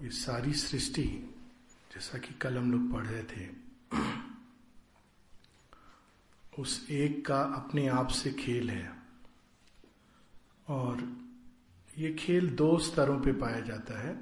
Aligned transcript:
ये 0.00 0.10
सारी 0.10 0.52
सृष्टि, 0.52 1.02
जैसा 1.94 2.18
कि 2.18 2.34
कल 2.34 2.58
हम 2.58 2.72
लोग 2.72 2.92
पढ़ 2.92 3.06
रहे 3.06 3.22
थे, 3.22 3.50
उस 6.58 6.90
एक 6.90 7.26
का 7.26 7.42
अपने 7.42 7.88
आप 7.88 8.08
से 8.08 8.32
खेल 8.32 8.70
है। 8.70 9.02
और 10.68 11.16
ये 11.98 12.14
खेल 12.14 12.50
दो 12.50 12.78
स्तरों 12.78 13.20
पे 13.20 13.32
पाया 13.32 13.60
जाता 13.60 14.08
है। 14.08 14.20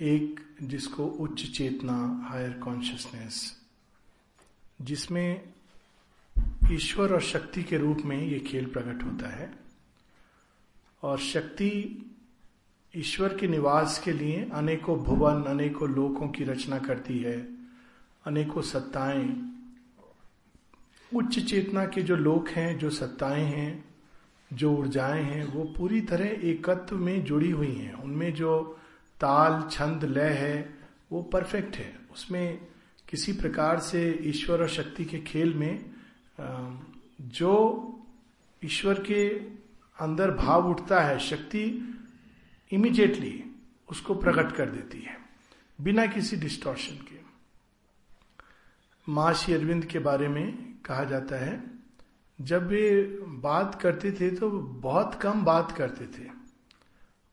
एक, 0.00 0.56
जिसको 0.62 1.06
उच्च 1.06 1.50
चेतना 1.56 2.26
हायर 2.28 2.52
कॉन्शियसनेस 2.52 3.60
जिसमें 4.80 5.52
ईश्वर 6.72 7.12
और 7.12 7.22
शक्ति 7.22 7.62
के 7.62 7.78
रूप 7.78 7.98
में 7.98 8.22
ये 8.22 8.40
खेल 8.40 8.66
प्रकट 8.66 9.02
होता 9.04 9.36
है। 9.36 9.56
और 11.02 11.18
शक्ति 11.18 12.00
ईश्वर 12.96 13.36
के 13.36 13.48
निवास 13.48 13.98
के 14.04 14.12
लिए 14.12 14.48
अनेकों 14.52 14.98
भुवन, 14.98 15.42
अनेकों 15.42 15.88
लोकों 15.90 16.28
की 16.28 16.44
रचना 16.44 16.78
करती 16.78 17.18
है, 17.18 17.48
अनेकों 18.26 18.62
सत्ताएँ। 18.62 19.50
उच्च 21.12 21.38
चेतना 21.40 21.84
के 21.86 22.02
जो 22.02 22.16
लोक 22.16 22.48
हैं, 22.48 22.78
जो 22.78 22.90
सत्ताएँ 22.90 23.44
हैं, 23.44 23.84
जो 24.52 24.72
ऊर्जाएँ 24.72 25.22
हैं, 25.22 25.44
वो 25.44 25.64
पूरी 25.64 26.00
तरह 26.00 26.48
एकत्व 26.48 26.96
में 26.96 27.24
जुड़ी 27.24 27.50
हुई 27.50 27.72
हैं। 27.72 27.94
उनमें 27.94 28.32
जो 28.34 28.78
ताल, 29.20 29.68
छंद, 29.70 30.04
लय 30.04 30.32
है, 30.32 30.74
वो 31.12 31.22
परफेक्ट 31.22 31.76
है। 31.76 31.98
उसमें 32.12 32.58
किसी 33.08 33.32
प्रकार 33.32 33.78
से 33.80 34.20
ईश्वर 34.22 34.62
और 34.62 34.68
शक्ति 34.68 35.04
के 35.04 35.18
खेल 35.18 35.54
में 35.54 35.84
जो 37.20 37.54
ईश्वर 38.62 38.94
के 39.00 39.28
अंदर 39.98 40.30
भाव 40.30 40.70
उठता 40.70 41.00
है, 41.00 41.18
शक्ति 41.18 41.90
इमीडिएटली 42.74 43.42
उसको 43.88 44.14
प्रकट 44.16 44.52
कर 44.52 44.70
देती 44.70 45.00
है, 45.00 45.16
बिना 45.78 46.06
किसी 46.06 46.36
डिस्टॉर्शन 46.36 47.04
के। 47.04 47.22
माँ 49.06 49.32
श्री 49.34 49.54
अरविंद 49.54 49.84
के 49.84 49.98
बारे 49.98 50.28
में 50.28 50.74
कहा 50.84 51.04
जाता 51.04 51.36
है, 51.36 51.62
जब 52.38 52.66
वे 52.68 53.02
बात 53.42 53.80
करते 53.82 54.12
थे 54.12 54.30
तो 54.30 54.50
बहुत 54.50 55.14
कम 55.14 55.44
बात 55.44 55.72
करते 55.72 56.06
थे। 56.08 56.28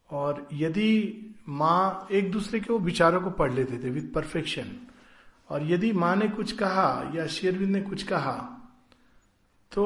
और 0.09 0.47
यदि 0.53 1.35
माँ 1.49 2.07
एक 2.11 2.31
दूसरे 2.31 2.59
के 2.59 2.71
वो 2.73 2.79
विचारों 2.79 3.21
को 3.21 3.29
पढ़ 3.31 3.51
लेते 3.53 3.77
थे 3.83 3.89
विथ 3.89 4.11
परफेक्शन 4.13 4.71
और 5.49 5.63
यदि 5.71 5.91
माँ 5.93 6.15
ने 6.15 6.27
कुछ 6.29 6.51
कहा 6.51 7.11
या 7.15 7.27
शेरविंद 7.27 7.71
ने 7.71 7.81
कुछ 7.81 8.03
कहा 8.03 8.33
तो 9.71 9.85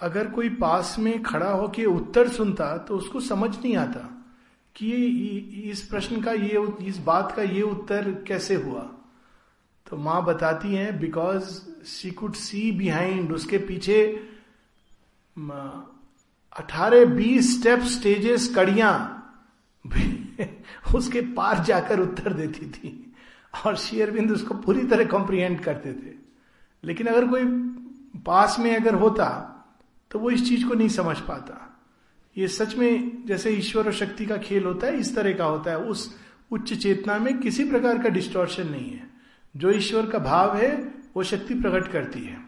अगर 0.00 0.30
कोई 0.30 0.48
पास 0.56 0.96
में 0.98 1.22
खड़ा 1.22 1.50
होके 1.50 1.84
उत्तर 1.86 2.28
सुनता 2.28 2.76
तो 2.78 2.96
उसको 2.96 3.20
समझ 3.20 3.50
नहीं 3.56 3.76
आता। 3.76 4.06
कि 4.76 4.90
इस 5.70 5.82
प्रश्न 5.82 6.20
का 6.22 6.32
ये 6.32 6.66
इस 6.80 6.98
बात 6.98 7.32
का 7.36 7.42
ये 7.42 7.62
उत्तर 7.62 8.10
कैसे 8.28 8.54
हुआ? 8.54 8.80
तो 9.86 9.96
माँ 9.96 10.24
बताती 10.24 10.74
हैं 10.74 10.98
because 11.00 11.60
she 11.86 12.10
could 12.10 12.34
see 12.34 12.70
behind 12.72 13.32
उसके 13.32 13.58
पीछे 13.58 14.02
अठारह 16.56 17.04
बीस 17.04 17.58
स्टेप 17.60 17.80
स्टेजेस 17.88 18.52
कड़िया 18.56 18.90
उसके 20.94 21.20
पार 21.34 21.64
जाकर 21.64 22.00
उत्तर 22.00 22.32
देती 22.32 22.66
थी। 22.66 23.12
और 23.66 23.76
शेयरबिंद 23.76 24.30
उसको 24.32 24.54
पूरी 24.54 24.84
तरह 24.86 25.04
कॉम्प्रिहेंड 25.04 25.60
करते 25.60 25.92
थे। 25.92 26.14
लेकिन 26.84 27.06
अगर 27.06 27.26
कोई 27.28 27.44
पास 28.26 28.56
में 28.58 28.74
अगर 28.76 28.94
होता 28.94 29.26
तो 30.10 30.18
वो 30.18 30.30
इस 30.30 30.48
चीज़ 30.48 30.66
को 30.68 30.74
नहीं 30.74 30.88
समझ 30.88 31.18
पाता। 31.20 31.66
ये 32.38 32.48
सच 32.48 32.74
में 32.74 33.26
जैसे 33.26 33.50
ईश्वर 33.50 33.86
और 33.86 33.92
शक्ति 33.92 34.26
का 34.26 34.36
खेल 34.36 34.64
होता 34.64 34.86
है, 34.86 35.00
इस 35.00 35.14
तरह 35.14 35.32
का 35.32 35.44
होता 35.44 35.70
है। 35.70 35.78
उस 35.78 36.18
उच्च 36.50 36.74
चेतना 36.74 37.18
में 37.18 37.38
किसी 37.38 37.64
प्रकार 37.64 37.98
का 37.98 38.08
डिस्टोर्शन 38.08 38.68
नहीं 38.68 38.90
है। 38.90 39.10
जो 39.56 39.70
ईश्वर 39.70 40.06
का 40.06 40.18
भाव 40.18 40.56
है, 40.56 40.94
वो 41.16 41.22
शक्ति 41.22 41.54
प्रकट 41.54 41.92
करती 41.92 42.20
है। 42.20 42.38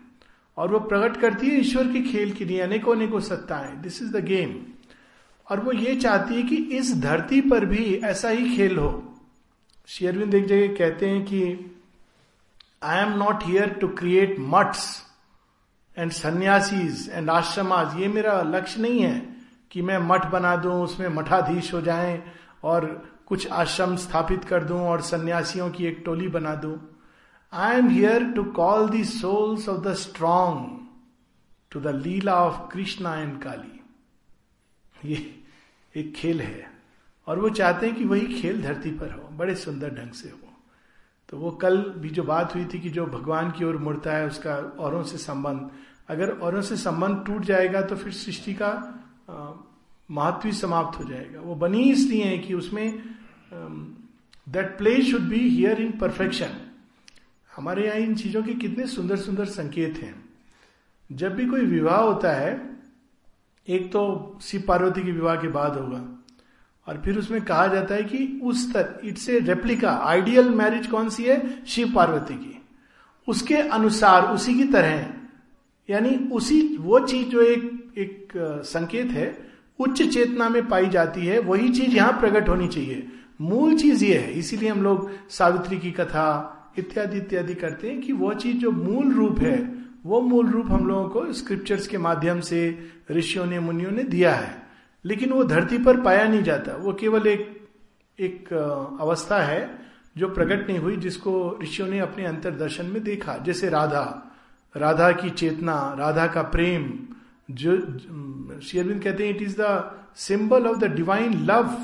और 0.56 0.72
वो 0.72 0.80
प्रकट 0.80 1.20
करती 1.20 1.46
है 1.46 1.60
ईश्वर 1.60 1.92
के 1.92 2.02
खेल 2.02 2.32
के 2.32 2.44
लिए, 2.44 2.60
अनेकों 2.60 2.96
अनेकों 2.96 3.20
सत्ताएँ। 3.20 3.76
दिस 3.76 4.02
इज़ 4.02 4.12
द 4.12 4.24
गेम 4.24 4.62
और 5.50 5.60
वो 5.60 5.72
ये 5.72 5.96
चाहती 5.96 6.34
है 6.34 6.42
कि 6.42 6.56
इस 6.56 7.00
धरती 7.00 7.40
पर 7.40 7.64
भी 7.64 7.94
ऐसा 8.04 8.28
ही 8.28 8.56
खेल 8.56 8.76
हो। 8.76 9.18
शेयरविंद 9.86 10.34
एक 10.34 10.46
जगह 10.46 10.66
कहते 10.66 11.08
हैं 11.08 11.24
कि 11.24 11.72
I 12.82 13.02
am 13.02 13.12
not 13.12 13.44
here 13.44 13.68
to 13.68 13.88
create 13.88 14.36
mutts 14.40 15.02
and 15.98 16.10
sannyasis 16.10 17.10
and 17.12 17.30
ashramas 17.30 18.00
ये 18.00 18.08
मेरा 18.08 18.42
लक्ष्य 18.42 18.82
नहीं 18.82 19.00
है। 19.00 19.31
कि 19.72 19.82
मैं 19.82 19.98
मठ 19.98 20.26
बना 20.26 20.56
दूँ, 20.56 20.82
उसमें 20.82 21.08
मठाधीश 21.08 21.72
हो 21.74 21.80
जाएँ 21.80 22.22
और 22.62 22.86
कुछ 23.26 23.50
आश्रम 23.50 23.96
स्थापित 23.96 24.44
कर 24.44 24.64
दूँ 24.64 24.80
और 24.80 25.00
सन्यासियों 25.00 25.70
की 25.70 25.86
एक 25.86 26.02
टोली 26.04 26.28
बना 26.28 26.54
दूँ। 26.54 26.78
I 27.52 27.76
am 27.76 27.88
here 27.88 28.24
to 28.32 28.44
call 28.52 28.88
the 28.88 29.04
souls 29.04 29.68
of 29.68 29.80
the 29.80 29.94
strong 29.94 30.78
to 31.72 31.80
the 31.80 31.94
leela 31.96 32.34
of 32.36 32.68
Krishna 32.72 33.14
and 33.16 33.42
Kali 33.42 35.10
ये 35.10 35.16
एक 35.94 36.12
खेल 36.14 36.40
है 36.40 36.70
और 37.26 37.38
वो 37.38 37.48
चाहते 37.50 37.86
हैं 37.86 37.96
कि 37.96 38.04
वही 38.04 38.40
खेल 38.40 38.62
धरती 38.62 38.90
पर 38.90 39.10
हो, 39.12 39.28
बड़े 39.32 39.54
सुंदर 39.54 39.90
ढंग 39.90 40.12
से 40.12 40.28
हो। 40.28 40.48
तो 41.28 41.38
वो 41.38 41.50
कल 41.50 41.82
भी 41.98 42.10
जो 42.10 42.22
बात 42.22 42.54
हुई 42.54 42.64
थी 42.64 42.78
कि 42.78 42.90
जो 42.90 43.06
भगवान 43.06 43.50
की 43.50 43.64
ओर 43.64 43.76
मुड़ता 43.76 44.12
है, 44.12 44.26
उसका 44.26 44.54
औरों 44.78 45.02
से 45.02 45.18
संबंध, 45.18 45.70
अगर 46.08 46.30
औरों 46.38 46.62
से 46.62 46.76
संबंध 46.76 47.24
टूट 47.26 47.44
जाएगा 47.44 47.80
तो 47.82 47.96
फिर 47.96 48.12
सृष्टि 48.12 48.54
का 48.54 48.72
महत्व 50.08 50.50
समाप्त 50.52 50.98
हो 50.98 51.04
जाएगा। 51.04 51.40
वो 51.40 51.54
बनी 51.56 51.82
इसलिए 51.90 52.24
है 52.24 52.38
कि 52.38 52.54
उसमें 52.54 53.02
that 54.46 54.76
play 54.78 55.00
should 55.02 55.28
be 55.28 55.48
here 55.48 55.80
in 55.80 55.90
perfection 55.98 56.56
हमारे 57.50 57.86
यहाँ 57.86 57.98
इन 57.98 58.14
चीज़ों 58.14 58.42
के 58.42 58.54
कितने 58.56 58.86
सुंदर 58.86 59.16
सुंदर 59.18 59.44
संकेत 59.46 59.98
हैं। 59.98 60.14
जब 61.10 61.34
भी 61.34 61.46
कोई 61.46 61.64
विवाह 61.66 62.00
होता 62.00 62.32
है, 62.32 62.60
एक 63.68 63.90
तो 63.92 64.38
शिव 64.42 64.62
पार्वती 64.68 65.02
के 65.02 65.12
विवाह 65.12 65.36
के 65.36 65.48
बाद 65.48 65.76
होगा, 65.78 66.04
और 66.86 67.00
फिर 67.04 67.18
उसमें 67.18 67.40
कहा 67.42 67.66
जाता 67.66 67.94
है 67.94 68.04
कि 68.04 68.40
उस 68.42 68.72
तर 68.72 69.00
it's 69.04 69.28
a 69.28 69.38
replica 69.40 69.90
ideal 70.04 70.48
marriage 70.50 70.86
कौन 70.86 71.08
सी 71.08 71.24
है? 71.24 71.64
शिव 71.66 71.92
पार्वती 71.94 72.34
की। 72.34 72.58
उसके 73.28 73.56
अनुसार, 73.56 74.22
उसी 74.24 74.54
की 74.54 74.64
तरह, 74.64 75.06
यानी 75.88 76.16
उसी, 76.32 76.76
वो 76.76 76.98
चीज़ 77.00 77.28
जो 77.28 77.42
एक 77.42 77.81
एक 77.98 78.32
संकेत 78.64 79.06
है, 79.06 79.48
उच्च 79.78 80.02
चेतना 80.02 80.48
में 80.48 80.68
पाई 80.68 80.86
जाती 80.86 81.26
है, 81.26 81.38
वही 81.38 81.68
चीज़ 81.68 81.96
यहाँ 81.96 82.20
प्रकट 82.20 82.48
होनी 82.48 82.68
चाहिए। 82.68 83.06
मूल 83.40 83.78
चीज़ 83.78 84.04
ये 84.04 84.18
है, 84.18 84.32
इसीलिए 84.32 84.68
हम 84.68 84.82
लोग 84.82 85.10
सावित्री 85.30 85.78
की 85.78 85.90
कथा, 85.90 86.58
इत्यादि 86.78 87.16
इत्यादि 87.16 87.54
करते 87.54 87.90
हैं 87.90 88.00
कि 88.00 88.12
वह 88.12 88.34
चीज़ 88.34 88.56
जो 88.56 88.70
मूल 88.70 89.12
रूप 89.12 89.38
है, 89.38 89.74
वो 90.06 90.20
मूल 90.20 90.46
रूप 90.46 90.66
हम 90.70 90.86
लोगों 90.88 91.08
को 91.08 91.32
स्क्रिप्चर्स 91.32 91.86
के 91.86 91.98
माध्यम 91.98 92.40
से, 92.40 92.90
ऋषियों 93.10 93.46
ने, 93.46 93.60
मुनियों 93.60 93.90
ने 93.90 94.02
दिया 94.02 94.34
है। 94.34 94.62
लेकिन 95.04 95.30
वो 95.30 95.44
धरती 95.44 95.78
पर 95.78 96.00
पाया 96.00 96.28
नहीं 96.28 96.42
जाता। 96.42 96.76
वो 96.76 96.92
केवल 96.92 97.26
एक 97.26 97.68
एक 98.20 98.52
अवस्था 99.00 99.42
है, 99.42 99.78
जो 100.16 100.28
प्रकट 100.28 100.68
नहीं 100.68 100.78
हुई, 100.78 100.96
जिसको 100.96 101.58
ऋषियों 101.62 101.88
ने 101.88 101.98
अपने 101.98 102.24
अंतरदर्शन 102.24 102.86
में 102.86 103.04
देखा। 103.04 103.36
जैसे 103.36 103.68
राधा 103.68 104.28
राधा 104.76 105.12
की 105.12 105.30
चेतना, 105.30 105.96
राधा 105.98 106.26
का 106.26 106.42
प्रेम 106.42 106.94
जो, 107.54 107.76
शेरविंद 108.60 109.02
कहते 109.02 109.26
हैं 109.26 109.34
it 109.34 109.42
is 109.42 109.56
the 109.60 109.82
symbol 110.18 110.66
of 110.66 110.78
the 110.78 110.92
divine 110.94 111.34
love 111.46 111.74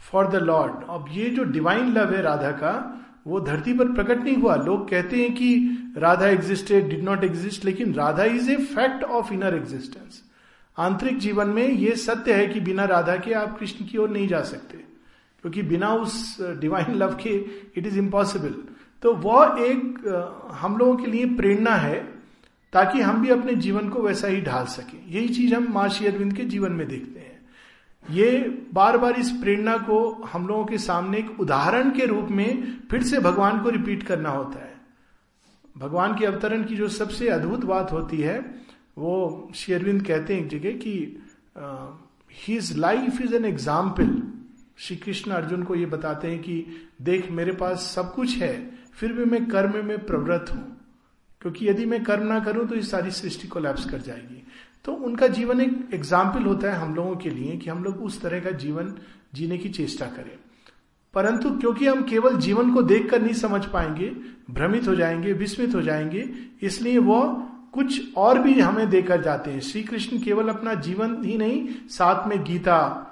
for 0.00 0.26
the 0.28 0.42
lord 0.42 0.84
अब 0.90 1.06
ये 1.12 1.28
जो 1.30 1.44
डिवाइन 1.52 1.92
लव 1.92 2.14
है 2.14 2.22
राधा 2.22 2.50
का, 2.52 2.72
वो 3.26 3.40
धरती 3.40 3.72
पर 3.74 3.92
प्रकट 3.94 4.22
नहीं 4.24 4.36
हुआ। 4.36 4.54
लोग 4.56 4.88
कहते 4.90 5.16
हैं 5.16 5.32
कि 5.34 5.94
Radha 5.98 6.26
existed 6.28 6.88
did 6.88 7.02
not 7.04 7.24
exist 7.24 7.64
लेकिन 7.64 7.94
Radha 7.94 8.24
is 8.24 8.50
a 8.50 8.56
fact 8.66 9.04
of 9.04 9.32
inner 9.32 9.54
existence 9.54 10.22
आंतरिक 10.76 11.18
जीवन 11.18 11.48
में 11.48 11.66
ये 11.68 11.94
सत्य 11.98 12.34
है 12.34 12.46
कि 12.46 12.60
बिना 12.60 12.84
राधा 12.86 13.16
के 13.16 13.32
आप 13.34 13.58
कृष्ण 13.58 13.84
की 13.86 13.98
ओर 13.98 14.10
नहीं 14.10 14.28
जा 14.28 14.40
सकते, 14.42 14.76
क्योंकि 15.44 15.62
बिना 15.62 15.92
उस 15.94 16.36
डिवाइन 16.60 16.94
लव 16.94 17.16
के 17.22 17.30
इट 17.76 17.86
इज़ 17.86 17.98
इम्पॉसिबल 17.98 18.54
तो 19.02 19.14
वह 19.14 19.56
एक 19.60 20.48
हम 20.60 20.76
लोगों 20.76 20.96
के 20.96 21.06
लिए 21.06 21.26
प्रेरणा 21.36 21.74
है 21.76 22.00
ताकि 22.72 23.00
हम 23.00 23.22
भी 23.22 23.28
अपने 23.28 23.54
जीवन 23.54 23.88
को 23.88 24.02
वैसा 24.02 24.28
ही 24.28 24.40
ढाल 24.40 24.66
सके। 24.66 25.14
यही 25.14 25.28
चीज़ 25.28 25.54
हम 25.54 25.72
माशी 25.72 26.06
अरविंद 26.06 26.32
के 26.32 26.44
जीवन 26.44 26.72
में 26.72 26.88
देखते 26.88 27.20
हैं। 27.20 27.40
ये 28.04 28.38
बार 28.72 28.98
बार 28.98 29.12
इस 29.12 29.30
प्रेरणा 29.30 29.76
को 29.76 30.10
हम 30.32 30.46
लोगों 30.48 30.64
के 30.64 30.78
सामने 30.78 31.18
एक 31.18 31.40
उदाहरण 31.40 31.90
के 31.90 32.06
रूप 32.06 32.28
में 32.30 32.78
फिर 32.90 33.02
से 33.02 33.18
भगवान 33.18 33.60
को 33.60 33.68
रिपीट 33.68 34.02
करना 34.02 34.30
होता 34.30 34.58
है। 34.58 34.72
भगवान 35.78 36.18
के 36.18 36.26
अवतरण 36.26 36.64
की 36.64 36.76
जो 36.76 36.88
सबसे 36.88 37.28
अद्भुत 37.28 37.64
बात 37.64 37.92
होती 37.92 38.16
है, 38.16 38.38
वो 38.98 39.50
शेरविंद 39.54 40.06
कहते 40.06 40.34
हैं 40.34 40.42
एक 40.42 40.48
जगह 40.48 40.70
कि 40.70 41.22
his 42.48 42.76
life 42.78 43.20
is 43.20 43.34
an 43.34 43.44
example 43.44 44.22
Shri 44.78 44.96
Krishna 44.96 45.30
Arjun 45.30 45.62
को 45.62 45.74
ये 45.74 45.86
बताते 45.86 46.28
हैं 46.28 46.38
कि, 46.42 46.66
देख, 47.02 47.30
मेरे 47.30 47.52
पास 47.52 47.92
सब 47.96 48.14
कुछ 48.14 48.36
है, 48.36 48.70
फिर 48.92 49.12
भी 49.12 49.24
मैं 49.24 49.46
कर्म 49.46 49.84
में 49.86 50.06
प्रवृत्त 50.06 50.52
हूँ। 50.54 50.81
क्योंकि 51.42 51.68
यदि 51.68 51.86
मैं 51.86 52.02
कर्म 52.04 52.26
ना 52.26 52.38
करूँ 52.40 52.66
तो 52.68 52.74
इस 52.74 52.90
सारी 52.90 53.10
सृष्टि 53.10 53.48
को 53.48 53.60
लैप्स 53.60 53.84
कर 53.84 53.98
जाएगी। 53.98 54.42
तो 54.84 54.92
उनका 54.92 55.26
जीवन 55.28 55.60
एक 55.60 55.94
एग्ज़ाम्पल 55.94 56.42
होता 56.42 56.70
है 56.70 56.76
हम 56.76 56.94
लोगों 56.94 57.16
के 57.16 57.30
लिए 57.30 57.56
कि 57.56 57.70
हम 57.70 57.84
लोग 57.84 58.02
उस 58.02 58.20
तरह 58.20 58.40
का 58.40 58.50
जीवन 58.50 58.94
जीने 59.34 59.58
की 59.58 59.68
चेष्टा 59.68 60.06
करें। 60.06 60.36
परंतु 61.14 61.50
क्योंकि 61.50 61.86
हम 61.86 62.02
केवल 62.02 62.36
जीवन 62.36 62.72
को 62.74 62.82
देखकर 62.82 63.22
नहीं 63.22 63.34
समझ 63.34 63.64
पाएँगे, 63.64 64.08
भ्रमित 64.50 64.88
हो 64.88 64.94
जाएँगे, 64.94 65.32
विस्मित 65.32 65.74
हो 65.74 65.82
जाएँगे, 65.82 66.28
इसलिए 66.62 66.98
वो 66.98 67.20
कुछ 67.72 68.16
और 68.16 68.38
भी 68.38 68.60
हमें 68.60 68.88
देकर 68.90 69.22
जाते 69.22 69.50
हैं। 69.50 69.60
श्री 69.60 69.82
कृष्ण 69.82 70.18
केवल 70.18 70.48
अपना 70.48 70.74
जीवन 70.74 71.16
ही 71.24 71.36
नहीं, 71.38 71.68
साथ 71.88 72.28
में 72.28 72.42
गीता 72.44 73.08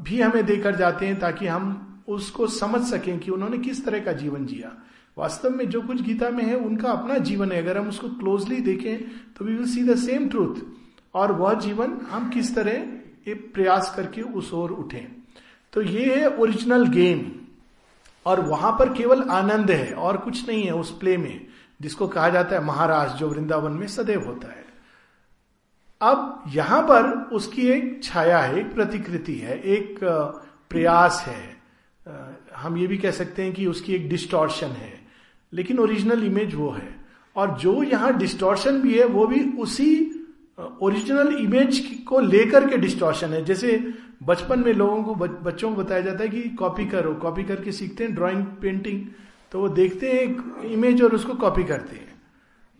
भी 0.00 0.20
हमें 0.20 0.44
देकर 0.46 0.76
जाते 0.76 1.06
हैं 1.06 1.18
ताकि 1.20 1.46
हम 1.46 2.04
उसको 2.08 2.46
समझ 2.46 2.80
सकें 2.82 3.18
कि 3.18 3.30
उन्होंने 3.30 3.58
किस 3.58 3.84
तरह 3.84 4.00
का 4.00 4.12
जीवन 4.12 4.46
जिया। 4.46 4.76
वास्तव 5.16 5.50
में 5.50 5.68
जो 5.68 5.80
कुछ 5.82 6.00
गीता 6.02 6.30
में 6.30 6.44
है, 6.44 6.54
उनका 6.56 6.90
अपना 6.90 7.18
जीवन 7.20 7.52
है। 7.52 7.62
अगर 7.62 7.78
हम 7.78 7.88
उसको 7.88 8.08
क्लोजली 8.10 8.60
देखें 8.62 8.98
तो 9.34 9.44
we 9.44 9.54
will 9.54 9.66
see 9.66 9.82
the 9.84 9.96
same 9.98 10.28
truth 10.28 10.60
और 11.14 11.32
वह 11.32 11.54
जीवन 11.60 11.98
हम 12.10 12.28
किस 12.30 12.54
तरह 12.54 13.30
एक 13.30 13.50
प्रयास 13.54 13.92
करके 13.96 14.22
उस 14.22 14.52
ओर 14.54 14.70
उठे। 14.72 15.06
तो 15.72 15.82
ये 15.82 16.14
है 16.14 16.28
ओरिजिनल 16.36 16.86
गेम 16.88 17.30
और 18.26 18.40
वहाँ 18.40 18.72
पर 18.72 18.92
केवल 18.94 19.22
आनंद 19.22 19.70
है, 19.70 19.92
और 19.92 20.16
कुछ 20.16 20.48
नहीं 20.48 20.62
है 20.64 20.72
उस 20.72 20.90
प्ले 20.98 21.16
में, 21.16 21.46
जिसको 21.80 22.08
कहा 22.08 22.28
जाता 22.28 22.56
है 22.56 22.64
महाराज, 22.64 23.10
जो 23.10 23.28
वृंदावन 23.28 23.72
में 23.72 23.86
सदैव 23.88 24.24
होता 24.26 24.48
है। 24.48 24.64
अब 26.00 26.44
यहाँ 26.48 26.82
पर 26.82 27.10
उसकी 27.32 27.66
एक 27.68 28.02
छाया 28.04 28.38
है, 28.38 28.58
एक 28.60 28.74
प्रतिकृति 28.74 29.34
है, 29.34 29.58
एक 29.58 29.98
प्रयास 30.70 31.24
है। 31.26 31.56
हम 32.56 32.76
ये 32.76 32.86
भी 32.86 32.98
कह 32.98 33.10
सकते 33.10 33.42
हैं 33.42 33.52
कि 33.52 33.66
उसकी 33.66 33.94
एक 33.94 34.08
डिस्टॉर्शन 34.08 34.68
है। 34.68 34.92
लेकिन 35.52 35.78
ओरिजिनल 35.78 36.24
इमेज 36.24 36.54
वो 36.54 36.70
है। 36.70 36.88
और 37.36 37.56
जो 37.58 37.82
यहाँ 37.82 38.16
डिस्टॉर्शन 38.18 38.80
भी 38.80 38.94
है, 38.94 39.04
वो 39.06 39.26
भी 39.26 39.40
उसी 39.58 39.88
ओरिजिनल 40.82 41.34
इमेज 41.36 41.78
को 42.08 42.20
लेकर 42.20 42.68
के 42.68 42.76
डिस्टॉर्शन 42.78 43.32
है। 43.32 43.44
जैसे 43.44 43.76
बचपन 44.22 44.60
में 44.60 44.72
लोगों 44.72 45.02
को 45.02 45.14
बच्चों 45.14 45.70
को 45.70 45.82
बताया 45.82 46.00
जाता 46.00 46.22
है 46.24 46.28
कि 46.28 46.42
कॉपी 46.58 46.84
करो 46.86 47.12
कॉपी 47.22 47.44
करके 47.44 47.72
सीखते 47.72 48.04
हैं 48.04 48.14
ड्राइंग 48.14 48.44
पेंटिंग 48.62 49.04
तो 49.52 49.60
वो 49.60 49.68
देखते 49.70 50.10
हैं 50.10 50.20
एक 50.20 50.62
इमेज 50.64 51.02
और 51.02 51.14
उसको 51.14 51.34
कॉपी 51.36 51.64
करते 51.64 51.96
हैं। 51.96 52.10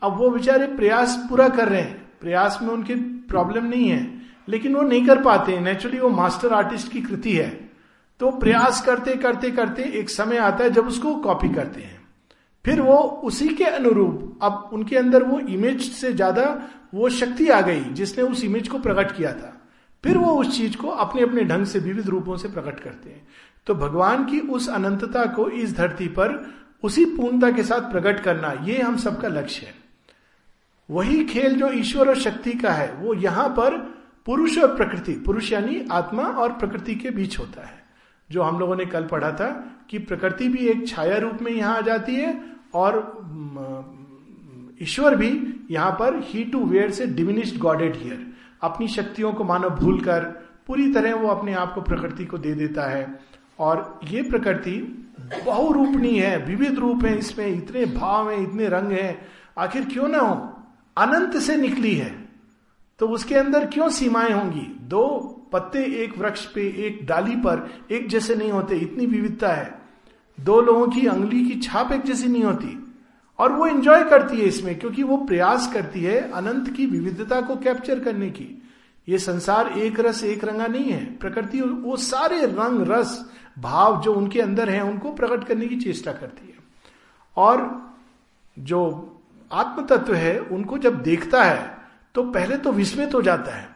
अब 0.03 0.17
वो 0.19 0.31
बेचारे 0.31 0.67
प्रयास 0.67 1.17
पूरा 1.31 1.49
कर 1.49 1.69
रहे 1.69 1.81
हैं। 1.81 2.01
प्रयास 2.21 2.59
में 2.63 2.69
उनकी 2.69 2.95
प्रॉब्लम 3.29 3.65
नहीं 3.65 3.89
है, 3.89 4.07
लेकिन 4.49 4.75
वो 4.75 4.83
नहीं 4.83 5.07
कर 5.07 5.23
पाते 5.23 5.59
नेचुरली 5.61 5.99
वो 5.99 6.09
मास्टर 6.11 6.53
आर्टिस्ट 6.53 6.93
की 6.93 7.01
कृति 7.01 7.33
है। 7.33 7.49
तो 8.21 8.31
प्रयास 8.33 8.81
करते 8.87 9.17
करते 9.17 9.51
करते 9.51 9.83
एक 10.01 10.11
समय 10.11 10.37
आता 10.39 10.65
है 10.65 10.71
जब 10.71 10.87
उसको 10.87 11.15
कॉपी 11.17 11.49
करते 11.49 11.81
हैं। 11.81 12.01
फिर 12.65 12.81
वो 12.81 12.97
उसी 13.25 13.49
के 13.49 13.65
अनुरूप, 13.65 14.39
अब 14.43 14.71
उनके 14.73 14.97
अंदर 14.97 15.23
वो 15.23 15.39
इमेज 15.39 15.91
से 15.93 16.13
ज़्यादा 16.13 16.45
वो 16.95 17.09
शक्ति 17.09 17.49
आ 17.49 17.61
गई, 17.61 17.81
जिसने 17.81 18.25
उस 18.25 18.45
इमेज 18.45 18.69
को 18.69 18.79
प्रकट 18.79 19.17
किया 19.17 19.33
था। 19.33 19.59
फिर 20.05 20.19
वो 20.19 20.35
उस 20.35 20.57
चीज़ 20.57 20.77
को 20.77 20.89
अपने 20.89 21.23
अपने 21.23 21.45
ढंग 21.45 21.67
से, 21.67 21.79
विविध 21.79 22.09
रूपों 22.09 22.37
से 22.37 22.49
प्रकट 22.49 22.81
करते 22.81 23.11
हैं। 23.11 23.27
तो 23.67 23.75
भगवान 23.75 24.25
की 24.25 24.41
उस 24.41 24.69
अनंतता 24.69 25.25
को 25.27 25.49
इस 25.49 25.77
धरती 25.77 26.09
पर 26.09 26.43
उसी 26.83 27.05
पूर्णता 27.05 27.51
के 27.51 27.63
साथ 27.63 27.91
प्रकट 27.91 28.21
करना, 28.21 28.53
ये 28.65 28.81
हम 28.81 28.97
सबका 28.97 29.29
लक्ष्य 29.29 29.67
है। 29.67 29.75
वही 30.89 31.25
खेल 31.25 31.55
जो 31.57 31.71
ईश्वर 31.73 32.09
और 32.09 32.19
शक्ति 32.19 32.53
का 32.53 32.73
है, 32.73 32.93
वो 32.95 33.15
यहाँ 33.15 33.49
पर 33.49 33.77
पुरुष 34.27 34.59
और 34.59 34.77
प्रकृति, 34.77 35.13
पुरुष 35.13 35.53
यानी 35.53 35.85
आत्मा 35.91 36.23
और 36.23 36.53
प्रकृति 36.53 36.95
के 36.95 37.11
बीच 37.11 37.39
होता 37.39 37.67
है। 37.67 37.82
जो 38.33 38.43
हम 38.43 38.59
लोगों 38.59 38.77
ने 38.77 38.87
कल 38.87 39.05
पढ़ा 39.05 39.33
था 39.33 39.49
कि 39.91 39.99
प्रकृति 39.99 40.49
भी 40.49 40.59
एक 40.59 40.89
छाया 40.89 41.19
रूप 41.19 41.39
में 41.43 41.53
यहाँ 41.53 41.77
आ 41.77 41.81
जाती 41.81 42.15
है 42.15 42.45
और 42.75 42.95
ईश्वर 44.83 45.17
भी 45.17 45.31
यहाँ 45.71 45.91
पर 45.91 46.21
ही 46.23 46.45
टू 46.45 46.65
वेयर 46.65 46.91
से 46.91 47.07
डिमिनिस्ड 47.07 47.59
गॉडेड 47.59 47.97
हियर 47.97 48.27
अपनी 48.63 48.89
शक्तियों 48.89 49.33
को 49.33 49.45
मानो 49.45 49.71
भूल 49.71 50.01
कर 50.01 50.25
पूरी 50.67 50.93
तरह 50.93 51.15
वो 51.15 51.29
अपने 51.29 51.55
आप 51.55 51.75
को 51.75 51.81
प्रकृति 51.81 52.25
को 52.25 52.39
दे 52.39 52.53
देता 52.55 52.83
है। 52.91 53.21
और 53.59 54.01
ये 54.05 54.23
प्रकृति 54.23 55.09
बहुरूपणी 55.47 56.19
है, 56.19 56.45
विविध 56.45 56.79
रूप 56.79 57.05
है 57.05 57.19
इसमें, 57.19 57.47
इतने 57.47 57.85
भाव 57.87 58.31
हैं, 58.31 58.39
इतने 58.39 58.69
रंग 58.69 58.93
हैं। 58.93 59.27
आखिर 59.59 59.85
क्यों 59.85 60.09
ना 60.09 60.19
हो? 60.19 60.35
अनंत 60.97 61.37
से 61.37 61.57
निकली 61.57 61.95
है। 61.95 62.29
तो 62.99 63.09
उसके 63.09 63.35
अंदर 63.35 63.67
क्यों 63.67 63.89
सीमाएँ 63.89 64.33
होंगी? 64.33 64.79
दो 64.81 65.03
पत्ते 65.53 65.85
एक 65.85 66.19
वृक्ष 66.19 66.47
पे, 66.47 66.63
एक 66.87 67.07
डाली 67.07 67.37
पर, 67.37 67.71
एक 67.91 68.09
जैसे 68.09 68.35
नहीं 68.35 68.51
होते, 68.53 68.77
इतनी 68.77 69.07
विविधता 69.07 69.53
है। 69.53 69.83
दो 70.41 70.61
लोगों 70.61 70.89
की 70.89 71.07
अंगली 71.07 71.45
की 71.49 71.61
छाप 71.61 71.93
एक 71.93 72.03
जैसी 72.03 72.29
नहीं 72.29 72.45
होती। 72.45 72.79
और 73.39 73.53
वो 73.53 73.67
एंजॉय 73.67 74.05
करती 74.05 74.37
है 74.37 74.45
इसमें, 74.45 74.79
क्योंकि 74.79 75.03
वो 75.03 75.17
प्रयास 75.17 75.73
करती 75.73 76.01
है 76.01 76.31
अनंत 76.31 76.69
की 76.69 76.87
विविधता 76.87 77.41
को 77.41 77.57
कैप्चर 77.57 78.01
करने 78.01 78.31
की। 78.31 78.63
ये 79.09 79.19
संसार 79.19 79.69
एक 79.69 80.01
रस, 80.01 80.25
एक 80.25 80.45
रंगा 80.45 80.67
नहीं 80.67 80.85
है। 80.85 81.05
प्रकृति 81.17 81.61
वो 81.61 81.97
सारे 81.97 82.47
रंग, 82.47 82.91
रस, 82.91 83.33
भाव 83.59 84.01
जो 84.03 84.15
उनके 84.15 84.41
अंदर 84.41 84.69
है, 84.71 84.81
उनको 84.81 85.13
प्रकट 85.13 85.45
करने 85.45 85.67
की 85.67 85.77
चेष्टा 85.77 86.13
करती 86.13 86.47
है। 86.47 86.55
और 87.37 87.91
जो 88.59 88.81
आत्म 89.53 89.85
तत्व 89.87 90.15
है, 90.15 90.39
उनको 90.39 90.79
जब 90.79 91.03
देखता 91.03 91.43
है 91.45 91.79
तो 92.15 92.23
पहले 92.23 92.57
तो 92.57 92.73
विस्मित 92.73 93.15
हो 93.15 93.23
जाता 93.23 93.57
है। 93.57 93.72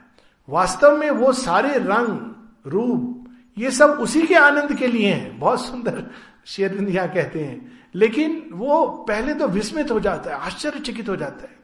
वास्तव 0.48 0.96
में 0.96 1.10
वो 1.10 1.32
सारे 1.32 1.78
रंग, 1.78 2.34
रूप, 2.66 3.26
ये 3.58 3.70
सब 3.70 3.90
उसी 3.90 4.22
के 4.22 4.34
आनंद 4.34 4.72
के 4.72 4.86
लिए 4.86 5.08
हैं। 5.08 5.38
बहुत 5.38 5.66
सुंदर 5.66 6.06
शेरविंद 6.46 6.88
यहाँ 6.88 7.08
कहते 7.08 7.40
हैं। 7.40 7.72
लेकिन 7.94 8.46
वो 8.52 8.86
पहले 9.08 9.34
तो 9.34 9.48
विस्मित 9.48 9.90
हो 9.90 10.00
जाता 10.00 10.30
है, 10.30 10.36
आश्चर्यचकित 10.36 11.08
हो 11.08 11.16
जाता 11.16 11.42
है। 11.42 11.56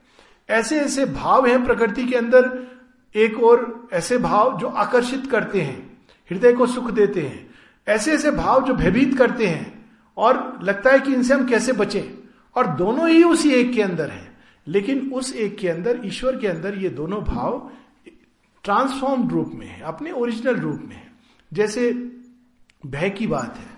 ऐसे 0.51 0.81
ऐसे 0.81 1.05
भाव 1.05 1.47
हैं 1.47 1.65
प्रकृति 1.65 2.05
के 2.05 2.17
अंदर, 2.17 2.67
एक 3.15 3.43
और 3.43 3.89
ऐसे 3.93 4.19
भाव 4.19 4.59
जो 4.61 4.67
आकर्षित 4.67 5.23
करते 5.31 5.61
हैं, 5.61 5.99
हृदय 6.31 6.53
को 6.53 6.67
सुख 6.67 6.91
देते 6.91 7.21
हैं। 7.21 7.51
ऐसे 7.89 8.13
ऐसे 8.13 8.31
भाव 8.31 8.65
जो 8.65 8.75
भयभीत 8.75 9.19
करते 9.19 9.47
हैं, 9.47 9.91
और 10.17 10.59
लगता 10.63 10.91
है 10.91 10.99
कि 10.99 11.15
इनसे 11.15 11.35
हम 11.35 11.47
कैसे 11.47 11.73
बचें। 11.73 12.29
और 12.57 12.67
दोनों 12.67 13.09
ही 13.09 13.25
उसी 13.25 13.51
एक 13.51 13.73
के 13.73 13.83
अंदर 13.83 14.11
है। 14.11 14.37
लेकिन 14.69 15.13
उस 15.15 15.37
एक 15.37 15.59
के 15.59 15.69
अंदर, 15.69 16.01
ईश्वर 16.05 16.37
के 16.37 16.49
अंदर 16.49 16.79
ये 16.79 16.89
दोनों 16.89 17.25
भाव 17.25 17.71
ट्रांसफॉर्म्ड 18.65 19.33
रूप 19.33 19.51
में 19.55 19.67
है 19.67 19.81
अपने 19.83 20.11
ओरिजिनल 20.13 20.57
रूप 20.57 20.81
में 20.81 20.97
है। 20.97 21.11
जैसे 21.53 21.93
भय 22.87 23.11
की 23.11 23.27
बात 23.27 23.57
है 23.59 23.71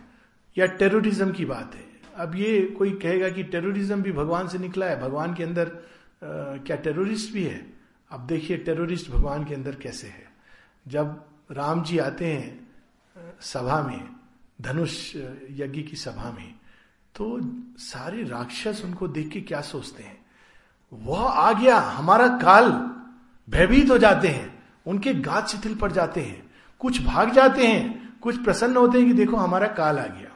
या 0.57 0.67
टेररिज्म 0.67 1.33
की 1.33 1.45
बात 1.45 1.75
है। 1.75 1.85
अब 2.17 2.35
ये 2.37 2.61
कोई 2.79 2.91
कहेगा 2.93 3.29
कि 3.29 3.43
टेररिज्म 3.43 4.03
भी 4.03 4.13
भगवान 4.13 4.49
से 4.49 4.59
निकला 4.59 4.87
है 4.87 5.01
भगवान 5.01 5.35
के 5.35 5.43
अंदर 5.43 5.67
आ, 5.67 6.57
क्या 6.57 6.77
टेररिस्ट 6.77 7.33
भी 7.33 7.45
है? 7.45 7.67
अब 8.11 8.27
देखिए 8.27 8.57
टेररिस्ट 8.57 9.11
भगवान 9.11 9.45
के 9.45 9.55
अंदर 9.55 9.75
कैसे 9.75 10.07
है। 10.07 10.27
जब 10.89 11.25
राम 11.51 11.83
जी 11.83 11.99
आते 11.99 12.27
हैं 12.27 12.69
सभा 13.41 13.81
में 13.83 14.09
धनुष 14.61 15.15
यज्ञ 15.51 15.83
की 15.83 15.97
सभा 15.97 16.31
में 16.31 16.55
तो 17.15 17.39
सारे 17.79 18.23
राक्षस 18.23 18.83
उनको 18.85 19.09
देख 19.09 19.29
के 19.29 19.41
क्या 19.41 19.61
सोचते 19.61 20.03
हैं? 20.03 20.19
वह 20.93 21.21
आ 21.21 21.53
गया 21.53 21.79
हमारा 21.79 22.29
काल 22.39 22.71
भयभीत 23.49 23.91
हो 23.91 23.99
जाते 23.99 24.29
हैं। 24.29 24.54
उनके 24.87 25.15
गात 25.15 25.49
शिथिल 25.49 25.75
पड़ 25.75 25.93
जाते 25.93 26.21
हैं। 26.21 26.51
कुछ 26.81 27.03
भाग 27.03 27.31
जाते 27.31 27.67
हैं, 27.67 28.19
कुछ 28.23 28.43
प्रसन्न 28.45 28.77
होते 28.77 28.99
हैं 28.99 29.07
कि 29.07 29.15
देखो 29.15 29.37
हमारा 29.37 29.67
काल 29.67 29.99
आ 29.99 30.07
गया। 30.07 30.31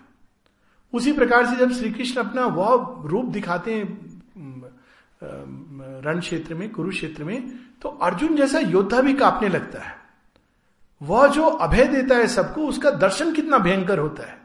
उसी 0.93 1.13
प्रकार 1.13 1.47
से 1.47 1.57
जब 1.57 1.73
श्री 1.73 1.91
कृष्ण 1.91 2.21
अपना 2.21 2.47
वह 2.47 3.03
रूप 3.07 3.27
दिखाते 3.27 3.75
हैं 3.75 4.07
रण 6.05 6.21
क्षेत्र 6.21 6.55
में, 6.55 6.69
कुरुक्षेत्र 6.71 7.25
में 7.25 7.59
तो 7.83 7.89
अर्जुन 7.89 8.37
जैसा 8.37 8.59
योद्धा 8.59 9.01
भी 9.01 9.15
कांपने 9.15 9.49
लगता 9.49 9.83
है। 9.83 9.97
वह 11.03 11.27
जो 11.27 11.45
अभय 11.45 11.85
देता 11.85 12.17
है 12.17 12.27
सबको, 12.27 12.67
उसका 12.67 12.91
दर्शन 12.91 13.33
कितना 13.33 13.59
भयंकर 13.59 13.99
होता 13.99 14.27
है। 14.27 14.37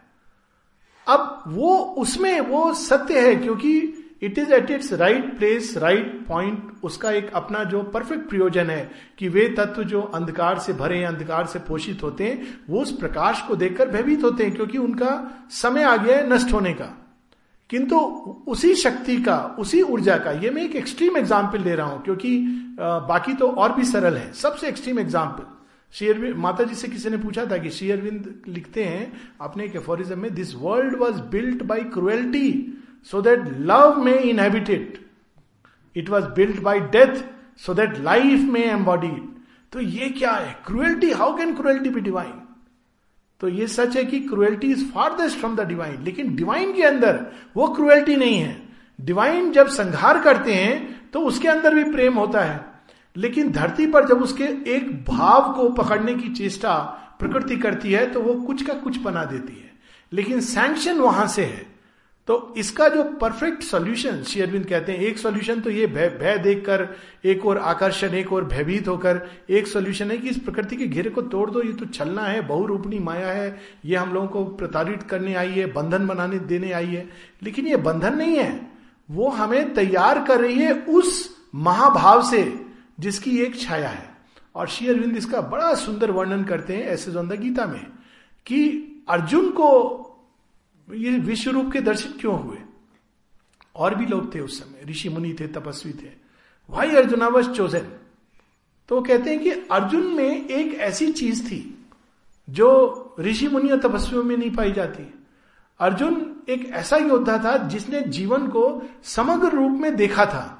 अब 1.08 1.44
वो 1.48 1.78
उसमें, 1.78 2.40
वो 2.42 2.74
सत्य 2.74 3.28
है 3.28 3.36
क्योंकि 3.36 4.03
it 4.24 4.38
is 4.38 4.54
at 4.54 4.72
its 4.72 4.92
right 4.94 5.38
place 5.38 5.74
right 5.78 6.26
point 6.28 6.72
उसका 6.84 7.12
एक 7.12 7.32
अपना 7.36 7.64
जो 7.66 7.82
परफेक्ट 7.94 8.28
प्रयोजन 8.30 8.70
है 8.70 8.90
कि 9.18 9.28
वे 9.30 9.48
तत्व 9.58 9.84
जो 9.84 10.02
अंधकार 10.02 10.60
से 10.60 10.74
भरे 10.74 10.98
हैं, 10.98 11.08
अंधकार 11.08 11.46
से 11.46 11.60
पोषित 11.60 12.04
होते 12.04 12.24
हैं, 12.24 12.58
वो 12.70 12.82
उस 12.82 12.92
प्रकाश 12.98 13.42
को 13.48 13.56
देखकर 13.56 13.90
भयभीत 13.90 14.24
होते 14.24 14.44
हैं 14.44 14.56
क्योंकि 14.56 14.78
उनका 14.80 15.48
समय 15.52 15.84
आ 15.84 15.96
गया 15.98 16.18
है 16.18 16.30
नष्ट 16.30 16.54
होने 16.54 16.74
का। 16.74 16.94
किंतु 17.70 17.98
उसी 18.48 18.74
शक्ति 18.76 19.16
का, 19.18 19.38
उसी 19.60 19.82
ऊर्जा 19.82 20.18
का, 20.18 20.32
ये 20.34 20.50
मैं 20.50 20.64
एक 20.64 20.76
एक्सट्रीम 20.76 21.18
एग्ज़ाम्पल 21.18 21.64
दे 21.64 21.76
रहा 21.76 21.88
हूँ 21.88 22.04
क्योंकि 22.04 22.38
बाकी 22.80 23.34
तो 23.34 23.48
और 23.48 23.76
भी 23.76 23.84
सरल 23.86 24.18
है। 24.18 24.32
सबसे 24.34 24.68
एक्सट्रीम 24.68 25.00
एग्ज़ाम्पल 25.00 25.46
श्री 25.94 26.08
अरविंद 26.10 26.36
माता 26.38 26.64
जी 26.64 26.76
से 26.76 26.88
किसी 26.88 27.10
ने 27.10 27.18
पूछा 27.18 27.46
था 27.46 27.58
कि 27.58 27.70
श्री 27.70 27.90
अरविंद 27.92 28.44
लिखते 28.48 28.84
हैं, 28.84 29.12
अपने 29.42 29.66
एक 29.66 29.76
एफोरिज्म 29.76 30.20
में 30.20 30.34
this 30.36 30.54
world 30.56 30.96
was 31.00 31.22
built 31.32 31.64
by 31.64 31.84
cruelty 31.94 32.50
so 33.06 33.22
that 33.22 33.48
love 33.72 33.98
may 34.06 34.18
inhabit 34.30 34.70
it. 34.70 35.00
It 35.96 36.10
was 36.10 36.28
built 36.38 36.64
by 36.64 36.80
death 36.92 37.24
so 37.58 37.74
that 37.74 38.00
life 38.06 38.48
may 38.54 38.66
embody 38.70 39.12
it. 39.12 39.30
तो 39.72 39.80
ये 39.80 40.10
क्या 40.10 40.32
है? 40.32 40.56
Cruelty 40.66 41.12
how 41.12 41.36
can 41.38 41.54
cruelty 41.56 41.90
be 41.90 42.02
divine 42.02 42.42
तो 43.42 43.48
ये 43.50 43.68
सच 43.68 43.96
है 43.98 44.04
कि 44.06 44.20
cruelty 44.20 44.68
is 44.72 44.86
farthest 44.92 45.38
from 45.40 45.56
the 45.56 45.62
divine 45.62 46.04
लेकिन 46.04 46.36
डिवाइन 46.36 46.74
के 46.74 46.84
अंदर 46.84 47.26
वो 47.56 47.68
क्रुएल्टी 47.68 48.16
नहीं 48.16 48.38
है। 48.38 48.70
डिवाइन 49.02 49.52
जब 49.52 49.68
संहार 49.68 50.22
करते 50.22 50.54
हैं 50.54 51.10
तो 51.12 51.20
उसके 51.20 51.48
अंदर 51.48 51.76
भी 51.76 51.84
प्रेम 51.84 52.14
होता 52.14 52.42
है। 52.42 52.66
लेकिन 53.18 53.52
धरती 53.52 53.88
पर 53.88 54.08
जब 54.08 54.22
उसके 54.22 54.44
एक 54.76 55.04
भाव 55.06 55.54
को 55.54 55.70
पकड़ने 55.70 56.16
की 56.16 56.30
चेष्टा 56.30 56.78
प्रकृति 57.20 57.58
करती 57.58 57.92
है 57.92 58.12
तो 58.12 58.22
वो 58.22 58.34
कुछ 58.44 58.66
का 58.66 58.74
कुछ 58.74 58.98
बना 58.98 59.26
देती 59.26 59.54
है। 59.54 59.72
लेकिन 60.14 60.42
सैंक्शन 60.42 61.00
वहाँ 61.00 61.28
से 61.28 61.46
है। 61.46 61.73
तो 62.28 62.54
इसका 62.58 62.88
जो 62.90 63.04
परफेक्ट 63.22 63.64
सॉल्यूशन 63.64 64.22
श्री 64.24 64.42
अरविंद 64.42 64.66
कहते 64.66 64.92
हैं, 64.92 65.00
एक 65.00 65.18
सॉल्यूशन 65.18 65.60
तो 65.62 65.70
ये 65.70 65.88
भय 65.88 66.08
भय 66.10 66.38
देखकर, 66.38 66.88
एक 67.26 67.46
और 67.46 67.58
आकर्षण, 67.58 68.14
एक 68.14 68.32
और 68.34 68.46
भयभीत 68.46 68.88
होकर, 68.88 69.20
एक 69.50 69.68
सॉल्यूशन 69.68 70.12
है 70.12 70.18
कि 70.18 70.30
इस 70.30 70.38
प्रकृति 70.38 70.76
के 70.76 70.88
घेरे 70.88 71.10
को 71.10 71.22
तोड़ 71.22 71.50
दो, 71.52 71.62
ये 71.62 71.74
तो 71.74 71.86
चलना 71.86 72.22
है, 72.22 72.42
बहुरूपणी 72.48 73.00
माया 73.00 73.32
है, 73.32 73.60
ये 73.86 73.96
हम 73.96 74.14
लोगों 74.14 74.28
को 74.28 74.44
प्रताड़ित 74.46 75.04
करने 75.04 75.34
आई 75.36 75.52
है, 75.52 75.66
बंधन 75.74 76.08
बनाने, 76.08 76.40
देने 76.40 76.72
आई 76.72 76.86
है। 76.86 77.08
लेकिन 77.44 77.68
ये 77.68 77.78
बंधन 77.78 78.16
नहीं 78.16 78.38
है, 78.38 78.72
वो 79.12 79.30
हमें 79.30 79.74
तैयार 79.74 80.24
कर 80.26 80.42
रही 80.42 80.60
है 80.60 80.74
उस 80.74 81.30
महाभाव 81.56 82.24
से, 82.30 82.60
जिसकी 83.00 83.38
एक 83.38 83.60
छाया 83.62 83.90
है। 83.90 84.10
और 84.56 84.68
श्री 84.68 84.88
अरविंद 84.88 85.18
इसका 85.18 85.42
बड़ा 85.42 85.74
सुंदर 85.76 86.12
वर्णन 86.12 86.44
करते 86.44 86.76
हैं 86.76 86.84
ऐसे 86.84 87.38
गीता 87.38 87.66
में, 87.66 87.86
कि 88.46 88.90
अर्जुन 89.10 89.50
को 89.50 90.10
ये 90.92 91.18
विश्व 91.20 91.52
रूप 91.52 91.72
के 91.72 91.82
दर्शन 91.82 92.10
क्यों 92.20 92.40
हुए? 92.40 92.58
और 93.76 93.96
भी 93.96 94.06
लोग 94.06 94.36
थे 94.36 94.40
उस 94.40 94.60
समय। 94.60 94.92
ऋषि 94.92 95.10
मुनि 95.10 95.36
थे, 95.40 95.48
तपस्वी 95.48 95.94
थे। 95.94 96.12
वाई 96.70 96.96
अर्जुना 96.96 97.28
वॉज़ 97.28 97.52
चोजन 97.52 97.88
तो 98.90 99.02
कहते 99.02 99.30
हैं 99.30 99.40
कि 99.40 99.50
अर्जुन 99.50 100.14
में 100.14 100.46
एक 100.46 100.74
ऐसी 100.74 101.12
चीज़ 101.12 101.44
थी 101.46 101.86
जो 102.50 103.16
ऋषि 103.20 103.48
मुनि 103.48 103.70
और 103.70 103.80
तपस्वियों 103.80 104.24
में 104.24 104.38
नहीं 104.38 104.52
पाई 104.52 104.72
जाती। 104.72 105.14
अर्जुन 105.80 106.42
एक 106.50 106.70
ऐसा 106.70 106.98
योद्धा 106.98 107.38
था 107.38 107.58
जिसने 107.58 108.02
जीवन 108.02 108.48
को 108.48 108.82
समग्र 109.04 109.50
रूप 109.50 109.72
में 109.72 109.96
देखा 109.96 110.26
था। 110.26 110.60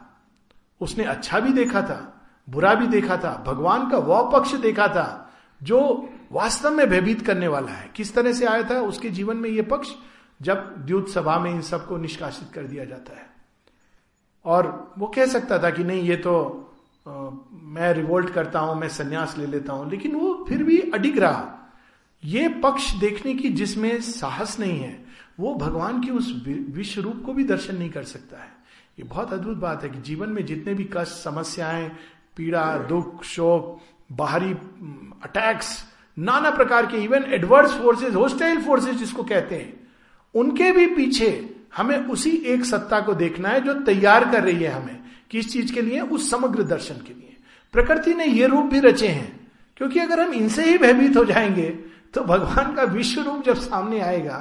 उसने 0.82 1.04
अच्छा 1.04 1.40
भी 1.40 1.54
देखा 1.54 1.82
था, 1.82 2.28
बुरा 2.50 2.74
भी 2.76 2.88
देखा 2.88 3.18
था, 3.18 3.44
भगवान 3.48 3.90
का 3.90 3.98
वह 3.98 4.30
पक्ष 4.30 4.54
देखा 4.54 4.88
था, 4.88 5.34
जो 5.64 6.10
वास्तव 6.32 6.72
में 6.72 6.90
भयभीत 6.90 7.26
करने 7.26 7.48
वाला 7.48 7.72
है। 7.72 7.92
किस 7.96 8.14
तरह 8.14 8.34
से 8.34 8.46
आया 8.46 8.64
था? 8.64 8.82
उसके 8.82 9.10
जीवन 9.10 9.38
में 9.38 9.50
यह 9.50 9.64
पक्ष 9.64 9.90
जब 10.42 10.74
द्यूत 10.86 11.10
सभा 11.10 11.38
में 11.40 11.52
इन 11.52 11.62
सबको 11.62 11.98
निष्कासित 11.98 12.52
कर 12.54 12.64
दिया 12.64 12.86
जाता 12.86 13.18
है। 13.18 13.32
और 14.46 14.94
वो 14.98 15.08
कह 15.08 15.26
सकता 15.26 15.64
था 15.64 15.70
कि 15.70 15.84
नहीं 15.84 16.02
ये 16.02 16.16
तो 16.16 16.60
आ, 17.08 17.12
मैं 17.52 17.94
रिवोल्ट 17.94 18.30
करता 18.30 18.60
हूँ 18.60 18.76
मैं 18.76 18.90
संन्यास 18.90 19.38
ले 19.38 19.46
लेता 19.46 19.74
हूँ। 19.74 19.90
लेकिन 19.90 20.16
वो 20.16 20.46
फिर 20.50 20.64
भी 20.64 20.78
अडिग 20.94 21.18
रहा। 21.20 21.72
ये 22.24 22.48
पक्ष 22.50 22.92
देखने 22.94 23.34
की 23.34 23.50
जिसमें 23.50 24.02
साहस 24.02 24.60
नहीं 24.60 24.80
है 24.80 25.06
वो 25.40 25.54
भगवान 25.56 26.00
की 26.02 26.10
उस 26.10 26.34
विश्व 26.48 27.02
रूप 27.02 27.24
को 27.26 27.34
भी 27.34 27.44
दर्शन 27.44 27.76
नहीं 27.76 27.90
कर 27.90 28.04
सकता 28.04 28.38
है। 28.38 28.52
ये 29.00 29.04
बहुत 29.04 29.34
अद्भुत 29.34 29.58
बात 29.58 29.84
है 29.84 29.90
कि 29.90 30.02
जीवन 30.02 30.30
में 30.30 30.46
जितने 30.46 30.74
भी 30.74 30.90
कष्ट 30.94 31.14
समस्याएँ 31.14 31.90
पीड़ा 32.38 32.78
दुख 32.78 33.24
शोक 33.24 33.80
बाहरी 34.12 34.52
अटैक्स 35.24 35.78
नाना 36.18 36.50
प्रकार 36.50 36.86
के 36.86 36.98
even 36.98 37.24
adverse 37.24 37.74
forces 37.74 38.16
hostile 38.16 38.62
forces 38.62 38.96
जिसको 38.96 39.24
कहते 39.24 39.56
हैं 39.56 39.83
उनके 40.36 40.72
भी 40.72 40.86
पीछे 40.88 41.56
हमें 41.78 41.98
उसी 42.08 42.30
एक 42.30 42.66
सत्ता 42.66 43.00
को 43.00 43.14
देखना 43.14 43.50
है 43.50 43.62
जो 43.62 43.74
तैयार 43.74 44.30
कर 44.32 44.44
रही 44.44 44.64
है 44.64 44.72
हमें 44.72 45.02
किस 45.32 45.52
चीज़ 45.54 45.74
के 45.74 45.82
लिए, 45.82 46.00
उस 46.00 46.30
समग्र 46.32 46.64
दर्शन 46.64 46.96
के 46.96 47.14
लिए। 47.14 47.38
प्रकृति 47.74 48.14
ने 48.14 48.26
ये 48.26 48.48
रूप 48.48 48.66
भी 48.66 48.80
रचे 48.80 49.08
हैं, 49.08 49.48
क्योंकि 49.78 50.00
अगर 50.00 50.20
हम 50.20 50.34
इनसे 50.34 50.66
ही 50.66 50.78
भयभीत 50.78 51.18
हो 51.18 51.24
जाएँगे 51.26 51.70
तो 52.14 52.22
भगवान 52.22 52.74
का 52.74 52.84
विश्व 52.84 53.22
रूप 53.22 53.44
जब 53.44 53.56
सामने 53.56 54.00
आएगा 54.00 54.38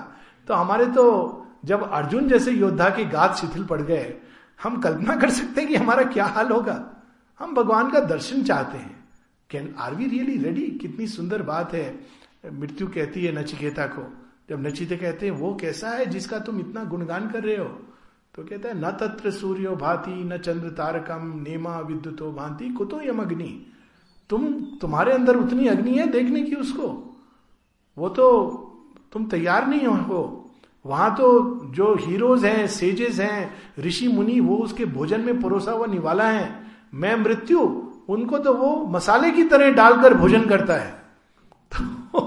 तो 0.48 0.54
हमारे 0.54 0.86
तो 0.86 1.46
जब 1.64 1.90
अर्जुन 1.90 2.28
जैसे 2.28 2.50
योद्धा 2.50 2.88
की 2.90 3.04
गात 3.04 3.36
शिथिल 3.36 3.64
पड़ 3.64 3.80
गए, 3.82 4.14
हम 4.60 4.80
कल्पना 4.80 5.16
कर 5.16 5.30
सकते 5.30 5.60
हैं 5.60 5.70
कि 5.70 5.76
हमारा 5.76 6.02
क्या 6.04 6.24
हाल 6.26 6.48
होगा। 6.48 7.04
हम 7.40 7.54
भगवान 7.54 7.90
का 7.90 8.00
दर्शन 8.00 8.42
चाहते 8.42 8.78
हैं। 8.78 9.04
Can, 9.50 9.74
are 9.78 9.94
we 9.94 10.06
really 10.06 10.36
ready? 10.38 10.66
कितनी 10.82 11.06
सुंदर 11.06 11.42
बात 11.42 11.74
है, 11.74 11.98
मृत्यु 12.52 12.86
कहती 12.86 13.24
है 13.24 13.40
नचिकेता 13.40 13.86
को। 13.86 14.02
जब 14.50 14.66
नचिते 14.66 14.96
कहते 14.96 15.26
हैं, 15.26 15.32
वो 15.32 15.54
कैसा 15.54 15.88
है 15.88 16.06
जिसका 16.06 16.38
तुम 16.38 16.60
इतना 16.60 16.84
गुणगान 16.84 17.30
कर 17.30 17.42
रहे 17.42 17.56
हो? 17.56 17.78
तो 18.34 18.44
कहता 18.44 18.68
है, 18.68 18.80
न 18.80 18.90
तत्र 18.90 19.30
सूर्यो 19.30 19.76
भांति, 19.76 20.24
न 20.24 20.38
चंद्र 20.38 20.70
तारकम, 20.70 21.44
नेमा 21.48 21.78
विद्युतो 21.78 22.32
भांति, 22.32 22.68
कुतो 22.68 23.00
यम 23.00 23.22
अग्नि 23.22 23.66
तुम, 24.28 24.54
तुम्हारे 24.80 25.12
अंदर 25.12 25.36
उतनी 25.36 25.66
अग्नि 25.66 25.98
है, 25.98 26.06
देखने 26.06 26.42
की 26.42 26.54
उसको। 26.54 27.16
वो 27.98 28.08
तो 28.08 28.58
तुम 29.12 29.26
तैयार 29.26 29.66
नहीं 29.66 29.86
हो 29.86 30.38
वहाँ 30.86 31.14
तो 31.14 31.60
जो 31.64 31.94
हीरोज 31.94 32.44
हैं 32.44 32.66
सेजेस 32.66 33.20
हैं, 33.20 33.54
ऋषि 33.78 34.08
मुनि, 34.08 34.40
वो 34.40 34.56
उसके 34.56 34.84
भोजन 34.84 35.20
में 35.20 35.40
परोसा 35.40 35.72
हुआ 35.72 35.86
निवाला 35.86 36.24
है। 36.24 36.66
मैं 36.94 37.16
मृत्यु, 37.16 37.58
उनको 38.08 38.38
तो 38.38 38.54
वो 38.54 38.86
मसाले 38.86 39.30
की 39.30 39.44
तरह 39.44 39.70
डालकर 39.70 40.14
भोजन 40.14 40.44
करता 40.44 40.74
है। 40.74 41.02
तो 41.72 42.21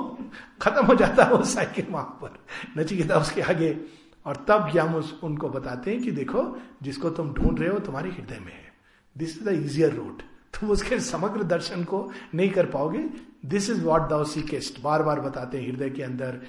खत्म 0.66 0.86
हो 0.86 0.96
जाता 0.96 1.24
है 1.24 1.34
वो 1.34 1.44
साइकिल 1.46 1.86
वहाँ 1.90 2.18
पर। 2.22 2.40
नचिकेता 2.78 3.18
उसके 3.18 3.42
आगे 3.44 3.78
और 4.26 4.46
तब 4.48 4.78
हम 4.78 4.96
उस 4.96 5.20
उनको 5.24 5.50
बताते 5.50 5.92
हैं 5.92 6.02
कि 6.04 6.12
देखो 6.12 6.44
जिसको 6.84 7.10
तुम 7.10 7.34
ढूंढ 7.34 7.60
रहे 7.60 7.70
हो 7.70 7.80
तुम्हारे 7.80 8.10
हृदय 8.12 8.40
में 8.40 8.54
है। 8.54 8.74
This 9.16 9.38
is 9.38 9.44
the 9.46 9.54
easier 9.56 9.94
route 9.94 10.22
तुम 10.54 10.70
उसके 10.72 11.00
समग्र 11.00 11.44
दर्शन 11.44 11.84
को 11.84 12.00
नहीं 12.34 12.50
कर 12.50 12.66
पाओगे। 12.66 13.04
This 13.46 13.70
is 13.70 13.84
what 13.84 14.10
thou 14.10 14.24
seekest 14.24 14.82
बार 14.82 15.04
बार 15.04 15.20
बताते 15.20 15.62
हैं 15.62 15.68
हृदय 15.70 15.90
के 15.90 16.04
अंदर 16.04 16.42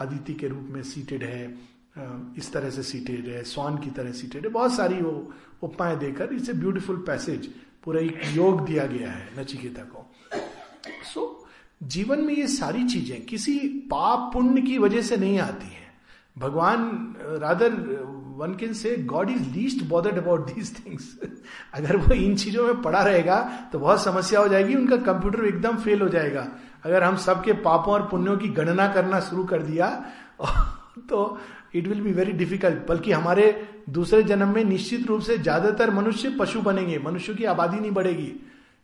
अदिति 0.00 0.34
के 0.34 0.48
रूप 0.48 0.66
में 0.70 0.82
सीटेड 0.82 1.22
है 1.22 1.42
इस 2.38 2.52
तरह 2.52 2.70
से 2.70 2.82
सीटेड 2.82 3.28
है 3.28 3.42
स्वान 3.44 3.76
की 3.78 3.90
तरह 3.90 4.12
सीटेड 4.12 4.44
है। 4.44 4.50
बहुत 4.50 4.74
सारी 4.74 5.00
वो 5.02 5.32
उपमाएँ 5.62 5.96
देकर 5.98 6.32
इट्स 6.32 6.48
ए 6.48 6.52
ब्यूटिफुल 6.52 6.96
पैसेज 7.06 7.46
पूरा 7.84 8.00
एक 8.00 8.20
योग 8.32 8.64
दिया 8.66 8.86
गया 8.86 9.10
है 9.10 9.40
नचिकेता 9.40 9.82
को। 9.84 10.06
सो 11.04 11.20
so, 11.20 11.37
जीवन 11.80 12.20
में 12.20 12.34
ये 12.34 12.46
सारी 12.48 12.84
चीज़ें 12.84 13.24
किसी 13.24 13.58
पाप 13.90 14.30
पुण्य 14.32 14.60
की 14.62 14.78
वजह 14.78 15.02
से 15.02 15.16
नहीं 15.16 15.38
आती 15.40 15.66
हैं। 15.66 15.86
भगवान, 16.36 17.14
rather 17.42 17.72
one 18.36 18.54
can 18.54 18.72
say 18.72 18.96
God 19.06 19.30
is 19.30 19.42
least 19.54 19.82
bothered 19.88 20.18
about 20.18 20.46
these 20.46 20.74
things 20.76 21.06
अगर 21.74 21.96
वो 21.96 22.14
इन 22.14 22.36
चीज़ों 22.36 22.66
में 22.66 22.82
पड़ा 22.82 23.02
रहेगा 23.02 23.40
तो 23.72 23.78
बहुत 23.78 24.02
समस्या 24.02 24.40
हो 24.40 24.48
जाएगी, 24.48 24.74
उनका 24.74 24.96
कंप्यूटर 24.96 25.44
एकदम 25.46 25.76
फेल 25.76 26.00
हो 26.02 26.08
जाएगा। 26.08 26.46
अगर 26.84 27.02
हम 27.02 27.16
सबके 27.18 27.52
पापों 27.60 27.94
और 27.94 28.02
पुण्यों 28.08 28.36
की 28.36 28.48
गणना 28.50 28.86
करना 28.94 29.20
शुरू 29.20 29.44
कर 29.44 29.62
दिया 29.62 29.88
तो 31.08 31.38
it 31.74 31.86
will 31.88 32.00
be 32.00 32.12
very 32.12 32.32
difficult 32.34 32.86
बल्कि 32.88 33.12
हमारे 33.12 33.50
दूसरे 33.90 34.22
जन्म 34.22 34.54
में 34.54 34.64
निश्चित 34.64 35.06
रूप 35.06 35.20
से 35.20 35.38
ज़्यादातर 35.38 35.90
मनुष्य 35.90 36.30
पशु 36.38 36.60
बनेंगे, 36.60 36.98
मनुष्यों 36.98 37.36
की 37.36 37.44
आबादी 37.46 37.80
नहीं 37.80 37.90
बढ़ेगी। 37.90 38.32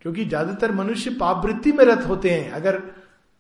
क्योंकि 0.05 0.25
ज़्यादातर 0.25 0.73
मनुष्य 0.73 1.11
पाप 1.11 1.45
वृत्ति 1.45 1.73
में 1.73 1.85
रत 1.85 2.05
होते 2.09 2.31
हैं, 2.31 2.51
अगर 2.53 2.83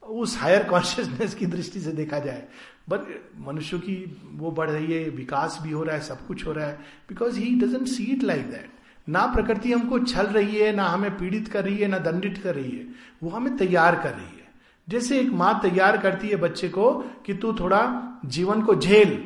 उस 0.02 0.37
हायर 0.38 0.62
कॉन्शियसनेस 0.64 1.35
की 1.35 1.47
दृष्टि 1.47 1.80
से 1.80 1.92
देखा 1.92 2.18
जाए। 2.18 2.44
बट 2.88 3.00
मनुष्यों 3.47 3.80
की 3.80 3.97
वो 4.33 4.50
बढ़ 4.50 4.71
रही 4.71 4.92
है, 4.92 5.09
विकास 5.11 5.59
भी 5.62 5.71
हो 5.71 5.83
रहा 5.83 5.97
है, 5.97 6.02
सब 6.02 6.26
कुछ 6.26 6.47
हो 6.47 6.52
रहा 6.52 6.66
है 6.66 6.78
because 7.09 7.38
he 7.38 7.54
doesn't 7.61 7.87
see 7.88 8.04
it 8.12 8.23
like 8.23 8.50
that 8.50 8.71
ना 9.09 9.26
प्रकृति 9.26 9.73
हमको 9.73 9.99
छल 9.99 10.26
रही 10.26 10.56
है, 10.56 10.73
ना 10.73 10.85
हमें 10.85 11.11
पीड़ित 11.18 11.49
कर 11.49 11.64
रही 11.64 11.76
है, 11.76 11.88
ना 11.88 11.99
दंडित 11.99 12.38
कर 12.38 12.54
रही 12.54 12.71
है। 12.71 12.87
वो 13.23 13.30
हमें 13.30 13.56
तैयार 13.56 13.97
कर 13.97 14.11
रही 14.11 14.38
है। 14.38 14.49
जैसे 14.88 15.18
एक 15.21 15.30
माँ 15.33 15.59
तैयार 15.62 15.97
करती 15.97 16.28
है 16.28 16.37
बच्चे 16.37 16.68
को 16.68 16.92
कि 17.26 17.35
तू 17.35 17.52
थोड़ा 17.52 17.83
जीवन 18.26 18.62
को 18.62 18.75
झेल, 18.75 19.18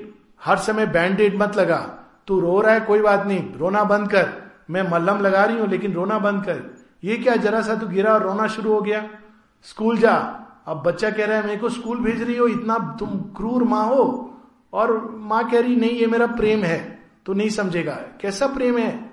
हर 0.42 0.58
समय 0.58 0.86
बैंडेड 0.86 1.38
मत 1.42 1.56
लगा, 1.56 1.78
तू 2.26 2.40
रो 2.40 2.60
रहा 2.60 2.74
है, 2.74 2.80
कोई 2.80 3.00
बात 3.00 3.26
नहीं, 3.26 3.42
रोना 3.54 3.84
बंद 3.84 4.10
कर। 4.10 4.28
मैं 4.70 4.82
मल्लम 4.90 5.20
लगा 5.20 5.44
रही 5.44 5.58
हूँ, 5.58 5.68
लेकिन 5.68 5.92
रोना 5.92 6.18
बंद 6.18 6.44
कर। 6.44 6.62
ये 7.04 7.16
क्या 7.16 7.36
जरा 7.36 7.62
सा 7.62 7.74
तू 7.74 7.86
गिरा 7.86 8.12
और 8.12 8.22
रोना 8.22 8.46
शुरू 8.46 8.72
हो 8.72 8.80
गया? 8.80 9.10
स्कूल 9.62 9.98
जा। 9.98 10.14
अब 10.66 10.82
बच्चा 10.82 11.10
कह 11.10 11.26
रहा 11.26 11.38
है, 11.38 11.46
मेरे 11.46 11.58
को 11.58 11.68
स्कूल 11.68 11.98
भेज 11.98 12.22
रही 12.22 12.36
हो, 12.36 12.46
इतना 12.46 12.96
तुम 12.98 13.08
क्रूर 13.08 13.64
माँ 13.64 13.86
हो। 13.86 14.34
और 14.72 15.10
माँ 15.14 15.50
कह 15.50 15.60
रही, 15.60 15.76
नहीं, 15.76 15.90
ये 15.90 16.06
मेरा 16.06 16.26
प्रेम 16.26 16.62
है। 16.62 16.98
तो 17.26 17.32
नहीं 17.32 17.48
समझेगा। 17.48 17.92
कैसा 17.92 18.46
प्रेम 18.46 18.78
है? 18.78 19.10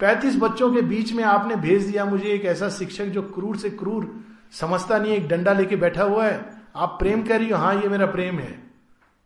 पैंतीस 0.00 0.36
बच्चों 0.36 0.74
के 0.74 0.80
बीच 0.82 1.12
में 1.12 1.24
आपने 1.24 1.56
भेज 1.56 1.84
दिया 1.84 2.04
मुझे 2.04 2.28
एक 2.28 2.44
ऐसा 2.44 2.68
शिक्षक 2.68 3.04
जो 3.04 3.22
क्रूर 3.22 3.56
से 3.56 3.70
क्रूर, 3.70 4.24
समझता 4.52 4.98
नहीं, 4.98 5.12
एक 5.12 5.28
डंडा 5.28 5.52
लेके 5.52 5.76
बैठा 5.76 6.02
हुआ 6.02 6.26
है। 6.26 6.50
आप 6.76 6.96
प्रेम 7.00 7.22
कर 7.22 7.38
रही 7.38 7.48
हो 7.48 7.56
हाँ 7.56 7.74
ये 7.74 7.88
मेरा 7.88 8.06
प्रेम 8.06 8.38
है। 8.38 8.70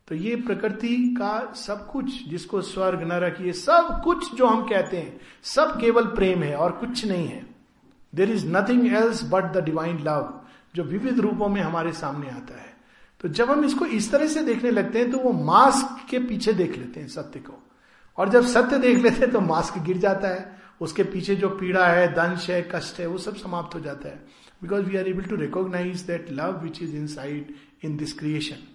तो 0.08 0.14
ये 0.14 0.36
प्रकृति 0.36 1.14
का 1.18 1.52
सब 1.52 1.90
कुछ, 1.90 2.28
जिसको 2.28 2.62
स्वर्ग, 2.62 3.02
नरक, 3.02 3.36
ये 3.40 3.52
सब 3.52 4.00
कुछ 4.04 4.34
जो 4.34 4.46
हम 4.46 4.62
कहते 4.62 4.96
हैं, 4.96 5.20
सब 5.42 5.80
केवल 5.80 6.04
प्रेम 6.04 6.42
है 6.42 6.56
और 6.56 6.72
कुछ 6.72 7.06
नहीं 7.06 7.28
है। 7.28 7.49
There 8.12 8.30
is 8.30 8.46
nothing 8.48 8.86
else 8.86 9.22
but 9.30 9.52
the 9.52 9.64
divine 9.64 9.98
love 9.98 10.32
जो 10.74 10.84
विविध 10.84 11.20
रूपों 11.20 11.48
में 11.48 11.60
हमारे 11.62 11.92
सामने 11.92 12.30
आता 12.30 12.60
है। 12.60 12.68
तो 13.20 13.28
जब 13.28 13.50
हम 13.50 13.64
इसको 13.64 13.86
इस 13.86 14.10
तरह 14.12 14.26
से 14.26 14.42
देखने 14.42 14.70
लगते 14.70 14.98
हैं 14.98 15.10
तो 15.10 15.18
वो 15.18 15.32
मास्क 15.44 16.06
के 16.10 16.18
पीछे 16.18 16.52
देख 16.52 16.76
लेते 16.78 17.00
हैं 17.00 17.08
सत्य 17.08 17.40
को। 17.40 17.62
और 18.18 18.28
जब 18.28 18.46
सत्य 18.46 18.78
देख 18.78 18.98
लेते 18.98 19.16
हैं 19.16 19.30
तो 19.30 19.40
मास्क 19.40 19.78
गिर 19.78 19.98
जाता 19.98 20.28
है। 20.28 20.58
उसके 20.80 21.02
पीछे 21.04 21.34
जो 21.36 21.48
पीड़ा 21.50 21.86
है, 21.86 22.06
दंश 22.12 22.48
है, 22.50 22.60
कष्ट 22.74 23.00
है, 23.00 23.06
वो 23.06 23.18
सब 23.18 23.36
समाप्त 23.36 23.74
हो 23.74 23.80
जाता 23.80 24.08
है। 24.08 24.22
Because 24.62 24.84
we 24.84 24.96
are 24.96 25.08
able 25.08 25.22
to 25.22 25.36
recognise 25.36 26.00
that 26.02 26.30
love 26.30 26.60
which 26.62 26.82
is 26.82 26.96
inside 27.06 27.54
in 27.84 27.96
this 27.96 28.12
creation 28.18 28.66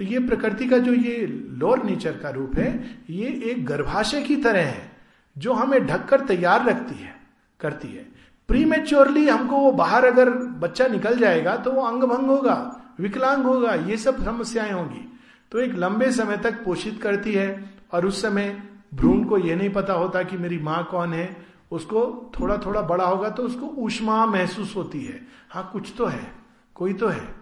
तो 0.00 0.04
ये 0.04 0.18
प्रकृति 0.18 0.68
का 0.68 0.78
जो 0.78 0.92
ये 0.92 1.26
लोअर 1.26 1.82
नेचर 1.84 2.16
का 2.18 2.30
रूप 2.30 2.54
है, 2.56 2.68
ये 3.10 3.28
एक 3.44 3.64
गर्भाशय 3.66 4.22
की 4.22 4.36
तरह 4.36 4.62
है, 4.62 4.90
जो 5.36 5.52
हमें 5.52 5.86
ढककर 5.86 6.20
तैयार 6.20 6.64
रखती 6.66 6.94
है, 6.94 7.14
करती 7.60 7.88
है। 7.88 8.06
प्री 8.50 8.64
मेच्योरली 8.64 9.28
हमको 9.28 9.56
वो 9.56 9.70
बाहर 9.72 10.04
अगर 10.04 10.30
बच्चा 10.60 10.86
निकल 10.88 11.18
जाएगा 11.18 11.54
तो 11.56 11.72
वो 11.72 11.82
अंग 11.82 12.02
भंग 12.02 12.26
होगा, 12.26 12.54
विकलांग 13.00 13.44
होगा, 13.44 13.74
ये 13.74 13.96
सब 13.96 14.24
समस्याएँ 14.24 14.72
होंगी। 14.72 15.06
तो 15.52 15.58
एक 15.58 15.74
लंबे 15.74 16.10
समय 16.12 16.36
तक 16.36 16.54
पोषित 16.64 17.00
करती 17.02 17.32
है, 17.32 17.70
और 17.92 18.06
उस 18.06 18.22
समय 18.22 18.62
भ्रूण 18.94 19.22
को 19.24 19.38
यह 19.38 19.56
नहीं 19.56 19.70
पता 19.70 19.92
होता 19.92 20.22
कि 20.22 20.36
मेरी 20.36 20.58
माँ 20.58 20.82
कौन 20.90 21.14
है, 21.14 21.36
उसको 21.70 22.32
थोड़ा 22.40 22.56
थोड़ा 22.56 22.82
बड़ा 22.82 23.04
होगा 23.04 23.30
तो 23.30 23.42
उसको 23.42 23.66
ऊष्मा 23.78 24.26
महसूस 24.26 24.76
होती 24.76 25.04
है। 25.04 25.20
हाँ 25.50 25.68
कुछ 25.72 25.92
तो 25.98 26.06
है, 26.06 26.26
कोई 26.74 26.92
तो 26.92 27.08
है। 27.08 27.34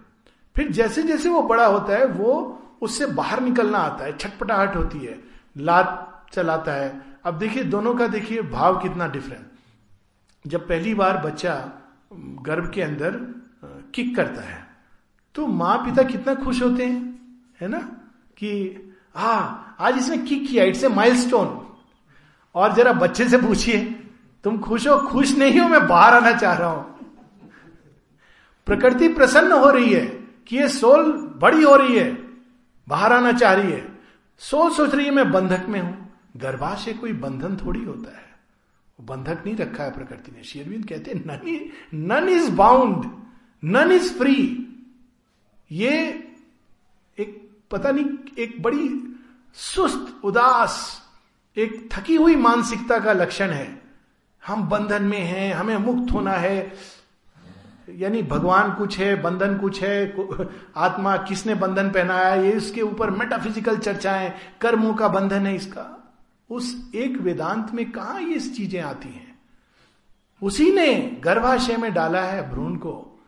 फिर 0.55 0.71
जैसे 0.71 1.03
जैसे 1.03 1.29
वो 1.29 1.41
बड़ा 1.41 1.65
होता 1.65 1.97
है, 1.97 2.05
वो 2.05 2.61
उससे 2.81 3.05
बाहर 3.05 3.41
निकलना 3.41 3.77
आता 3.77 4.05
है, 4.05 4.17
छटपटाहट 4.17 4.75
होती 4.75 4.99
है, 4.99 5.19
लात 5.57 6.29
चलाता 6.33 6.73
है। 6.73 7.01
अब 7.25 7.39
देखिए, 7.39 7.63
दोनों 7.63 7.95
का 7.95 8.07
देखिए, 8.07 8.41
भाव 8.41 8.79
कितना 8.79 9.07
डिफरेंट 9.07 9.48
जब 10.47 10.67
पहली 10.67 10.93
बार 10.93 11.17
बच्चा 11.17 11.53
गर्भ 12.41 12.71
के 12.71 12.81
अंदर 12.81 13.11
किक 13.95 14.15
करता 14.15 14.41
है 14.41 14.67
तो 15.35 15.47
माँ 15.47 15.77
पिता 15.77 16.03
कितना 16.03 16.33
खुश 16.35 16.61
होते 16.61 16.85
हैं, 16.85 17.19
है 17.61 17.67
ना? 17.67 17.79
कि 18.37 18.75
हा 19.15 19.31
आज 19.79 19.97
इसने 19.97 20.17
किक 20.17 20.47
किया, 20.49 20.63
इट्स 20.63 20.83
ए 20.83 20.87
माइलस्टोन। 20.87 21.65
और 22.55 22.73
जरा 22.73 22.93
बच्चे 22.93 23.27
से 23.29 23.37
पूछिए, 23.37 23.85
तुम 24.43 24.57
खुश 24.57 24.87
हो? 24.87 24.97
खुश 24.97 25.37
नहीं 25.37 25.59
हो, 25.59 25.67
मैं 25.69 25.87
बाहर 25.87 26.13
आना 26.13 26.31
चाह 26.37 26.53
रहा 26.53 26.69
हूँ। 26.69 26.95
प्रकृति 28.67 29.07
प्रसन्न 29.07 29.51
हो 29.51 29.69
रही 29.69 29.93
है 29.93 30.05
कि 30.47 30.57
ये 30.57 30.67
सोल 30.69 31.11
बड़ी 31.37 31.63
हो 31.63 31.75
रही 31.75 31.97
है, 31.97 32.11
बाहर 32.87 33.13
आना 33.13 33.31
चाह 33.31 33.53
रही 33.53 33.71
है। 33.71 33.99
सोल 34.39 34.71
सोच 34.71 34.95
रही 34.95 35.05
है, 35.05 35.11
मैं 35.11 35.31
बंधक 35.31 35.65
में 35.69 35.79
हूँ। 35.81 36.13
गर्भाशय 36.37 36.93
कोई 36.93 37.13
बंधन 37.13 37.57
थोड़ी 37.65 37.83
होता 37.83 38.17
है। 38.17 38.28
बंधक 39.01 39.43
नहीं 39.45 39.55
रखा 39.55 39.83
है 39.83 39.91
प्रकृति 39.91 40.31
ने। 40.31 40.43
शेरविंद 40.43 40.85
कहते 40.85 41.11
हैं, 41.11 41.69
none 41.93 42.29
is 42.29 42.51
bound, 42.51 43.05
none 43.63 43.91
is 43.91 44.13
free. 44.13 44.37
ये 45.71 45.91
एक, 47.17 47.49
पता 47.71 47.91
नहीं, 47.91 48.05
एक 48.37 48.61
बड़ी 48.61 49.17
सुस्त, 49.53 50.19
उदास, 50.23 51.01
एक 51.57 51.89
थकी 51.93 52.15
हुई 52.15 52.35
मानसिकता 52.35 52.99
का 52.99 53.13
लक्षण 53.13 53.49
है। 53.49 53.81
हम 54.47 54.69
बंधन 54.69 55.03
में 55.03 55.21
हैं, 55.21 55.53
हमें 55.53 55.77
मुक्त 55.77 56.11
होना 56.13 56.31
है। 56.31 56.73
यानी 57.89 58.21
भगवान 58.23 58.73
कुछ 58.73 58.97
है, 58.99 59.21
बंधन 59.21 59.57
कुछ 59.57 59.81
है 59.83 60.15
आत्मा 60.77 61.15
किसने 61.17 61.55
बंधन 61.55 61.89
पहनाया 61.89 62.33
ये 62.35 62.51
इसके 62.51 62.81
ऊपर 62.81 63.09
मेटाफिजिकल 63.09 63.77
चर्चाएँ, 63.77 64.33
कर्मों 64.61 64.93
का 64.93 65.07
बंधन 65.07 65.47
है 65.47 65.55
इसका। 65.55 65.98
उस 66.49 66.91
एक 66.95 67.17
वेदांत 67.17 67.71
में 67.73 67.91
कहा 67.91 68.17
ये 68.19 68.39
चीज़ें 68.39 68.81
आती 68.81 69.09
हैं? 69.09 69.39
उसी 70.41 70.71
ने 70.71 71.21
गर्भाशय 71.23 71.77
में 71.77 71.93
डाला 71.93 72.21
है 72.21 72.49
भ्रूण 72.51 72.75
को, 72.75 73.19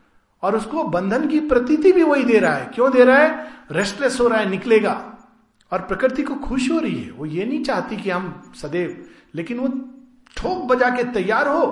और 0.44 0.56
उसको 0.56 0.84
बंधन 0.84 1.28
की 1.28 1.40
प्रतीति 1.40 1.92
भी 1.92 2.04
वही 2.04 2.24
दे 2.24 2.40
रहा 2.40 2.54
है। 2.54 2.66
क्यों 2.66 2.92
दे 2.92 3.04
रहा 3.04 3.18
है? 3.18 3.48
रेस्टलेस 3.72 4.20
हो 4.20 4.28
रहा 4.28 4.40
है, 4.40 4.50
निकलेगा। 4.50 4.94
और 5.72 5.82
प्रकृति 5.82 6.24
को 6.24 6.36
खुश 6.36 6.72
हो 6.72 6.80
रही 6.80 7.04
है। 7.04 7.12
वो 7.12 7.26
ये 7.26 7.46
नहीं 7.46 7.64
चाहती 7.64 7.98
कि 7.98 8.10
हम 8.10 8.52
सदैव, 8.56 9.06
लेकिन 9.36 9.60
वो 9.60 9.68
ठोक 10.38 10.64
बजा 10.66 10.90
के 10.90 11.04
तैयार 11.04 11.48
हो। 11.48 11.66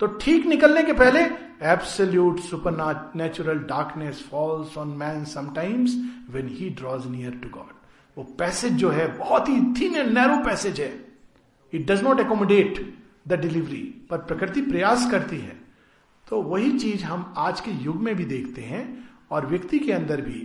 तो 0.00 0.06
ठीक 0.06 0.46
निकलने 0.46 0.82
के 0.82 0.92
पहले 0.92 1.20
absolute 1.62 2.40
supernatural 3.16 3.58
darkness 3.58 4.28
falls 4.30 4.78
on 4.78 4.88
man 4.88 5.24
sometimes 5.24 5.94
when 6.30 6.48
he 6.48 6.70
draws 6.70 7.06
near 7.06 7.30
to 7.30 7.48
God 7.48 7.77
वो 8.18 8.24
पैसेज 8.38 8.72
जो 8.74 8.88
है, 8.90 9.06
बहुत 9.18 9.48
ही 9.48 9.60
थीन 9.74 9.94
एंड 9.94 10.12
नैरो 10.14 10.36
पैसेज 10.44 10.80
है। 10.80 10.92
It 11.72 11.86
does 11.86 12.02
not 12.02 12.20
accommodate 12.20 12.80
the 13.28 13.40
delivery 13.40 13.82
पर 14.10 14.18
प्रकृति 14.18 14.60
प्रयास 14.62 15.10
करती 15.10 15.38
है। 15.38 15.56
तो 16.26 16.40
वही 16.42 16.78
चीज़ 16.78 17.04
हम 17.04 17.34
आज 17.38 17.60
के 17.60 17.70
युग 17.84 17.96
में 17.96 18.14
भी 18.16 18.24
देखते 18.26 18.62
हैं, 18.62 18.82
और 19.30 19.46
व्यक्ति 19.46 19.78
के 19.78 19.92
अंदर 19.92 20.20
भी 20.20 20.40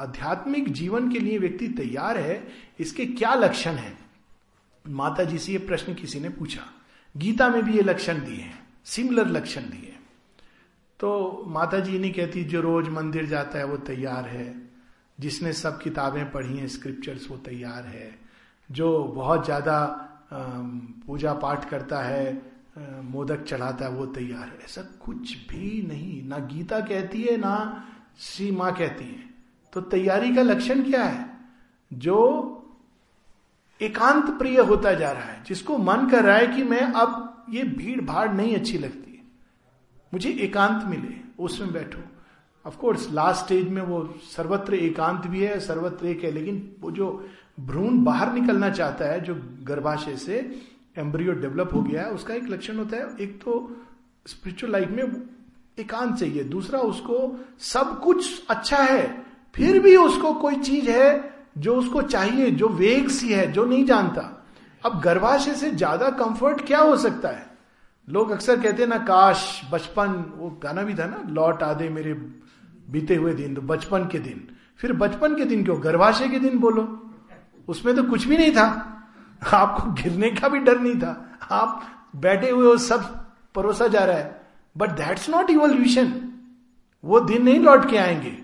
आध्यात्मिक 0.00 0.72
जीवन 0.72 1.10
के 1.10 1.18
लिए 1.18 1.38
व्यक्ति 1.38 1.68
तैयार 1.68 2.18
है, 2.18 2.42
इसके 2.80 3.06
क्या 3.06 3.34
लक्षण 3.34 3.74
है? 3.74 3.92
माता 4.84 5.24
जी 5.24 5.38
से 5.38 5.52
ये 5.52 5.58
प्रश्न 5.60 5.94
किसी 5.94 6.20
ने 6.20 6.28
पूछा। 6.30 6.62
गीता 7.14 7.48
में 7.48 7.62
भी 7.64 7.76
ये 7.76 7.82
लक्षण 7.82 8.18
दिए 8.20 8.36
हैं, 8.36 8.58
सिमिलर 8.84 9.28
लक्षण 9.28 9.60
दिए 9.62 9.94
तो 11.00 11.44
माता 11.48 11.78
जी 11.78 11.98
नहीं 11.98 12.12
कहती 12.12 12.42
जो 12.44 12.60
रोज 12.60 12.88
मंदिर 12.88 13.26
जाता 13.26 13.58
है, 13.58 13.64
वो 13.64 13.76
तैयार 13.78 14.24
है। 14.26 14.65
जिसने 15.18 15.52
सब 15.52 15.80
किताबें 15.80 16.30
पढ़ी 16.30 16.58
हैं 16.58 16.68
स्क्रिप्चर्स 16.68 17.30
वो 17.30 17.36
तैयार 17.36 17.84
है। 17.86 18.14
जो 18.70 19.02
बहुत 19.14 19.44
ज़्यादा 19.44 19.78
पूजा 21.06 21.32
पाठ 21.34 21.68
करता 21.70 22.02
है 22.02 22.54
मोदक 23.04 23.44
चढ़ाता 23.44 23.84
है, 23.84 23.90
वो 23.90 24.06
तैयार 24.06 24.42
है। 24.42 24.58
ऐसा 24.64 24.82
कुछ 25.04 25.36
भी 25.48 25.82
नहीं। 25.88 26.22
ना 26.22 26.38
गीता 26.46 26.80
कहती 26.80 27.22
है, 27.22 27.36
ना 27.36 27.84
श्री 28.20 28.50
माँ 28.50 28.72
कहती 28.74 29.04
है। 29.04 29.24
तो 29.72 29.80
तैयारी 29.82 30.34
का 30.34 30.42
लक्षण 30.42 30.82
क्या 30.82 31.04
है? 31.04 31.24
जो 31.92 32.52
एकांत 33.80 34.30
प्रिय 34.38 34.60
होता 34.60 34.92
जा 34.94 35.10
रहा 35.12 35.22
है, 35.22 35.42
जिसको 35.44 35.78
मन 35.78 36.08
कर 36.10 36.24
रहा 36.24 36.36
है 36.36 36.46
कि 36.46 36.62
मैं 36.64 36.80
अब 36.80 37.46
ये 37.50 37.62
भीड़ 37.64 38.00
भाड़ 38.00 38.30
नहीं 38.30 38.54
अच्छी 38.56 38.78
लगती। 38.78 39.22
मुझे 40.12 40.30
एकांत 40.30 40.84
मिले, 40.86 41.14
उसमें 41.38 41.72
बैठो। 41.72 41.98
ऑफ़ 42.66 42.76
कोर्स 42.76 43.12
लास्ट 43.12 43.44
स्टेज 43.44 43.68
में 43.68 43.82
वो 43.82 44.14
सर्वत्र 44.36 44.74
एकांत 44.74 45.26
भी 45.26 45.40
है, 45.40 45.60
सर्वत्र 45.60 46.06
एक 46.06 46.24
है, 46.24 46.30
लेकिन 46.30 46.76
वो 46.80 46.90
जो 46.90 47.26
भ्रूण 47.60 48.04
बाहर 48.04 48.32
निकलना 48.32 48.70
चाहता 48.70 49.04
है, 49.04 49.20
जो 49.20 49.34
गर्भाशय 49.62 50.16
से 50.16 50.62
एम्ब्रियो 50.98 51.32
डेवलप 51.32 51.74
हो 51.74 51.82
गया 51.82 52.02
है, 52.02 52.10
उसका 52.10 52.34
एक 52.34 52.48
लक्षण 52.48 52.76
होता 52.76 52.96
है, 52.96 53.16
एक 53.20 53.40
तो 53.42 53.76
स्पिरिचुअल 54.26 54.72
लाइफ 54.72 54.90
में 54.90 55.22
एकांत 55.78 56.16
चाहिए, 56.16 56.44
दूसरा 56.44 56.78
उसको 56.80 57.46
सब 57.58 58.00
कुछ 58.00 58.46
अच्छा 58.50 58.76
है, 58.76 59.24
फिर 59.54 59.82
भी 59.82 59.96
उसको 59.96 60.32
कोई 60.34 60.56
चीज़ 60.56 60.90
है 60.90 61.34
जो 61.58 61.74
उसको 61.76 62.02
चाहिए, 62.02 62.50
जो 62.50 62.68
वेग 62.68 63.08
सी 63.08 63.28
है, 63.28 63.52
जो 63.52 63.64
नहीं 63.64 63.84
जानता। 63.84 64.44
अब 64.84 65.00
गर्भाशय 65.00 65.54
से 65.54 65.70
ज़्यादा 65.70 66.10
कंफर्ट 66.10 66.66
क्या 66.66 66.78
हो 66.78 66.96
सकता 66.96 67.28
है? 67.28 67.46
लोग 68.08 68.30
अक्सर 68.30 68.60
कहते 68.60 68.82
हैं 68.82 68.88
ना, 68.88 68.98
काश, 68.98 69.62
बचपन, 69.72 70.32
वो 70.36 70.50
गाना 70.62 70.82
भी 70.82 70.94
था 70.94 71.06
ना, 71.06 71.22
लौट 71.28 71.62
आदे 71.62 71.88
मेरे 71.88 72.12
बीते 72.90 73.14
हुए 73.14 73.34
दिन 73.34 73.54
तो 73.54 73.60
बचपन 73.60 74.04
के 74.04 74.18
दिन। 74.18 74.48
फिर 74.76 74.92
बचपन 74.92 75.36
के 75.36 75.44
दिन 75.44 75.64
क्यों? 75.64 75.82
गर्भाशय 75.82 76.28
के 76.28 76.38
दिन 76.38 76.58
बोलो। 76.58 77.10
उसमें 77.68 77.96
तो 77.96 78.02
कुछ 78.02 78.24
भी 78.24 78.38
नहीं 78.38 78.52
था। 78.52 78.92
आपको 79.52 79.92
गिरने 79.92 80.30
का 80.30 80.48
भी 80.48 80.58
डर 80.58 80.80
नहीं 80.80 80.94
था। 80.94 81.38
आप 81.50 81.86
बैठे 82.16 82.50
हुए 82.50 82.66
हो, 82.66 82.76
सब 82.76 83.26
परोसा 83.54 83.88
जा 83.88 84.04
रहा 84.04 84.16
है। 84.16 84.40
बट 84.76 84.90
दैट्स 84.90 85.30
नॉट 85.30 85.50
इवोल्यूशन 85.50 86.32
वो 87.04 87.20
दिन 87.20 87.42
नहीं 87.42 87.60
लौट 87.60 87.90
के 87.90 87.96
आएँगे। 87.96 88.38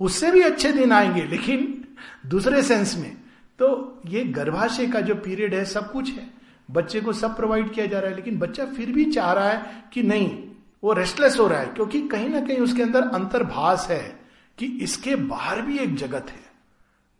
उससे 0.00 0.30
भी 0.30 0.40
अच्छे 0.40 0.72
दिन 0.72 0.92
आएँगे, 0.92 1.24
लेकिन 1.24 1.84
दूसरे 2.26 2.62
सेंस 2.62 2.96
में। 2.98 3.16
तो 3.58 4.00
ये 4.06 4.24
गर्भाशय 4.24 4.86
का 4.86 5.00
जो 5.00 5.14
पीरियड 5.14 5.54
है, 5.54 5.64
सब 5.64 5.92
कुछ 5.92 6.10
है। 6.10 6.30
बच्चे 6.70 7.00
को 7.00 7.12
सब 7.12 7.36
प्रोवाइड 7.36 7.72
किया 7.72 7.86
जा 7.86 7.98
रहा 7.98 8.10
है, 8.10 8.16
लेकिन 8.16 8.38
बच्चा 8.38 8.64
फिर 8.64 8.92
भी 8.92 9.04
चाह 9.04 9.32
रहा 9.32 9.48
है 9.48 9.84
कि 9.92 10.02
नहीं 10.02 10.42
वो 10.84 10.92
रेस्टलेस 10.92 11.38
हो 11.38 11.46
रहा 11.46 11.60
है, 11.60 11.66
क्योंकि 11.66 12.08
कहीं 12.08 12.28
ना 12.28 12.40
कहीं 12.40 12.58
उसके 12.58 12.82
अंदर 12.82 13.02
अंतर्भास 13.02 13.86
है 13.90 14.20
कि 14.58 14.66
इसके 14.66 15.16
बाहर 15.16 15.62
भी 15.62 15.78
एक 15.78 15.94
जगत 15.94 16.26
है। 16.30 16.44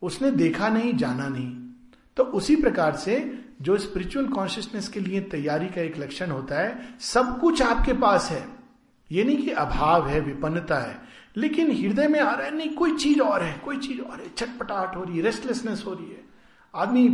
उसने 0.02 0.30
देखा 0.30 0.68
नहीं, 0.68 0.96
जाना 0.96 1.28
नहीं। 1.28 1.56
तो 2.16 2.22
उसी 2.22 2.56
प्रकार 2.56 2.96
से 2.96 3.44
जो 3.62 3.78
स्पिरिचुअल 3.78 4.26
कॉन्शियसनेस 4.26 4.88
के 4.88 5.00
लिए 5.00 5.20
तैयारी 5.20 5.66
का 5.66 5.80
एक 5.80 5.98
लक्षण 5.98 6.30
होता 6.30 6.58
है, 6.58 6.94
सब 7.00 7.40
कुछ 7.40 7.62
आपके 7.62 7.92
पास 7.92 8.30
है। 8.30 8.48
ये 9.12 9.24
नहीं 9.24 9.36
कि 9.36 9.50
अभाव 9.50 10.08
है, 10.08 10.20
विपन्नता 10.20 10.78
है, 10.78 11.02
लेकिन 11.36 11.70
हृदय 11.70 12.08
में 12.08 12.20
आ 12.20 12.34
रहा 12.34 12.46
है, 12.46 12.56
नहीं, 12.56 12.70
कोई 12.70 12.96
चीज़ 12.96 13.20
और 13.20 13.42
है, 13.42 13.58
कोई 13.64 13.76
चीज़ 13.76 14.00
और 14.00 14.20
है 14.20 14.30
छटपटाहट 14.36 14.96
हो 14.96 15.04
रही 15.04 15.16
है 15.16 15.22
रेस्टलेसनेस 15.22 15.84
हो 15.86 15.92
रही 15.92 16.06
है। 16.06 16.24
आदमी 16.74 17.08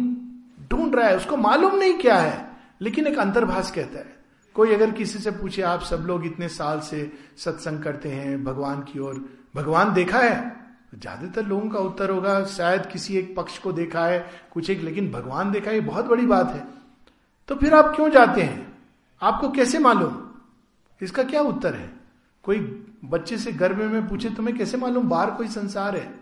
ढूंढ 0.71 0.95
रहा 0.95 1.09
है, 1.09 1.17
उसको 1.17 1.37
मालूम 1.37 1.77
नहीं 1.77 1.95
क्या 1.95 2.17
है, 2.17 2.51
लेकिन 2.81 3.07
एक 3.07 3.19
अंतर्भाष 3.19 3.71
कहता 3.71 3.99
है। 3.99 4.20
कोई 4.61 4.75
अगर 4.75 4.91
किसी 4.91 5.19
से 5.19 5.31
पूछे, 5.31 5.63
आप 5.63 5.81
सब 5.81 5.97
लोग 5.97 6.27
इतने 6.27 6.49
साल 6.49 6.81
से 6.81 7.13
सत्संग 7.37 7.83
करते 7.83 8.09
हैं, 8.09 8.45
भगवान 8.45 8.81
की 8.83 8.99
ओर, 8.99 9.29
भगवान 9.55 9.95
देखा 9.95 10.19
है? 10.19 10.57
ज़्यादातर 10.95 11.47
लोगों 11.47 11.71
का 11.71 11.79
उत्तर 11.79 12.11
होगा, 12.11 12.45
शायद 12.45 12.87
किसी 12.87 13.17
एक 13.17 13.37
पक्ष 13.37 13.59
को 13.59 13.73
देखा 13.73 14.07
है, 14.07 14.31
कुछ 14.53 14.71
एक, 14.71 14.81
लेकिन 14.81 15.11
भगवान 15.11 15.51
देखा, 15.51 15.71
ये 15.71 15.81
बहुत 15.81 16.05
बड़ी 16.05 16.27
बात 16.27 16.49
है। 16.49 16.67
तो 17.49 17.55
फिर 17.55 17.75
आप 17.75 17.97
क्यों 17.97 18.11
जाते 18.11 18.43
हैं? 18.43 18.77
आपको 19.23 19.51
कैसे 19.51 19.79
मालूम? 19.79 20.31
इसका 21.03 21.23
क्या 21.23 21.43
उत्तर 21.43 21.75
है? 21.75 21.93
कोई 22.43 22.59
बच्चे 23.05 23.39
से 23.39 23.53
गर्भ 23.53 23.77
में 23.77 24.09
पूछे, 24.09 24.31
तुम्हें 24.31 24.59
कैसे 24.59 24.77
मालूम? 24.77 25.09
बाहर 25.09 25.31
कोई 25.31 25.49
संसार 25.49 25.97
है। 25.97 26.15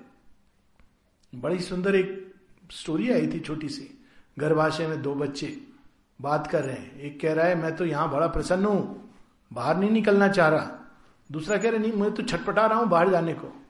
बड़ी 1.35 1.59
सुंदर 1.59 1.95
एक 1.95 2.35
स्टोरी 2.73 3.11
आई 3.11 3.27
थी 3.27 3.41
छोटी 3.41 3.69
सी, 3.69 4.05
गर्भाशय 4.39 4.87
में 4.87 5.03
दो 5.03 5.15
बच्चे। 5.15 5.68
बात 6.21 6.47
कर 6.47 6.65
रहे 6.65 6.77
हैं। 6.77 7.01
एक 7.01 7.21
कह 7.21 7.33
रहा 7.33 7.47
है, 7.47 7.55
मैं 7.55 7.77
तो 7.77 7.85
यहाँ 7.85 8.11
बड़ा 8.11 8.27
प्रसन्न 8.27 8.65
हूँ, 8.65 9.11
बाहर 9.53 9.77
नहीं 9.77 9.91
निकलना 9.91 10.29
चाह 10.29 10.49
रहा। 10.49 10.71
दूसरा 11.33 11.57
कह 11.57 11.71
रहा 11.71 11.81
नहीं, 11.81 11.93
मैं 11.93 12.13
तो 12.13 12.23
छटपटा 12.23 12.67
रहा 12.67 12.79
हूँ 12.79 12.89
बाहर 12.89 13.11
जाने 13.11 13.35
को। 13.35 13.63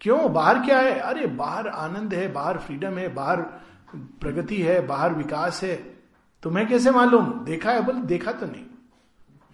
क्यों? 0.00 0.32
बाहर 0.32 0.58
क्या 0.58 0.78
है? 0.78 0.98
अरे, 0.98 1.26
बाहर 1.26 1.68
आनंद 1.68 2.14
है, 2.14 2.32
बाहर 2.32 2.58
फ्रीडम 2.58 2.98
है, 2.98 3.14
बाहर 3.14 3.40
प्रगति 3.96 4.62
है, 4.62 4.86
बाहर 4.86 5.14
विकास 5.14 5.62
है। 5.64 5.76
तुम्हें 6.42 6.68
कैसे 6.68 6.90
मालूम? 6.90 7.44
देखा 7.44 7.72
है, 7.72 7.82
बोले, 7.82 8.00
देखा 8.00 8.32
तो 8.32 8.46
नहीं। 8.46 8.64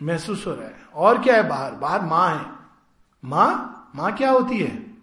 महसूस 0.03 0.47
हो 0.47 0.55
रहा 0.55 0.65
है। 0.65 0.75
और 0.95 1.23
क्या 1.23 1.35
है 1.35 1.49
बाहर? 1.49 1.73
बाहर 1.73 2.01
माँ 2.01 2.35
है। 2.35 2.47
माँ? 3.25 3.73
माँ 3.95 4.17
क्या 4.17 4.31
होती 4.31 4.59
है? 4.59 4.97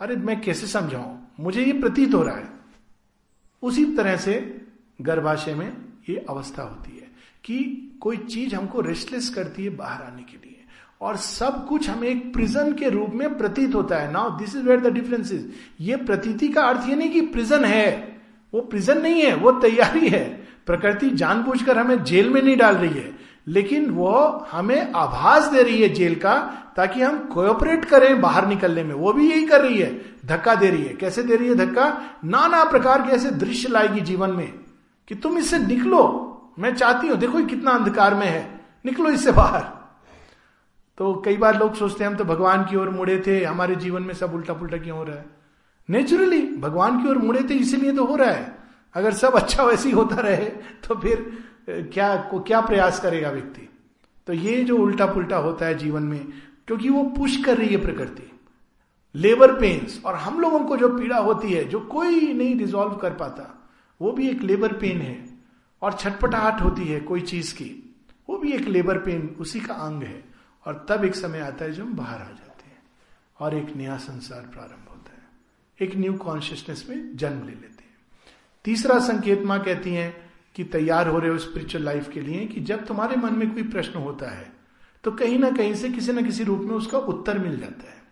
अरे, 0.00 0.16
मैं 0.16 0.40
कैसे 0.40 0.66
समझाऊं? 0.66 1.18
मुझे 1.40 1.64
ये 1.64 1.80
प्रतीत 1.80 2.14
हो 2.14 2.22
रहा 2.22 2.36
है। 2.36 2.48
उसी 3.62 3.96
तरह 3.96 4.16
से 4.16 4.66
गर्भाशय 5.00 5.54
में 5.54 5.87
ये 6.08 6.26
अवस्था 6.28 6.62
होती 6.62 6.96
है, 6.96 7.08
कि 7.44 7.84
कोई 8.00 8.16
चीज़ 8.16 8.54
हमको 8.54 8.80
रेस्टलेस 8.80 9.28
करती 9.28 9.64
है 9.64 9.70
बाहर 9.70 10.02
आने 10.02 10.22
के 10.22 10.36
लिए। 10.36 10.54
और 11.00 11.16
सब 11.16 11.66
कुछ 11.66 11.88
हमें 11.90 12.08
एक 12.08 12.32
प्रिजन 12.32 12.72
के 12.72 12.88
रूप 12.88 13.10
में 13.14 13.38
प्रतीत 13.38 13.74
होता 13.74 13.96
है। 13.96 14.12
Now 14.12 14.38
this 14.38 14.56
is 14.56 14.62
where 14.62 14.80
the 14.80 14.86
difference 14.86 15.32
is 15.32 15.46
ये 15.80 15.96
प्रतीति 15.96 16.48
का 16.48 16.62
अर्थ 16.62 16.88
ये 16.88 16.96
नहीं 16.96 17.10
कि 17.10 17.20
प्रिजन 17.20 17.64
है। 17.64 18.20
वो 18.54 18.60
प्रिजन 18.60 19.02
नहीं 19.02 19.22
है, 19.22 19.34
वो 19.34 19.52
तैयारी 19.52 20.08
है। 20.08 20.48
प्रकृति 20.66 21.10
जानबूझकर 21.10 21.78
हमें 21.78 22.04
जेल 22.04 22.30
में 22.30 22.42
नहीं 22.42 22.56
डाल 22.56 22.76
रही 22.76 23.00
है। 23.00 23.18
लेकिन 23.46 23.90
वो 23.90 24.46
हमें 24.50 24.92
आभास 24.92 25.44
दे 25.44 25.62
रही 25.62 25.82
है 25.82 25.88
जेल 25.88 26.14
का, 26.14 26.36
ताकि 26.76 27.02
हम 27.02 27.18
कोऑपरेट 27.18 27.84
करें 27.84 28.20
बाहर 28.20 28.46
निकलने 28.46 28.84
में। 28.84 28.94
वो 28.94 29.12
भी 29.12 29.30
यही 29.30 29.46
कर 29.46 29.60
रही 29.60 29.78
है। 29.78 30.04
धक्का 30.26 30.54
दे 30.54 30.70
रही 30.70 30.82
है। 30.82 30.94
कैसे 30.94 31.22
दे 31.22 31.36
रही 31.36 31.48
है 31.48 31.54
धक्का? 31.54 32.02
नाना 32.24 32.64
प्रकार 32.64 33.02
के 33.02 33.12
ऐसे 33.12 33.30
दृश्य 33.30 33.68
लाएगी 33.68 34.00
जीवन 34.00 34.30
में। 34.30 34.52
कि 35.08 35.14
तुम 35.14 35.38
इससे 35.38 35.58
निकलो। 35.58 36.04
मैं 36.58 36.74
चाहती 36.74 37.08
हूँ, 37.08 37.16
देखो 37.16 37.44
कितना 37.44 37.70
अंधकार 37.70 38.14
में 38.14 38.26
है। 38.26 38.60
निकलो 38.84 39.10
इससे 39.10 39.32
बाहर। 39.32 39.62
तो 40.98 41.14
कई 41.24 41.36
बार 41.36 41.58
लोग 41.58 41.74
सोचते 41.74 42.04
हैं, 42.04 42.10
हम 42.10 42.16
तो 42.16 42.24
भगवान 42.24 42.64
की 42.64 42.76
ओर 42.76 42.90
मुड़े 42.90 43.22
थे, 43.26 43.42
हमारे 43.44 43.74
जीवन 43.76 44.02
में 44.02 44.14
सब 44.14 44.34
उल्टा 44.34 44.54
पुल्टा 44.54 44.76
क्यों 44.76 44.96
हो 44.98 45.04
रहा 45.04 45.16
है? 45.16 45.26
नेचुरली 45.88 46.40
भगवान 46.58 47.02
की 47.02 47.08
ओर 47.08 47.18
मुड़े 47.18 47.42
थे, 47.42 47.54
इसीलिए 47.54 47.92
तो 47.92 48.04
हो 48.04 48.16
रहा 48.16 48.30
है। 48.30 48.56
अगर 48.94 49.12
सब 49.12 49.34
अच्छा 49.34 49.64
वैसे 49.64 49.88
ही 49.88 49.94
होता 49.94 50.20
रहे 50.20 50.44
तो 50.84 50.94
फिर 50.94 51.26
क्या, 51.92 52.14
को 52.16 52.40
क्या 52.40 52.60
प्रयास 52.60 53.00
करेगा 53.00 53.30
व्यक्ति? 53.30 53.68
तो 54.26 54.32
ये 54.32 54.62
जो 54.64 54.76
उल्टा 54.76 55.06
पुल्टा 55.06 55.36
होता 55.36 55.66
है 55.66 55.78
जीवन 55.78 56.02
में, 56.02 56.26
क्योंकि 56.66 56.88
वो 56.88 57.02
पुश 57.10 57.36
कर 57.44 57.56
रही 57.56 57.68
है 57.68 57.80
प्रकृति। 57.82 58.30
लेबर 59.14 59.52
पेन्स 59.52 60.00
और 60.04 60.14
हम 60.14 60.40
लोगों 60.40 60.60
को 60.60 60.76
जो 60.76 60.88
पीड़ा 60.88 61.18
होती 61.18 61.52
है, 61.52 61.64
जो 61.64 61.80
कोई 61.80 62.32
नहीं 62.32 62.54
रिजॉल्व 62.56 62.94
कर 62.94 63.12
पाता 63.12 63.54
वो 64.00 64.12
भी 64.12 64.28
एक 64.28 64.42
लेबर 64.42 64.72
पेन 64.72 65.00
है 65.00 65.24
और 65.82 65.92
छटपटाहट 65.92 66.60
होती 66.60 66.84
है 66.84 67.00
कोई 67.00 67.20
चीज़ 67.20 67.54
की, 67.54 67.70
वो 68.28 68.38
भी 68.38 68.52
एक 68.52 68.68
लेबर 68.68 68.98
पेन 68.98 69.36
उसी 69.40 69.60
का 69.60 69.74
अंग 69.74 70.02
है। 70.02 70.24
और 70.66 70.86
तब 70.88 71.04
एक 71.04 71.14
समय 71.14 71.40
आता 71.40 71.64
है 71.64 71.72
जब 71.72 71.82
हम 71.82 71.94
बाहर 71.96 72.20
आ 72.20 72.24
जाते 72.24 72.66
हैं 72.66 72.82
और 73.38 73.54
एक 73.54 73.76
नया 73.76 73.96
संसार 73.96 74.40
प्रारंभ 74.42 74.88
होता 74.88 75.12
है। 75.12 75.26
एक 75.78 75.96
न्यू 75.96 76.12
कॉन्शियसनेस 76.14 76.86
में 76.88 77.16
जन्म 77.16 77.40
ले 77.40 77.52
लेते 77.52 77.82
हैं। 77.82 77.96
तीसरा 78.64 78.98
संकेत 79.00 79.42
माँ 79.42 79.62
कहती 79.62 79.94
हैं 79.94 80.14
कि 80.56 80.64
तैयार 80.64 81.08
हो 81.08 81.18
रहे 81.18 81.30
हो 81.30 81.38
स्पिरिचुअल 81.38 81.84
लाइफ 81.84 82.10
के 82.10 82.20
लिए 82.20 82.46
कि 82.46 82.60
जब 82.60 82.86
तुम्हारे 82.86 83.16
मन 83.16 83.32
में 83.32 83.52
कोई 83.54 83.62
प्रश्न 83.62 83.98
होता 83.98 84.30
है 84.30 84.52
तो 85.04 85.10
कहीं 85.12 85.38
ना 85.38 85.50
कहीं 85.50 85.74
से 85.74 85.90
किसी 85.90 86.12
ना 86.12 86.22
किसी 86.22 86.44
रूप 86.44 86.60
में 86.60 86.74
उसका 86.74 86.98
उत्तर 86.98 87.38
मिल 87.38 87.58
जाता 87.58 87.90
है। 87.90 88.02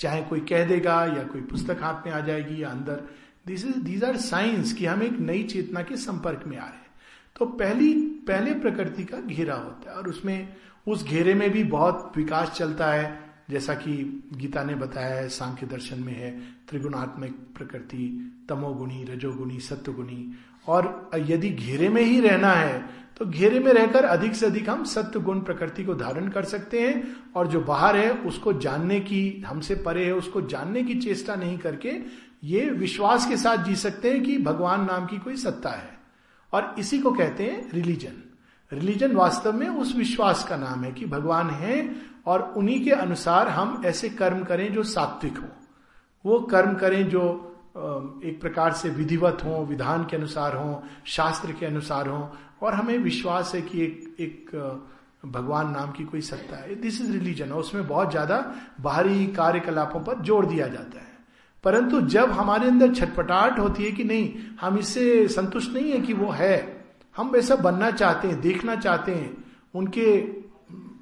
चाहे 0.00 0.22
कोई 0.22 0.40
कह 0.40 0.64
देगा 0.66 1.04
या 1.06 1.22
कोई 1.22 1.40
पुस्तक 1.42 1.82
हाथ 1.82 2.06
में 2.06 2.12
आ 2.12 2.20
जाएगी 2.20 2.62
या 2.62 2.70
अंदर 2.70 3.02
this 3.46 3.64
is 3.66 3.78
these 3.78 4.04
are 4.04 4.16
science 4.16 4.72
कि 4.72 4.86
हम 4.86 5.02
एक 5.02 5.18
नई 5.20 5.42
चेतना 5.42 5.82
के 5.82 5.96
संपर्क 5.96 6.44
में 6.46 6.56
आ 6.56 6.64
रहे 6.64 6.72
हैं। 6.72 6.86
तो 7.38 7.46
पहली, 7.46 7.94
पहले 8.28 8.52
प्रकृति 8.54 9.04
का 9.04 9.20
घेरा 9.20 9.54
होता 9.54 9.90
है 9.90 9.96
और 9.96 10.08
उसमें, 10.08 10.48
उस 10.88 11.04
घेरे 11.04 11.34
में 11.34 11.50
भी 11.50 11.64
बहुत 11.64 12.12
विकास 12.16 12.50
चलता 12.50 12.92
है। 12.92 13.32
जैसा 13.50 13.74
कि 13.74 14.22
गीता 14.32 14.62
ने 14.64 14.74
बताया 14.74 15.14
है, 15.14 15.28
सांख्य 15.28 15.66
दर्शन 15.66 16.00
में 16.00 16.12
है, 16.12 16.30
त्रिगुणात्मक 16.68 17.30
प्रकृति, 17.56 18.04
तमोगुणी, 18.48 19.04
रजोगुणी, 19.04 19.58
सत्वगुणी। 19.60 20.32
और 20.66 21.10
यदि 21.16 21.48
घेरे 21.50 21.88
में 21.88 22.02
ही 22.02 22.20
रहना 22.20 22.52
है 22.52 23.02
तो 23.18 23.26
घेरे 23.26 23.58
में 23.60 23.72
रहकर 23.72 24.04
अधिक 24.04 24.34
से 24.34 24.46
अधिक 24.46 24.68
हम 24.70 24.84
सत्य 24.84 25.20
गुण 25.20 25.40
प्रकृति 25.40 25.84
को 25.84 25.94
धारण 25.94 26.28
कर 26.28 26.44
सकते 26.44 26.80
हैं 26.80 27.16
और 27.34 27.46
जो 27.46 27.60
बाहर 27.60 27.96
है, 27.96 28.10
उसको 28.12 28.52
जानने 28.52 29.00
की, 29.00 29.44
हमसे 29.46 29.74
परे 29.74 30.04
है, 30.04 30.14
उसको 30.14 30.40
जानने 30.42 30.82
की 30.82 30.94
चेष्टा 30.94 31.34
नहीं 31.34 31.58
करके 31.58 31.90
ये 32.42 32.70
विश्वास 32.70 33.26
के 33.26 33.36
साथ 33.36 33.64
जी 33.64 33.76
सकते 33.76 34.10
हैं 34.12 34.22
कि 34.22 34.38
भगवान 34.38 34.84
नाम 34.84 35.06
की 35.06 35.18
कोई 35.18 35.36
सत्ता 35.36 35.70
है। 35.70 35.98
और 36.52 36.74
इसी 36.78 36.98
को 36.98 37.10
कहते 37.10 37.44
हैं 37.44 37.70
रिलीजन। 37.72 38.22
रिलीजन 38.72 39.12
वास्तव 39.12 39.52
में 39.52 39.68
उस 39.68 39.94
विश्वास 39.96 40.44
का 40.44 40.56
नाम 40.56 40.84
है 40.84 40.92
कि 40.92 41.06
भगवान 41.06 41.50
है 41.50 41.94
और 42.26 42.42
उन्हीं 42.56 42.84
के 42.84 42.90
अनुसार 42.90 43.48
हम 43.48 43.82
ऐसे 43.86 44.08
कर्म 44.10 44.42
करें 44.44 44.72
जो 44.72 44.82
सात्विक 44.82 45.38
हो। 45.38 45.48
वो 46.24 46.38
कर्म 46.40 46.74
करें 46.74 47.08
जो 47.08 47.22
एक 48.24 48.40
प्रकार 48.40 48.72
से 48.72 48.90
विधिवत 48.90 49.44
हो, 49.44 49.64
विधान 49.64 50.04
के 50.04 50.16
अनुसार 50.16 50.56
हो, 50.56 50.82
शास्त्र 51.06 51.52
के 51.52 51.66
अनुसार 51.66 52.08
हो। 52.08 52.32
और 52.62 52.74
हमें 52.74 52.98
विश्वास 52.98 53.54
है 53.54 53.62
कि 53.62 53.82
एक 53.82 54.16
एक 54.20 54.50
भगवान 55.26 55.70
नाम 55.70 55.90
की 55.92 56.04
कोई 56.04 56.20
सत्ता 56.20 56.56
है। 56.56 56.74
दिस 56.74 57.00
इज़ 57.00 57.12
रिलीजन 57.12 57.52
और 57.52 57.60
उसमें 57.60 57.86
बहुत 57.88 58.10
ज़्यादा 58.10 58.38
बाहरी 58.80 59.26
कार्यकलापों 59.26 60.00
पर 60.00 60.22
ज़ोर 60.22 60.46
दिया 60.46 60.66
जाता 60.68 61.00
है। 61.00 61.11
परंतु 61.64 62.00
जब 62.08 62.30
हमारे 62.30 62.66
अंदर 62.66 62.94
छटपटाहट 62.94 63.58
होती 63.58 63.84
है 63.84 63.90
कि 63.92 64.04
नहीं, 64.04 64.32
हम 64.60 64.78
इससे 64.78 65.28
संतुष्ट 65.28 65.72
नहीं 65.72 65.92
है 65.92 66.00
कि 66.00 66.12
वो 66.12 66.30
है, 66.30 66.82
हम 67.16 67.30
वैसा 67.30 67.56
बनना 67.56 67.90
चाहते 67.90 68.28
हैं, 68.28 68.40
देखना 68.40 68.76
चाहते 68.76 69.14
हैं, 69.14 69.36
उनके 69.74 70.16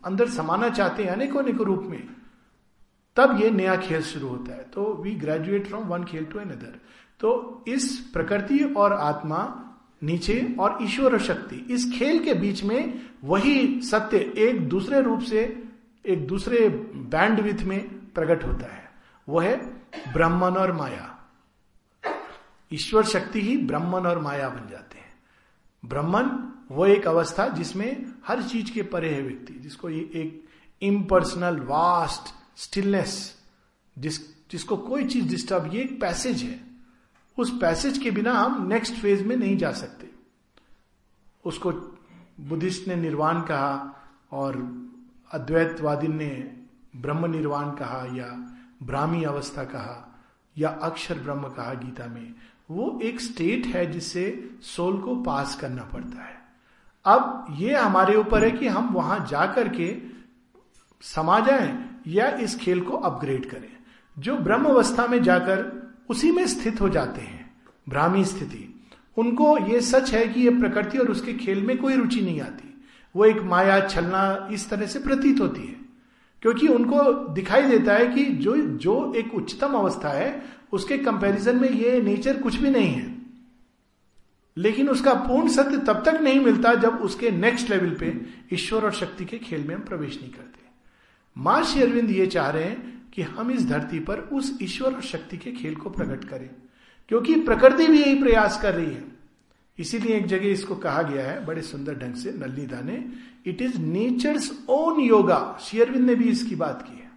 अंदर 0.04 0.28
समाना 0.30 0.68
चाहते 0.68 1.04
हैं 1.04 1.10
अनेकों 1.10 1.42
अनेकों 1.42 1.66
रूप 1.66 1.82
में, 1.84 2.02
तब 3.16 3.40
ये 3.40 3.50
नया 3.50 3.76
खेल 3.78 4.02
शुरू 4.02 4.28
होता 4.28 4.54
है। 4.54 4.62
तो 4.74 4.92
वी 5.02 5.14
ग्रेजुएट 5.16 5.66
फ्रॉम 5.66 5.84
वन 5.84 6.04
खेल 6.04 6.24
टू 6.24 6.38
अनदर 6.38 6.78
तो 7.20 7.64
इस 7.68 7.96
प्रकृति 8.12 8.58
और 8.76 8.92
आत्मा 8.92 9.40
नीचे 10.02 10.36
और 10.60 10.78
ईश्वर 10.82 11.18
शक्ति, 11.20 11.56
इस 11.70 11.84
खेल 11.92 12.18
के 12.24 12.34
बीच 12.34 12.62
में 12.64 13.00
वही 13.24 13.80
सत्य 13.82 14.18
एक 14.38 14.68
दूसरे 14.68 15.00
रूप 15.00 15.20
से, 15.22 15.40
एक 16.04 16.26
दूसरे 16.26 16.68
बैंड 17.10 17.40
विथ 17.40 17.64
में 17.64 17.80
प्रकट 18.14 18.44
होता 18.44 18.72
है। 18.74 18.88
वह 19.28 19.44
है 19.44 19.56
ब्राह्मण 20.12 20.50
और 20.50 20.72
माया। 20.72 21.16
ईश्वर 22.72 23.04
शक्ति 23.04 23.40
ही 23.40 23.56
ब्राह्मण 23.58 24.06
और 24.06 24.18
माया 24.18 24.48
बन 24.48 24.68
जाते 24.70 24.98
हैं। 24.98 25.14
ब्राह्मण 25.84 26.26
वो 26.74 26.86
एक 26.86 27.08
अवस्था 27.08 27.48
जिसमें 27.48 28.12
हर 28.26 28.42
चीज़ 28.42 28.72
के 28.72 28.82
परे 28.82 29.14
है 29.14 29.22
व्यक्ति, 29.22 29.54
जिसको 29.54 29.88
एक 29.88 30.48
इम्पर्सनल 30.82 31.60
वास्ट 31.60 32.34
स्टिलनेस 32.60 33.40
जिस, 33.98 34.48
जिसको 34.50 34.76
कोई 34.76 35.04
चीज़ 35.04 35.28
डिस्टर्ब 35.28 35.74
ये 35.74 35.80
एक 35.80 36.00
पैसेज 36.00 36.42
है। 36.42 36.60
उस 37.38 37.50
पैसेज 37.60 37.98
के 37.98 38.10
बिना 38.10 38.32
हम 38.32 38.66
नेक्स्ट 38.66 38.94
फ़ेज़ 38.94 39.24
में 39.24 39.36
नहीं 39.36 39.56
जा 39.56 39.72
सकते। 39.72 40.10
उसको 41.44 41.72
बुद्धिस्ट 42.40 42.88
ने 42.88 42.96
निर्वाण 42.96 43.40
कहा 43.40 44.00
और 44.32 44.56
अद्वैतवादी 45.32 46.08
ने 46.08 46.56
ब्रह्म 46.96 47.26
निर्वाण 47.26 47.70
कहा 47.70 48.06
या 48.16 48.49
ब्राह्मी 48.82 49.24
अवस्था 49.24 49.64
कहा, 49.64 50.22
या 50.58 50.68
अक्षर 50.68 51.18
ब्रह्म 51.18 51.42
कहा 51.42 51.74
गीता 51.74 52.06
में, 52.06 52.34
वो 52.70 53.00
एक 53.02 53.20
स्टेट 53.20 53.66
है 53.66 53.92
जिससे 53.92 54.50
सोल 54.62 54.98
को 54.98 55.16
पास 55.16 55.56
करना 55.60 55.82
पड़ता 55.82 56.22
है। 56.22 56.40
अब 57.04 57.46
ये 57.50 57.74
हमारे 57.74 58.16
ऊपर 58.16 58.44
है 58.44 58.50
कि 58.50 58.68
हम 58.68 58.88
वहाँ 58.88 59.26
जाकर 59.30 59.68
के 59.68 60.02
समा 61.02 61.40
जाए 61.40 61.86
या 62.06 62.30
इस 62.30 62.58
खेल 62.58 62.80
को 62.80 62.96
अपग्रेड 62.96 63.50
करें। 63.50 63.76
जो 64.18 64.36
ब्रह्म 64.36 64.64
अवस्था 64.64 65.06
में 65.06 65.22
जाकर 65.22 65.80
उसी 66.08 66.30
में 66.30 66.46
स्थित 66.46 66.80
हो 66.80 66.88
जाते 66.88 67.20
हैं, 67.20 67.54
ब्राह्मी 67.88 68.24
स्थिति। 68.24 68.88
उनको 69.16 69.58
ये 69.58 69.80
सच 69.80 70.14
है 70.14 70.28
कि 70.28 70.40
ये 70.40 70.50
प्रकृति 70.50 70.98
और 70.98 71.10
उसके 71.10 71.34
खेल 71.34 71.66
में 71.66 71.78
कोई 71.78 71.96
रुचि 71.96 72.20
नहीं 72.20 72.40
आती। 72.40 72.84
वो 73.16 73.24
एक 73.24 73.42
माया, 73.42 73.88
छलना 73.88 74.48
इस 74.52 74.70
तरह 74.70 74.86
से 74.86 74.98
प्रतीत 74.98 75.40
होती 75.40 75.60
है। 75.60 75.89
क्योंकि 76.42 76.68
उनको 76.68 77.12
दिखाई 77.34 77.62
देता 77.62 77.94
है 77.94 78.06
कि 78.06 78.24
जो 78.24 78.56
जो 78.56 79.12
एक 79.16 79.34
उच्चतम 79.34 79.74
अवस्था 79.74 80.08
है, 80.08 80.42
उसके 80.72 80.98
कंपैरिजन 80.98 81.56
में 81.56 81.68
ये 81.70 82.00
नेचर 82.02 82.42
कुछ 82.42 82.56
भी 82.56 82.70
नहीं 82.70 82.88
है। 82.88 83.18
लेकिन 84.56 84.88
उसका 84.88 85.14
पूर्ण 85.16 85.48
सत्य 85.48 85.78
तब 85.78 86.02
तक 86.06 86.20
नहीं 86.22 86.40
मिलता 86.40 86.74
जब 86.74 87.00
उसके 87.00 87.30
नेक्स्ट 87.30 87.70
लेवल 87.70 87.90
पे 87.90 88.12
ईश्वर 88.52 88.84
और 88.84 88.92
शक्ति 88.92 89.24
के 89.24 89.38
खेल 89.38 89.66
में 89.68 89.74
हम 89.74 89.82
प्रवेश 89.82 90.18
नहीं 90.20 90.30
करते। 90.30 90.58
माँ 91.36 91.62
श्री 91.64 91.82
अरविंद 91.82 92.10
ये 92.10 92.26
चाह 92.26 92.50
रहे 92.50 92.64
हैं 92.64 93.10
कि 93.14 93.22
हम 93.22 93.50
इस 93.50 93.66
धरती 93.68 93.98
पर 94.00 94.18
उस 94.32 94.56
ईश्वर 94.62 94.94
और 94.94 95.02
शक्ति 95.02 95.36
के 95.36 95.52
खेल 95.52 95.74
को 95.74 95.90
प्रकट 95.90 96.24
करें, 96.24 96.50
क्योंकि 97.10 97.34
प्रकृति 97.36 97.86
भी 97.86 98.00
यही 98.00 98.14
प्रयास 98.14 98.60
कर 98.62 98.74
रही 98.74 98.86
है। 98.86 99.19
इसीलिए 99.80 100.16
एक 100.16 100.26
जगह 100.26 100.46
इसको 100.46 100.74
कहा 100.74 101.02
गया 101.02 101.30
है, 101.30 101.46
बड़े 101.46 101.62
सुंदर 101.62 101.94
ढंग 101.94 102.14
से 102.14 102.32
नलनीदा 102.32 102.80
ने 102.80 103.04
it 103.46 103.62
is 103.62 103.78
nature's 103.78 104.64
own 104.68 105.00
yoga 105.00 105.58
शेयरविंद 105.60 106.06
ने 106.06 106.14
भी 106.14 106.24
इसकी 106.24 106.56
बात 106.56 106.82
की 106.82 106.98
है। 106.98 107.10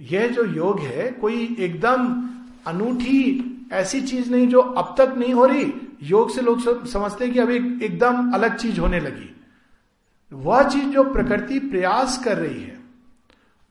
यह 0.00 0.28
जो 0.28 0.44
योग 0.44 0.80
है, 0.80 1.10
कोई 1.10 1.56
एकदम 1.58 2.28
अनूठी 2.66 3.42
ऐसी 3.72 4.00
चीज़ 4.00 4.30
नहीं 4.30 4.48
जो 4.48 4.60
अब 4.60 4.94
तक 4.98 5.14
नहीं 5.18 5.34
हो 5.34 5.46
रही। 5.46 5.72
योग 6.02 6.34
से 6.34 6.40
लोग 6.40 6.86
समझते 6.86 7.24
हैं 7.24 7.34
कि 7.34 7.40
एक, 7.40 7.82
एकदम 7.82 8.32
अलग 8.32 8.56
चीज़ 8.56 8.80
होने 8.80 9.00
लगी। 9.00 9.36
वह 10.32 10.62
चीज़ 10.68 10.84
जो 10.84 11.04
प्रकृति 11.04 11.58
प्रयास 11.58 12.24
कर 12.24 12.36
रही 12.38 12.62
है, 12.62 12.80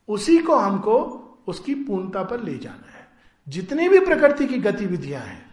उसी 0.08 0.38
को 0.38 0.56
हमको 0.56 1.22
उसकी 1.48 1.76
पूर्णता 1.76 2.24
पर 2.24 2.44
ले 2.44 2.58
जाना 2.58 2.98
है। 2.98 3.08
जितनी 3.50 3.90
भी 3.90 4.00
प्रकृति 4.00 4.48
की 4.48 4.58
गतिविधियाँ 4.58 5.22
हैं 5.22 5.45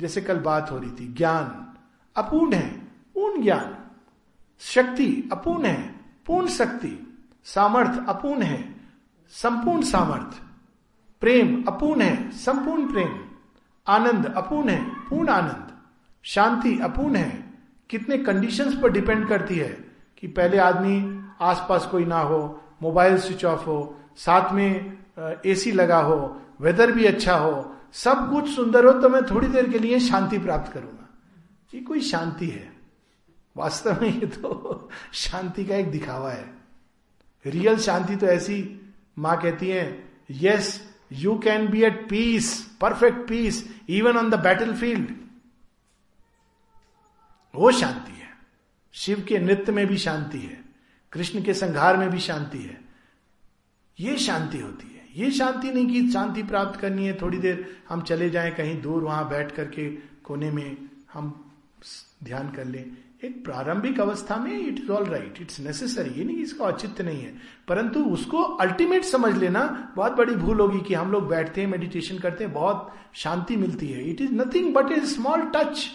जैसे 0.00 0.20
कल 0.20 0.38
बात 0.38 0.70
हो 0.70 0.78
रही 0.78 0.90
थी, 0.90 1.12
ज्ञान, 1.12 1.74
अपूर्ण 2.16 2.52
है, 2.52 2.68
पूर्ण 3.14 3.42
ज्ञान। 3.42 3.76
शक्ति 4.60 5.28
अपूर्ण 5.32 5.66
है, 5.66 5.94
पूर्ण 6.26 6.48
शक्ति। 6.48 7.16
सामर्थ 7.44 8.08
अपूर्ण 8.08 8.42
है, 8.42 8.74
संपूर्ण 9.32 9.82
सामर्थ 9.82 10.42
प्रेम 11.20 11.64
अपूर्ण 11.68 12.02
है, 12.02 12.30
संपूर्ण 12.30 12.92
प्रेम। 12.92 13.18
आनंद 13.86 14.26
अपूर्ण 14.36 14.68
है, 14.68 14.84
पूर्ण 15.08 15.28
आनंद। 15.28 15.72
शांति 16.24 16.78
अपूर्ण 16.78 17.16
है, 17.16 17.44
कितने 17.90 18.18
कंडीशंस 18.18 18.74
पर 18.82 18.92
डिपेंड 18.92 19.28
करती 19.28 19.56
है 19.56 19.84
कि 20.18 20.26
पहले 20.26 20.58
आदमी 20.58 20.96
आसपास 21.40 21.86
कोई 21.86 22.04
ना 22.04 22.20
हो 22.20 22.60
मोबाइल 22.82 23.18
स्विच 23.18 23.44
ऑफ़ 23.44 23.64
हो, 23.66 23.96
साथ 24.16 24.52
में 24.52 24.98
एसी 25.46 25.72
लगा 25.72 25.98
हो 25.98 26.40
वेदर 26.60 26.92
भी 26.92 27.04
अच्छा 27.04 27.36
हो 27.36 27.73
सब 27.94 28.30
कुछ 28.30 28.54
सुंदर 28.54 28.84
हो 28.84 28.92
तो 29.00 29.08
मैं 29.08 29.22
थोड़ी 29.24 29.48
देर 29.48 29.70
के 29.70 29.78
लिए 29.78 29.98
शांति 30.00 30.38
प्राप्त 30.38 30.72
करूँगा। 30.72 31.08
ये 31.74 31.80
कोई 31.80 32.00
शांति 32.00 32.46
है? 32.46 32.72
वास्तव 33.56 34.00
में 34.02 34.08
ये 34.10 34.26
तो 34.26 34.90
शांति 35.12 35.64
का 35.64 35.76
एक 35.76 35.90
दिखावा 35.90 36.30
है। 36.30 36.52
रियल 37.44 37.78
शांति 37.78 38.16
तो 38.16 38.26
ऐसी 38.26 38.56
माँ 39.18 39.40
कहती 39.40 39.68
है 39.68 39.84
yes 40.30 40.80
you 41.12 41.36
can 41.38 41.66
be 41.68 41.82
at 41.82 42.08
peace 42.10 42.54
perfect 42.80 43.28
peace 43.28 43.64
even 43.88 44.16
on 44.16 44.30
the 44.30 44.40
battlefield 44.74 45.10
वो 47.54 47.70
शांति 47.72 48.12
है। 48.12 48.28
शिव 48.94 49.24
के 49.28 49.38
नृत्य 49.38 49.72
में 49.72 49.86
भी 49.86 49.98
शांति 49.98 50.38
है। 50.38 50.62
कृष्ण 51.12 51.42
के 51.42 51.54
संघार 51.54 51.96
में 51.96 52.08
भी 52.10 52.18
शांति 52.20 52.58
है। 52.58 52.80
ये 53.98 54.16
शांति 54.18 54.58
होती 54.58 54.86
है। 54.86 54.93
ये 55.16 55.30
शांति 55.30 55.70
नहीं 55.70 55.86
कि 55.86 56.10
शांति 56.12 56.42
प्राप्त 56.42 56.80
करनी 56.80 57.06
है, 57.06 57.16
थोड़ी 57.22 57.38
देर 57.38 57.64
हम 57.88 58.02
चले 58.02 58.28
जाएँ, 58.30 58.50
कहीं 58.52 58.80
दूर 58.82 59.02
वहाँ 59.02 59.28
बैठ 59.28 59.52
करके 59.52 59.88
कोने 60.24 60.50
में 60.50 60.76
हम 61.12 61.32
ध्यान 62.24 62.50
कर 62.50 62.64
लें। 62.64 62.84
एक 63.24 63.44
प्रारंभिक 63.44 64.00
अवस्था 64.00 64.36
में 64.36 64.52
it 64.52 64.78
is 64.80 64.90
all 64.92 65.04
right 65.04 65.38
it's 65.40 65.60
necessary 65.60 66.10
ये 66.10 66.24
नहीं 66.24 66.36
इसका 66.38 66.64
औचित्य 66.64 67.04
नहीं 67.04 67.20
है। 67.20 67.32
परंतु 67.68 68.00
उसको 68.06 68.42
अल्टीमेट 68.42 69.04
समझ 69.04 69.32
लेना, 69.36 69.92
बहुत 69.96 70.12
बड़ी 70.12 70.34
भूल 70.34 70.60
होगी 70.60 70.80
कि 70.80 70.94
हम 70.94 71.12
लोग 71.12 71.28
बैठते 71.28 71.60
हैं 71.60 71.68
मेडिटेशन 71.68 72.18
करते 72.18 72.44
हैं, 72.44 72.52
बहुत 72.52 72.92
शांति 73.14 73.56
मिलती 73.56 73.86
है। 73.88 74.08
It 74.10 74.20
is 74.20 74.32
nothing 74.32 74.74
but 74.74 74.92
a 74.92 75.00
small 75.06 75.50
touch 75.54 75.86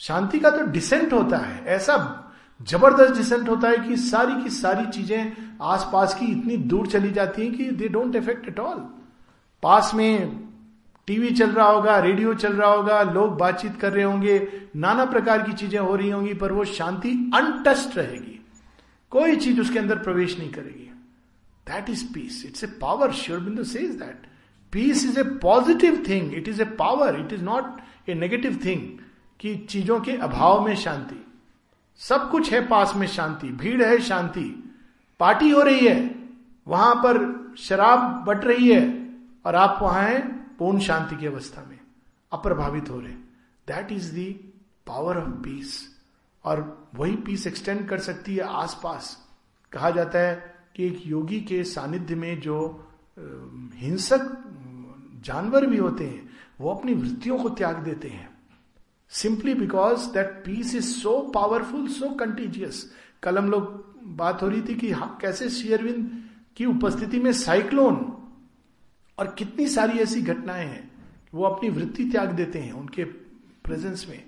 शांति 0.00 0.38
का 0.40 0.50
तो 0.50 0.66
डिसेंट 0.66 1.12
होता 1.12 1.36
है, 1.36 1.64
ऐसा 1.66 1.96
ज़बरदस्त 2.60 3.16
डिसेंट 3.16 3.48
होता 3.48 3.68
है 3.68 3.76
कि 3.78 3.96
सारी 3.98 4.42
की 4.42 4.50
सारी 4.50 4.86
चीज़ें 4.90 5.51
आसपास 5.62 6.14
की 6.14 6.26
इतनी 6.26 6.56
दूर 6.56 6.86
चली 6.86 7.10
जाती 7.10 7.42
है 7.42 7.50
कि 7.50 7.70
they 7.70 7.88
don't 7.88 8.16
effect 8.16 8.48
at 8.48 8.58
all 8.58 8.78
पास 9.62 9.90
में 9.94 10.38
टीवी 11.06 11.30
चल 11.30 11.50
रहा 11.50 11.66
होगा 11.66 11.98
रेडियो 11.98 12.34
चल 12.34 12.52
रहा 12.52 12.70
होगा, 12.70 13.02
लोग 13.02 13.36
बातचीत 13.38 13.76
कर 13.76 13.92
रहे 13.92 14.04
होंगे, 14.04 14.48
नाना 14.76 15.04
प्रकार 15.04 15.42
की 15.42 15.52
चीज़ें 15.52 15.78
हो 15.78 15.94
रही 15.96 16.10
होंगी, 16.10 16.34
पर 16.34 16.52
वो 16.52 16.64
शांति 16.64 17.10
अनटस्ट 17.34 17.96
रहेगी। 17.96 18.38
कोई 19.12 19.36
चीज़ 19.36 19.60
उसके 19.60 19.78
अंदर 19.78 19.98
प्रवेश 19.98 20.38
नहीं 20.38 20.50
करेगी। 20.50 20.90
That 21.66 21.90
is 21.90 22.04
peace 22.14 22.42
it's 22.46 22.64
a 22.64 22.66
power 22.80 23.12
Sri 23.12 23.40
Aurobindo 23.40 23.64
says 23.64 23.90
that 23.90 24.26
peace 24.72 25.04
is 25.04 25.20
a 25.20 25.22
positive 25.22 26.02
thing 26.08 26.34
it 26.34 26.48
is 26.48 26.62
a 26.62 26.64
power 26.78 27.20
it 27.20 27.32
is 27.32 27.42
not 27.42 27.80
a 28.08 28.14
negative 28.14 28.58
thing 28.64 28.88
कि 29.40 29.54
चीज़ों 29.70 30.00
के 30.00 30.12
अभाव 30.12 30.64
में 30.66 30.74
शांति। 30.76 31.24
सब 32.00 32.30
कुछ 32.30 32.52
है 32.52 32.66
पास 32.68 32.92
में 32.96 33.06
शांति। 33.06 33.48
भीड़ 33.48 33.82
है 33.82 34.00
शांति। 34.00 34.71
पार्टी 35.22 35.50
हो 35.50 35.62
रही 35.62 35.86
है, 35.86 36.14
वहाँ 36.66 36.94
पर 36.96 37.54
शराब 37.58 38.24
बट 38.26 38.44
रही 38.44 38.68
है 38.68 38.82
और 39.46 39.54
आप 39.56 39.78
वहाँ 39.82 40.02
हैं 40.02 40.20
पूर्ण 40.58 40.78
शांति 40.80 41.16
की 41.16 41.26
अवस्था 41.26 41.64
में, 41.70 41.78
अप्रभावित 42.32 42.90
हो 42.90 42.98
रहे 43.00 43.12
that 43.66 43.92
is 43.92 44.12
the 44.14 44.26
power 44.86 45.18
of 45.18 45.28
peace 45.42 45.76
और 46.44 46.88
वही 46.94 47.16
पीस 47.16 47.46
एक्सटेंड 47.46 47.88
कर 47.88 47.98
सकती 47.98 48.34
है 48.36 48.44
आसपास। 48.60 49.16
कहा 49.72 49.90
जाता 49.90 50.18
है 50.18 50.34
कि 50.76 50.86
एक 50.86 51.06
योगी 51.06 51.40
के 51.40 51.62
सानिध्य 51.64 52.14
में 52.14 52.40
जो 52.40 52.58
हिंसक 53.76 54.26
जानवर 55.24 55.66
भी 55.66 55.76
होते 55.76 56.04
हैं, 56.04 56.28
वो 56.60 56.74
अपनी 56.74 56.94
वृत्तियों 56.94 57.38
को 57.38 57.48
त्याग 57.50 57.76
देते 57.76 58.08
हैं। 58.08 58.28
Simply 59.12 59.54
because 59.54 60.10
that 60.10 60.42
peace 60.46 60.74
is 60.74 60.90
so 60.92 61.18
powerful 61.34 61.86
so 61.90 62.14
contagious 62.16 62.84
कल 63.22 63.38
हम 63.38 63.50
लोग 63.50 63.91
बात 64.02 64.42
हो 64.42 64.48
रही 64.48 64.62
थी 64.62 64.74
कि 64.74 64.92
कैसे 65.20 65.48
शेयरविंद 65.50 66.10
की 66.56 66.64
उपस्थिति 66.64 67.18
में 67.18 67.32
साइक्लोन 67.32 67.96
और 69.18 69.34
कितनी 69.38 69.66
सारी 69.68 69.98
ऐसी 69.98 70.22
घटनाएँ 70.22 70.66
हैं 70.66 70.90
वो 71.34 71.44
अपनी 71.44 71.68
वृत्ति 71.70 72.04
त्याग 72.04 72.30
देते 72.30 72.58
हैं 72.58 72.72
उनके 72.72 73.04
प्रेजेंस 73.04 74.06
में। 74.08 74.22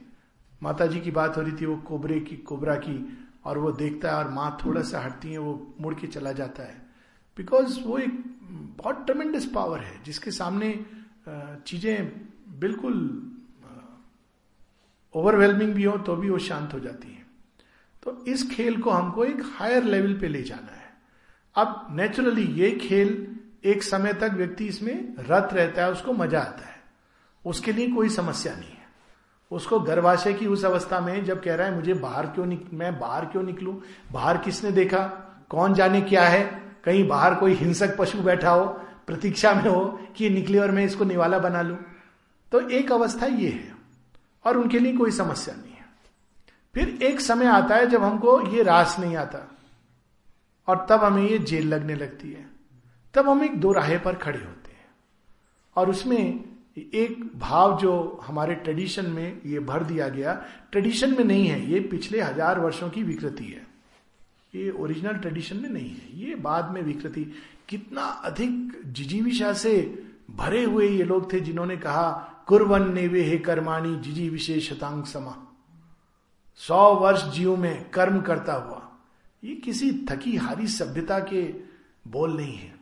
माता 0.62 0.86
जी 0.86 1.00
की 1.00 1.10
बात 1.10 1.36
हो 1.36 1.42
रही 1.42 1.52
थी, 1.52 1.66
वो 1.66 1.76
कोबरे 1.76 2.20
की, 2.20 2.36
कोबरा 2.38 2.74
की, 2.76 2.96
और 3.44 3.58
वो 3.58 3.72
देखता 3.72 4.10
है 4.10 4.16
और 4.16 4.30
माँ 4.30 4.56
थोड़ा 4.64 4.82
सा 4.82 5.00
हटती 5.00 5.32
है, 5.32 5.38
वो 5.38 5.74
मुड़ 5.80 5.94
के 5.94 6.06
चला 6.06 6.32
जाता 6.32 6.62
है। 6.62 6.82
बिकॉज़ 7.36 7.80
वो 7.80 7.98
एक 7.98 8.22
बहुत 8.78 9.04
ट्रमेंडस 9.06 9.46
पावर 9.54 9.80
है, 9.80 10.02
जिसके 10.04 10.30
सामने 10.30 10.84
चीज़ें 11.28 12.12
बिल्कुल 12.60 12.96
ओवरवेलमिंग 15.14 15.72
भी 15.74 15.84
हो 15.84 15.96
तो 15.98 16.16
भी 16.16 16.30
वो 16.30 16.38
शांत 16.38 16.72
हो 16.74 16.80
जाती 16.80 17.08
है। 17.08 17.13
तो 18.04 18.24
इस 18.28 18.50
खेल 18.50 18.80
को 18.80 18.90
हमको 18.90 19.24
एक 19.24 19.42
हायर 19.58 19.84
लेवल 19.84 20.14
पे 20.14 20.28
ले 20.28 20.42
जाना 20.42 20.76
है। 20.76 20.92
अब 21.56 21.86
नेचुरली 21.90 22.42
ये 22.42 22.70
खेल 22.70 23.36
एक 23.64 23.82
समय 23.82 24.12
तक 24.12 24.30
व्यक्ति 24.34 24.66
इसमें 24.66 25.14
रत 25.18 25.48
रहता 25.52 25.84
है 25.84 25.92
उसको 25.92 26.12
मज़ा 26.12 26.40
आता 26.40 26.66
है। 26.66 26.76
उसके 27.46 27.72
लिए 27.72 27.90
कोई 27.90 28.08
समस्या 28.08 28.54
नहीं 28.54 28.68
है। 28.68 28.84
उसको 29.50 29.80
गर्भाशय 29.80 30.32
की 30.32 30.46
उस 30.46 30.64
अवस्था 30.64 31.00
में 31.00 31.24
जब 31.24 31.42
कह 31.42 31.54
रहा 31.54 31.66
है 31.66 31.74
मुझे 31.74 31.94
बाहर 31.94 32.26
क्यों 32.26 32.46
निक, 32.46 32.66
मैं 32.72 32.98
बाहर 32.98 33.24
क्यों 33.24 33.42
निकलूं? 33.42 33.76
बाहर 34.12 34.38
किसने 34.38 34.70
देखा? 34.70 35.06
कौन 35.48 35.74
जाने 35.74 36.00
क्या 36.00 36.28
है? 36.28 36.62
कहीं 36.84 37.08
बाहर 37.08 37.34
कोई 37.34 37.52
हिंसक 37.52 37.96
पशु 37.98 38.18
बैठा 38.18 38.50
हो 38.50 38.66
प्रतीक्षा 39.06 39.54
में 39.54 39.70
हो 39.70 40.00
कि 40.16 40.30
निकले 40.30 40.58
और 40.58 40.70
मैं 40.70 40.84
इसको 40.84 41.04
निवाला 41.04 41.38
बना 41.38 41.62
लू? 41.62 41.76
तो 42.52 42.68
एक 42.68 42.92
अवस्था 42.92 43.26
ये 43.26 43.48
है। 43.48 43.74
और 44.44 44.56
उनके 44.56 44.78
लिए 44.78 44.96
कोई 44.96 45.10
समस्या 45.10 45.54
नहीं 45.54 45.73
फिर 46.74 46.88
एक 47.02 47.20
समय 47.20 47.46
आता 47.46 47.74
है 47.74 47.86
जब 47.86 48.02
हमको 48.02 48.40
ये 48.48 48.62
रास 48.62 48.96
नहीं 49.00 49.16
आता। 49.16 49.48
और 50.68 50.86
तब 50.90 51.04
हमें 51.04 51.22
ये 51.22 51.38
जेल 51.40 51.68
लगने 51.68 51.94
लगती 51.94 52.30
है। 52.32 52.46
तब 53.14 53.28
हम 53.28 53.44
एक 53.44 53.60
दो 53.60 53.72
राहे 53.72 53.98
पर 53.98 54.14
खड़े 54.14 54.38
होते 54.38 54.70
हैं। 54.70 54.86
और 55.76 55.90
उसमें 55.90 56.44
एक 56.76 57.18
भाव 57.38 57.78
जो 57.80 58.20
हमारे 58.26 58.54
ट्रेडिशन 58.54 59.06
में 59.06 59.40
ये 59.46 59.58
भर 59.60 59.82
दिया 59.82 60.08
गया, 60.08 60.32
ट्रेडिशन 60.72 61.16
में 61.16 61.24
नहीं 61.24 61.46
है। 61.46 61.70
ये 61.70 61.80
पिछले 61.80 62.20
हज़ार 62.20 62.60
वर्षों 62.60 62.88
की 62.90 63.02
विकृति 63.02 63.44
है। 63.44 63.66
ये 64.54 64.70
ओरिजिनल 64.70 65.14
ट्रेडिशन 65.14 65.56
में 65.56 65.68
नहीं 65.68 65.88
है। 65.88 66.18
ये 66.20 66.34
बाद 66.34 66.70
में 66.70 66.82
विकृति। 66.82 67.24
कितना 67.68 68.02
अधिक 68.02 68.82
जिजीविशा 68.86 69.52
से 69.52 69.76
भरे 70.30 70.62
हुए 70.64 70.88
ये 70.88 71.04
लोग 71.04 71.32
थे 71.32 71.40
जिन्होंने 71.40 71.76
कहा 71.76 72.10
कुरवन 72.48 72.92
ने 72.94 73.06
वे 73.08 73.22
हे 73.22 73.38
कर्माणी 73.38 73.96
जिजी 73.96 74.28
विशेषतांग 74.28 75.04
समा। 75.04 75.36
सौ 76.56 76.94
वर्ष 76.94 77.24
जीव 77.24 77.56
में 77.56 77.90
कर्म 77.90 78.20
करता 78.20 78.52
हुआ, 78.52 78.80
ये 79.44 79.54
किसी 79.54 80.06
थकी 80.10 80.36
हारी 80.36 80.66
सभ्यता 80.66 81.18
के 81.18 81.42
बोल 82.08 82.36
नहीं 82.36 82.56
है। 82.56 82.74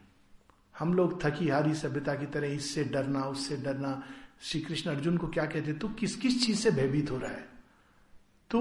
हम 0.79 0.95
लोग 0.95 1.23
थकी 1.25 1.49
हारी 1.49 1.75
सभ्यता 1.75 2.15
की 2.15 2.27
तरह 2.27 2.47
इससे 2.47 2.85
डरना, 2.85 3.21
उससे 3.21 3.57
डरना 3.57 4.03
श्री 4.41 4.61
कृष्ण 4.61 4.91
अर्जुन 4.91 5.17
को 5.17 5.27
क्या 5.27 5.45
कहते 5.47 5.73
तू 5.73 5.89
किस 5.89 6.17
किस 6.17 6.47
चीज़ 6.47 6.59
से 6.59 6.71
भयभीत 6.71 7.11
हो 7.11 7.19
रहा 7.19 7.31
है? 7.31 7.49
तू 8.51 8.61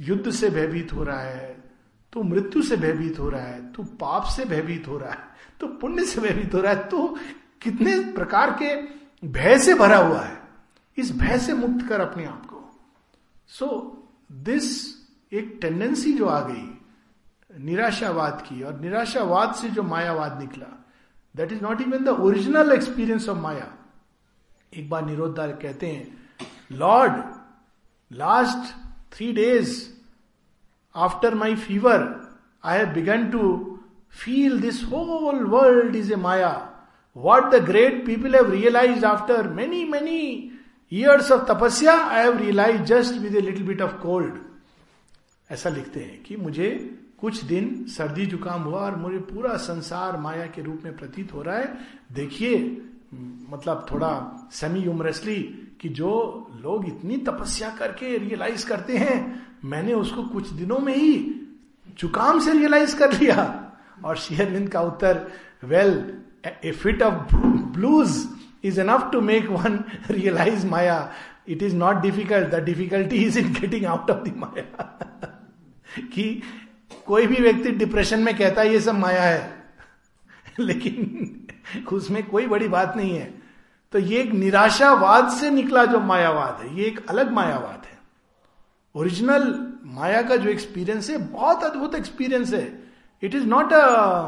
युद्ध 0.00 0.30
से 0.30 0.50
भयभीत 0.50 0.92
हो 0.92 1.04
रहा 1.04 1.20
है, 1.20 1.64
तू 2.12 2.22
मृत्यु 2.22 2.62
से 2.62 2.76
भयभीत 2.76 3.18
हो 3.18 3.28
रहा 3.28 3.42
है, 3.42 3.72
तू 3.72 3.82
पाप 3.82 4.24
से 4.24 4.44
भयभीत 4.44 4.88
हो 4.88 4.98
रहा 4.98 5.10
है, 5.10 5.28
तू 5.60 5.66
पुण्य 5.66 6.04
से 6.04 6.20
भयभीत 6.20 6.54
हो 6.54 6.60
रहा 6.60 6.72
है, 6.72 6.88
तू 6.88 7.18
कितने 7.62 7.98
प्रकार 8.12 8.50
के 8.62 8.74
भय 9.28 9.58
से 9.58 9.74
भरा 9.74 9.96
हुआ 9.96 10.20
है। 10.20 10.42
इस 10.96 11.12
भय 11.12 11.38
से 11.38 11.54
मुक्त 11.54 11.88
कर 11.88 12.00
अपने 12.00 12.24
आप 12.24 12.46
को। 12.46 12.53
सो 13.48 13.66
दिस 14.32 14.70
एक 15.32 15.58
टेंडेंसी 15.62 16.12
जो 16.12 16.26
आ 16.26 16.40
गई, 16.40 16.70
निराशावाद 17.50 18.42
की, 18.48 18.62
और 18.62 18.80
निराशावाद 18.80 19.54
से 19.54 19.68
जो 19.68 19.82
मायावाद 19.82 20.40
निकला 20.40 20.66
that 21.34 21.52
is 21.52 21.62
not 21.62 21.80
even 21.80 22.04
the 22.04 22.08
original 22.08 22.72
experience 22.72 23.28
of 23.28 23.38
maya 23.38 23.72
एक 24.76 24.88
बार 24.90 25.04
निरोधार 25.06 25.52
कहते 25.52 25.86
हैं 25.86 26.16
lord 26.72 27.22
last 28.10 28.74
three 29.14 29.32
days 29.32 29.82
after 30.94 31.34
my 31.34 31.54
fever 31.56 32.02
I 32.64 32.78
have 32.78 32.92
begun 32.94 33.30
to 33.30 33.42
feel 34.24 34.60
this 34.60 34.82
whole 34.84 35.44
world 35.44 35.96
is 35.96 36.12
a 36.12 36.16
maya 36.16 36.52
what 37.16 37.50
the 37.50 37.64
great 37.64 38.04
people 38.06 38.34
have 38.34 38.50
realise 38.50 39.04
after 39.04 39.48
many 39.48 39.84
many 39.84 40.50
years 40.92 41.30
of 41.32 41.44
tapasya 41.52 41.94
I 41.94 42.22
have 42.22 42.38
realise 42.38 42.82
just 42.82 43.14
with 43.14 43.36
a 43.36 43.40
little 43.40 43.66
bit 43.66 43.82
of 43.82 43.92
cold 43.92 44.34
ऐसा 45.50 45.70
लिखते 45.70 46.00
हैं 46.00 46.22
कि 46.22 46.36
मुझे 46.36 46.70
कुछ 47.20 47.44
दिन 47.44 47.84
सर्दी 47.88 48.26
जुकाम 48.26 48.62
हुआ 48.62 48.80
और 48.80 48.96
मुझे 48.96 49.18
पूरा 49.18 49.56
संसार 49.56 50.16
माया 50.20 50.46
के 50.46 50.62
रूप 50.62 50.80
में 50.84 50.96
प्रतीत 50.96 51.32
हो 51.34 51.42
रहा 51.42 51.56
है। 51.56 51.78
देखिए 52.12 52.56
मतलब 53.50 53.86
थोड़ा 53.90 54.12
सेमी 54.52 54.80
ह्यूमरसली 54.80 55.36
कि 55.80 55.88
जो 55.88 56.10
लोग 56.62 56.86
इतनी 56.86 57.16
तपस्या 57.16 57.70
करके 57.70 58.16
रियलाइज़ 58.18 58.66
करते 58.66 58.96
हैं, 58.96 59.46
मैंने 59.64 59.92
उसको 59.94 60.22
कुछ 60.22 60.50
दिनों 60.50 60.78
में 60.78 60.94
ही 60.96 61.12
जुकाम 61.98 62.40
से 62.40 62.52
रियलाइज़ 62.52 62.96
कर 62.98 63.12
लिया। 63.12 63.60
और 64.04 64.16
शेयरविंद 64.16 64.68
का 64.68 64.80
उत्तर 64.80 65.26
well 65.64 66.18
a 66.64 66.72
fit 66.72 67.02
of 67.02 67.34
blues 67.36 68.16
is 68.64 68.80
enough 68.80 69.08
to 69.12 69.20
make 69.20 69.46
one 69.46 69.84
realise 70.10 70.66
maya 70.66 71.12
it 71.48 71.62
is 71.62 71.76
not 71.76 71.96
difficult 71.96 72.48
the 72.48 72.54
difficulty 72.54 73.16
is 73.16 73.38
in 73.38 73.52
getting 73.52 73.86
out 73.86 74.10
of 74.10 74.18
the 74.18 74.34
maya 74.36 75.00
कि 75.98 76.42
कोई 77.06 77.26
भी 77.26 77.36
व्यक्ति 77.36 77.70
डिप्रेशन 77.70 78.20
में 78.20 78.38
कहता 78.38 78.62
है, 78.62 78.72
ये 78.72 78.80
सब 78.80 78.94
माया 78.94 79.22
है. 79.22 79.64
लेकिन 80.60 81.46
उसमें 81.92 82.26
कोई 82.26 82.46
बड़ी 82.46 82.68
बात 82.68 82.96
नहीं 82.96 83.16
है। 83.16 83.34
तो 83.92 83.98
ये 83.98 84.20
एक 84.20 84.32
निराशावाद 84.32 85.28
से 85.28 85.50
निकला 85.50 85.84
जो 85.84 86.00
मायावाद 86.00 86.60
है। 86.62 86.78
ये 86.78 86.84
एक 86.84 87.06
अलग 87.06 87.32
मायावाद 87.32 87.82
है। 87.84 87.98
ओरिजिनल 88.94 89.72
माया 89.86 90.22
का 90.22 90.36
जो 90.36 90.50
एक्सपीरियंस 90.50 91.10
है, 91.10 91.18
बहुत 91.18 91.64
अद्भुत 91.64 91.94
एक्सपीरियंस 91.94 92.52
है। 92.52 92.82
It 93.22 93.34
is 93.34 93.44
not 93.44 93.72
a 93.72 94.20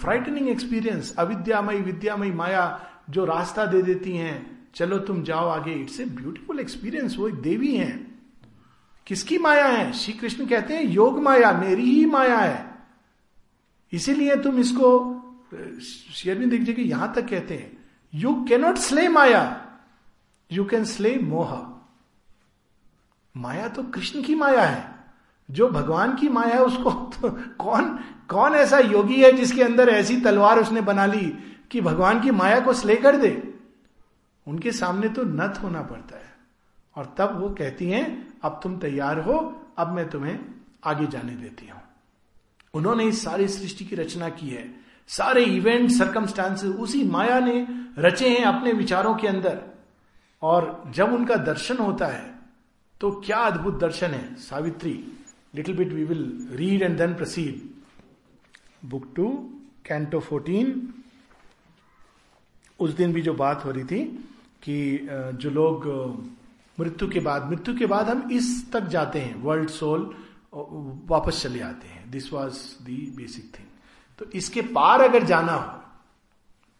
frightening 0.00 0.48
experience 0.48 1.14
अविद्यामयी, 1.18 1.80
विद्यामयी 1.80 2.32
माया 2.32 2.80
जो 3.10 3.24
रास्ता 3.24 3.66
दे 3.66 3.82
देती 3.82 4.16
हैं, 4.16 4.68
चलो 4.74 4.98
तुम 4.98 5.22
जाओ 5.22 5.48
आगे। 5.48 5.72
इट्स 5.72 6.00
ए 6.00 6.04
ब्यूटिफुल 6.04 6.60
एक्सपीरियंस 6.60 7.16
वो 7.18 7.28
एक 7.28 7.34
देवी 7.34 7.76
है। 7.76 8.06
किसकी 9.06 9.38
माया 9.38 9.66
है? 9.66 9.92
श्री 9.92 10.12
कृष्ण 10.12 10.46
कहते 10.46 10.74
हैं, 10.74 10.84
योग 10.84 11.22
माया, 11.22 11.52
मेरी 11.52 11.90
ही 11.90 12.06
माया 12.06 12.38
है। 12.38 12.74
इसीलिए 13.92 14.36
तुम 14.36 14.58
इसको 14.58 14.90
शेयरविंद 16.14 16.50
देखिए 16.50 16.74
कि 16.74 16.82
यहाँ 16.82 17.12
तक 17.14 17.28
कहते 17.28 17.54
हैं 17.54 17.84
you 18.14 18.34
cannot 18.48 18.76
slay 18.76 19.08
maya. 19.08 19.68
You 20.52 20.64
can 20.64 20.84
slay 20.84 21.16
moha. 21.16 21.58
माया 23.36 23.68
तो 23.68 23.82
कृष्ण 23.82 24.22
की 24.22 24.34
माया 24.34 24.62
है। 24.62 24.94
जो 25.50 25.68
भगवान 25.68 26.16
की 26.16 26.28
माया 26.28 26.54
है, 26.54 26.62
उसको 26.62 26.90
तो 26.90 27.30
कौन 27.58 27.98
कौन 28.28 28.54
ऐसा 28.54 28.78
योगी 28.78 29.22
है 29.22 29.32
जिसके 29.32 29.62
अंदर 29.62 29.88
ऐसी 29.88 30.20
तलवार 30.20 30.58
उसने 30.58 30.80
बना 30.80 31.06
ली? 31.06 31.32
कि 31.72 31.80
भगवान 31.80 32.20
की 32.20 32.30
माया 32.30 32.60
को 32.60 32.72
स्ले 32.72 32.96
कर 32.96 33.16
दे, 33.16 33.30
उनके 34.46 34.72
सामने 34.72 35.08
तो 35.08 35.22
नत 35.24 35.58
होना 35.62 35.82
पड़ता 35.82 36.16
है। 36.16 36.30
और 36.96 37.14
तब 37.18 37.38
वो 37.40 37.48
कहती 37.50 37.86
हैं, 37.86 38.04
अब 38.42 38.60
तुम 38.62 38.78
तैयार 38.78 39.20
हो, 39.20 39.38
अब 39.78 39.92
मैं 39.92 40.08
तुम्हें 40.10 40.38
आगे 40.84 41.06
जाने 41.06 41.34
देती 41.36 41.68
हूँ। 41.68 41.80
उन्होंने 42.74 43.04
इस 43.04 43.22
सारी 43.24 43.48
सृष्टि 43.48 43.84
की 43.84 43.96
रचना 43.96 44.28
की 44.30 44.48
है। 44.48 44.64
सारे 45.08 45.44
इवेंट 45.46 45.90
सरकमस्टांसेस 45.90 46.70
उसी 46.76 47.02
माया 47.04 47.38
ने 47.40 47.66
रचे 47.98 48.28
हैं 48.28 48.44
अपने 48.44 48.72
विचारों 48.72 49.14
के 49.14 49.28
अंदर। 49.28 49.60
और 50.42 50.82
जब 50.94 51.12
उनका 51.12 51.36
दर्शन 51.44 51.76
होता 51.76 52.06
है 52.06 52.30
तो 53.00 53.10
क्या 53.26 53.38
अद्भुत 53.38 53.78
दर्शन 53.80 54.10
है। 54.10 54.34
Savitri 54.40 54.92
little 55.54 55.76
bit 55.76 55.92
we 55.92 56.04
will 56.04 56.48
read 56.52 56.82
and 56.82 56.96
then 56.98 57.14
proceed 57.14 58.88
book 58.88 59.12
to 59.16 59.28
canto 59.86 60.20
fourteen 60.20 60.92
उस 62.82 62.96
दिन 62.96 63.12
भी 63.12 63.22
जो 63.22 63.34
बात 63.34 63.64
हो 63.64 63.70
रही 63.70 63.84
थी 63.84 64.04
कि 64.62 65.08
जो 65.34 65.50
लोग 65.50 65.86
मृत्यु 66.78 67.08
के 67.08 67.20
बाद, 67.20 67.48
मृत्यु 67.50 67.76
के 67.78 67.86
बाद 67.86 68.08
हम 68.08 68.28
इस 68.32 68.72
तक 68.72 68.86
जाते 68.88 69.20
हैं 69.20 69.42
वर्ल्ड 69.42 69.68
सोल 69.70 70.14
वापस 71.08 71.42
चले 71.42 71.60
आते 71.62 71.88
हैं। 71.88 72.10
This 72.10 72.32
was 72.32 72.58
the 72.84 72.96
basic 73.16 73.52
thing 73.58 73.66
तो 74.18 74.26
इसके 74.34 74.62
पार 74.70 75.00
अगर 75.00 75.24
जाना 75.24 75.52
हो 75.52 75.78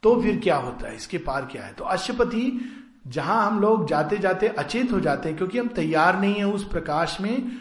तो 0.03 0.21
फिर 0.23 0.39
क्या 0.41 0.57
होता 0.57 0.87
है? 0.87 0.97
इसके 0.97 1.19
पार 1.19 1.45
क्या 1.47 1.63
है? 1.63 1.73
तो 1.73 1.85
अश्वपति 1.87 2.71
जहाँ 3.07 3.47
हम 3.47 3.61
लोग 3.61 3.87
जाते 3.89 4.19
जाते 4.19 4.49
अचेत 4.49 4.93
हो 4.93 5.01
जाते 5.01 5.29
हैं, 5.29 5.37
क्योंकि 5.37 5.59
हम 5.59 5.69
तैयार 5.69 6.21
नहीं 6.21 6.35
है 6.35 6.47
उस 6.47 6.65
प्रकाश 6.69 7.21
में 7.21 7.53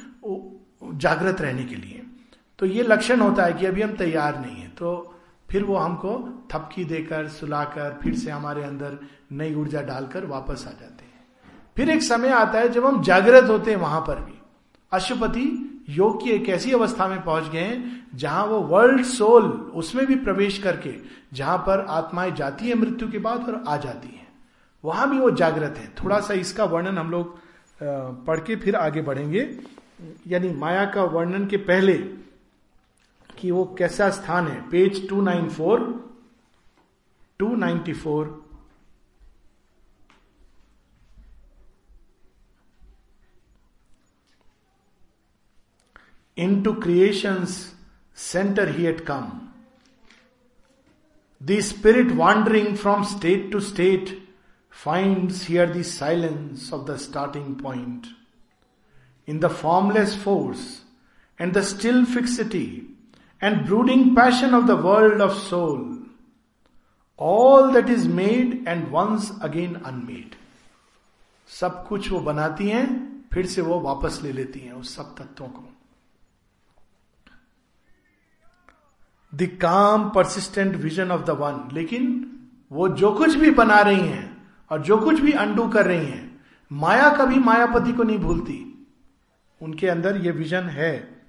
जागृत 0.84 1.42
रहने 1.42 1.64
के 1.64 1.76
लिए। 1.76 2.04
तो 2.60 2.66
ये 2.66 2.84
लक्षण 2.84 3.20
होता 3.20 3.46
है 3.46 3.54
कि 3.54 3.66
अभी 3.66 3.82
हम 3.82 3.96
तैयार 3.98 4.40
नहीं 4.40 4.56
है। 4.56 4.68
तो 4.70 5.16
फिर 5.52 5.64
वो 5.64 5.76
हमको 5.76 6.18
थपकी 6.52 6.84
देकर, 6.86 7.28
सुलाकर, 7.28 7.98
फिर 8.04 8.16
से 8.16 8.32
हमारे 8.32 8.64
अंदर 8.64 8.98
नई 9.32 9.54
ऊर्जा 9.56 9.82
डालकर 9.82 10.26
वापस 10.26 10.64
आ 10.68 10.72
जाते 10.72 11.04
हैं। 11.06 11.10
फिर 11.78 11.90
एक 11.90 12.04
समय 12.04 12.30
आता 12.30 12.60
है 12.60 12.70
जब 12.70 12.86
हम 12.86 13.02
जागृत 13.04 13.50
होते 13.50 13.72
हैं 13.72 13.78
वहाँ 13.78 14.02
पर 14.02 14.20
भी। 14.20 14.40
अशुपति 14.92 15.68
योग 15.90 16.24
की 16.24 16.30
एक 16.30 16.50
ऐसी 16.50 16.72
अवस्था 16.72 17.08
में 17.08 17.22
पहुँच 17.24 17.50
गए 17.50 17.60
हैं 17.60 18.08
जहाँ 18.16 18.46
वो 18.46 18.60
वर्ल्ड 18.62 19.04
सोल 19.06 19.44
उसमें 19.76 20.06
भी 20.06 20.16
प्रवेश 20.18 20.58
करके, 20.58 20.94
जहाँ 21.34 21.58
पर 21.58 21.86
आत्माएँ 21.90 22.32
जाती 22.32 22.70
है 22.70 22.76
मृत्यु 22.76 23.12
के 23.12 23.18
बाद 23.20 23.48
और 23.50 23.64
आ 23.68 23.78
जाती 23.78 24.08
है। 24.08 24.28
वहाँ 24.84 25.10
भी 25.10 25.20
वो 25.20 25.32
जागृत 25.32 25.76
है। 25.78 25.88
थोड़ा 26.04 26.20
सा 26.20 26.34
इसका 26.34 26.64
वर्णन 26.66 26.98
हम 26.98 27.12
लोग 27.12 27.38
पढ़ 28.26 28.40
के 28.40 28.56
फिर 28.56 28.76
आगे 28.76 29.02
बढ़ेंगे। 29.02 29.50
यानी 30.28 30.50
माया 30.50 30.86
का 30.86 31.04
वर्णन 31.04 31.46
के 31.46 31.58
पहले 31.60 31.94
कि 33.42 33.52
वो 33.52 33.66
कैसा 33.78 34.10
स्थान 34.20 34.48
है 34.48 34.62
page 34.70 35.08
294 35.10 35.80
294 37.44 38.26
into 46.38 46.76
creation's 46.76 47.74
center 48.14 48.66
he 48.72 48.86
had 48.86 49.06
come. 49.06 49.54
The 51.40 51.62
spirit 51.62 52.16
wandering 52.16 52.76
from 52.76 53.04
state 53.04 53.52
to 53.52 53.60
state 53.60 54.22
finds 54.70 55.44
here 55.44 55.66
the 55.66 55.84
silence 55.84 56.72
of 56.72 56.86
the 56.86 56.98
starting 56.98 57.56
point. 57.56 58.08
In 59.26 59.40
the 59.40 59.50
formless 59.50 60.16
force 60.16 60.82
and 61.38 61.54
the 61.54 61.64
still 61.64 62.06
fixity 62.06 62.91
and 63.42 63.66
brooding 63.66 64.16
passion 64.16 64.54
of 64.54 64.68
the 64.68 64.76
world 64.76 65.22
of 65.22 65.34
soul, 65.38 66.00
all 67.18 67.72
that 67.72 67.90
is 67.90 68.08
made 68.08 68.68
and 68.68 68.92
once 68.92 69.32
again 69.42 69.76
unmade. 69.84 70.36
सब 71.48 71.88
कुछ 71.88 72.12
वो 72.12 72.20
बनाती 72.20 72.70
हैं 72.70 73.12
फिर 73.34 73.46
से 73.46 73.62
वो 73.62 73.80
वापस 73.80 74.20
ले 74.24 74.32
लेती 74.32 74.60
हैं 74.60 74.74
उस 74.74 74.96
सब 74.96 75.16
तत्वों 75.16 75.48
को। 75.48 75.70
The 79.36 79.58
calm 79.62 80.10
persistent 80.10 80.76
vision 80.76 81.12
of 81.12 81.22
the 81.22 81.30
one 81.30 81.70
लेकिन 81.74 82.32
वो 82.72 82.90
जो 82.90 83.12
कुछ 83.12 83.36
भी 83.36 83.52
बना 83.52 83.82
रही 83.82 84.08
हैं 84.08 84.48
और 84.70 84.82
जो 84.82 84.98
कुछ 84.98 85.20
भी 85.20 85.32
अंडू 85.32 85.68
कर 85.68 85.86
रही 85.86 86.06
हैं 86.06 86.46
माया 86.72 87.10
कभी 87.10 87.36
मायापति 87.36 87.94
को 87.94 88.04
नहीं 88.04 88.18
भूलती। 88.18 88.88
उनके 89.62 89.88
अंदर 89.88 90.18
ये 90.18 90.32
विजन 90.32 90.64
है। 90.64 91.21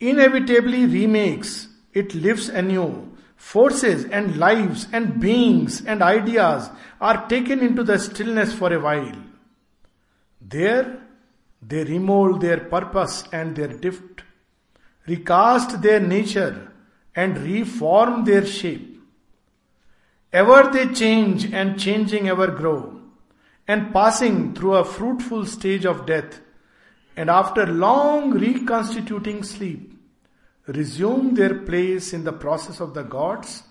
inevitably 0.00 0.86
remakes, 0.86 1.68
it 1.92 2.14
lives 2.14 2.48
anew. 2.48 3.12
Forces 3.36 4.04
and 4.06 4.36
lives 4.38 4.88
and 4.92 5.20
beings 5.20 5.84
and 5.84 6.02
ideas 6.02 6.70
are 7.00 7.26
taken 7.28 7.60
into 7.60 7.84
the 7.84 7.98
stillness 7.98 8.52
for 8.54 8.72
a 8.72 8.80
while. 8.80 9.16
There, 10.40 11.02
they 11.62 11.84
remold 11.84 12.40
their 12.40 12.60
purpose 12.60 13.24
and 13.32 13.56
their 13.56 13.68
drift, 13.68 14.22
recast 15.06 15.82
their 15.82 16.00
nature, 16.00 16.72
and 17.14 17.38
reform 17.38 18.24
their 18.24 18.44
shape. 18.44 19.00
Ever 20.32 20.70
they 20.72 20.92
change 20.92 21.52
and 21.52 21.78
changing 21.78 22.28
ever 22.28 22.48
grow, 22.48 23.00
and 23.66 23.92
passing 23.92 24.54
through 24.54 24.74
a 24.74 24.84
fruitful 24.84 25.46
stage 25.46 25.84
of 25.84 26.06
death, 26.06 26.40
and 27.16 27.30
after 27.30 27.66
long 27.66 28.30
reconstituting 28.32 29.42
sleep, 29.42 29.98
resume 30.68 31.34
their 31.34 31.54
place 31.60 32.12
in 32.12 32.24
the 32.24 32.32
process 32.32 32.80
of 32.80 32.94
the 32.94 33.02
gods 33.02 33.62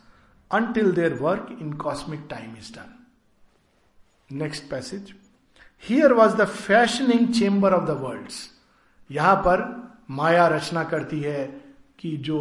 until 0.51 0.91
their 0.91 1.15
work 1.17 1.51
in 1.51 1.77
cosmic 1.77 2.27
time 2.27 2.55
is 2.59 2.69
done. 2.71 2.91
Next 4.29 4.69
passage. 4.69 5.15
Here 5.77 6.15
was 6.15 6.35
the 6.35 6.47
fashioning 6.47 7.33
chamber 7.33 7.69
of 7.69 7.85
the 7.87 7.95
worlds. 7.95 8.49
यहाँ 9.09 9.35
पर 9.45 9.61
माया 10.11 10.47
रचना 10.47 10.83
करती 10.83 11.19
है 11.21 11.45
कि 11.99 12.15
जो 12.25 12.39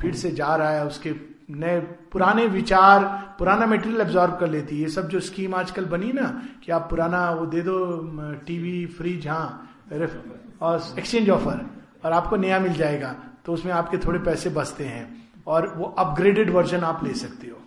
फिर 0.00 0.14
से 0.14 0.30
जा 0.30 0.54
रहा 0.56 0.70
है 0.70 0.86
उसके 0.86 1.14
नए 1.50 1.80
पुराने 2.12 2.46
विचार 2.46 3.04
पुराना 3.38 3.66
मटेरियल 3.66 4.00
एब्जॉर्व 4.00 4.32
कर 4.40 4.48
लेती 4.50 4.76
है 4.76 4.82
ये 4.82 4.88
सब 4.90 5.08
जो 5.08 5.20
स्कीम 5.20 5.54
आजकल 5.54 5.84
बनी 5.94 6.12
ना 6.12 6.28
कि 6.64 6.72
आप 6.72 6.86
पुराना 6.90 7.30
वो 7.30 7.46
दे 7.46 7.62
दो 7.62 7.78
टीवी 8.46 8.84
फ्रिज 8.98 9.26
हाँ 9.28 9.48
एक्सचेंज 9.88 11.30
ऑफ़र 11.30 11.64
और 12.04 12.12
आपको 12.12 12.36
नया 12.36 12.58
मिल 12.60 12.72
जाएगा 12.74 13.14
तो 13.46 13.52
उसमें 13.52 13.72
आपके 13.72 13.98
थोड़े 13.98 14.18
पैसे 14.20 14.50
बचते 14.50 14.84
हैं, 14.84 15.30
और 15.46 15.66
वो 15.76 15.84
अपग्रेडेड 15.98 16.50
वर्जन 16.50 16.80
आप 16.84 17.04
ले 17.04 17.12
सकते 17.14 17.46
हो। 17.46 17.58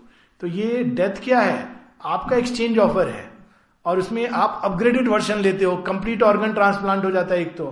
तो 0.42 0.48
ये 0.48 0.84
डेथ 0.86 1.22
क्या 1.24 1.40
है? 1.40 1.68
आपका 2.06 2.36
एक्सचेंज 2.36 2.80
ऑफ़र 2.80 3.08
है, 3.08 3.28
और 3.86 4.00
उसमें 4.00 4.28
आप 4.30 4.62
अपग्रेडेड 4.64 5.08
वर्जन 5.08 5.38
लेते 5.38 5.66
हो 5.66 5.76
कंप्लीट 5.84 6.24
ऑर्गन 6.24 6.54
ट्रांसप्लांट 6.54 7.06
हो 7.06 7.12
जाता 7.12 7.34
है 7.34 7.42
एक 7.42 7.56
तो। 7.58 7.66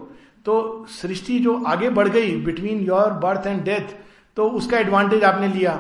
तो 0.46 0.86
सृष्टि 0.92 1.40
जो 1.40 1.64
आगे 1.66 1.90
बढ़ 1.92 2.08
गई 2.08 2.36
between 2.42 2.80
your 2.82 3.14
birth 3.20 3.48
and 3.48 3.64
death 3.64 3.96
तो 4.38 4.50
उसका 4.52 4.78
एडवांटेज 4.80 5.24
आपने 5.24 5.48
लिया। 5.48 5.72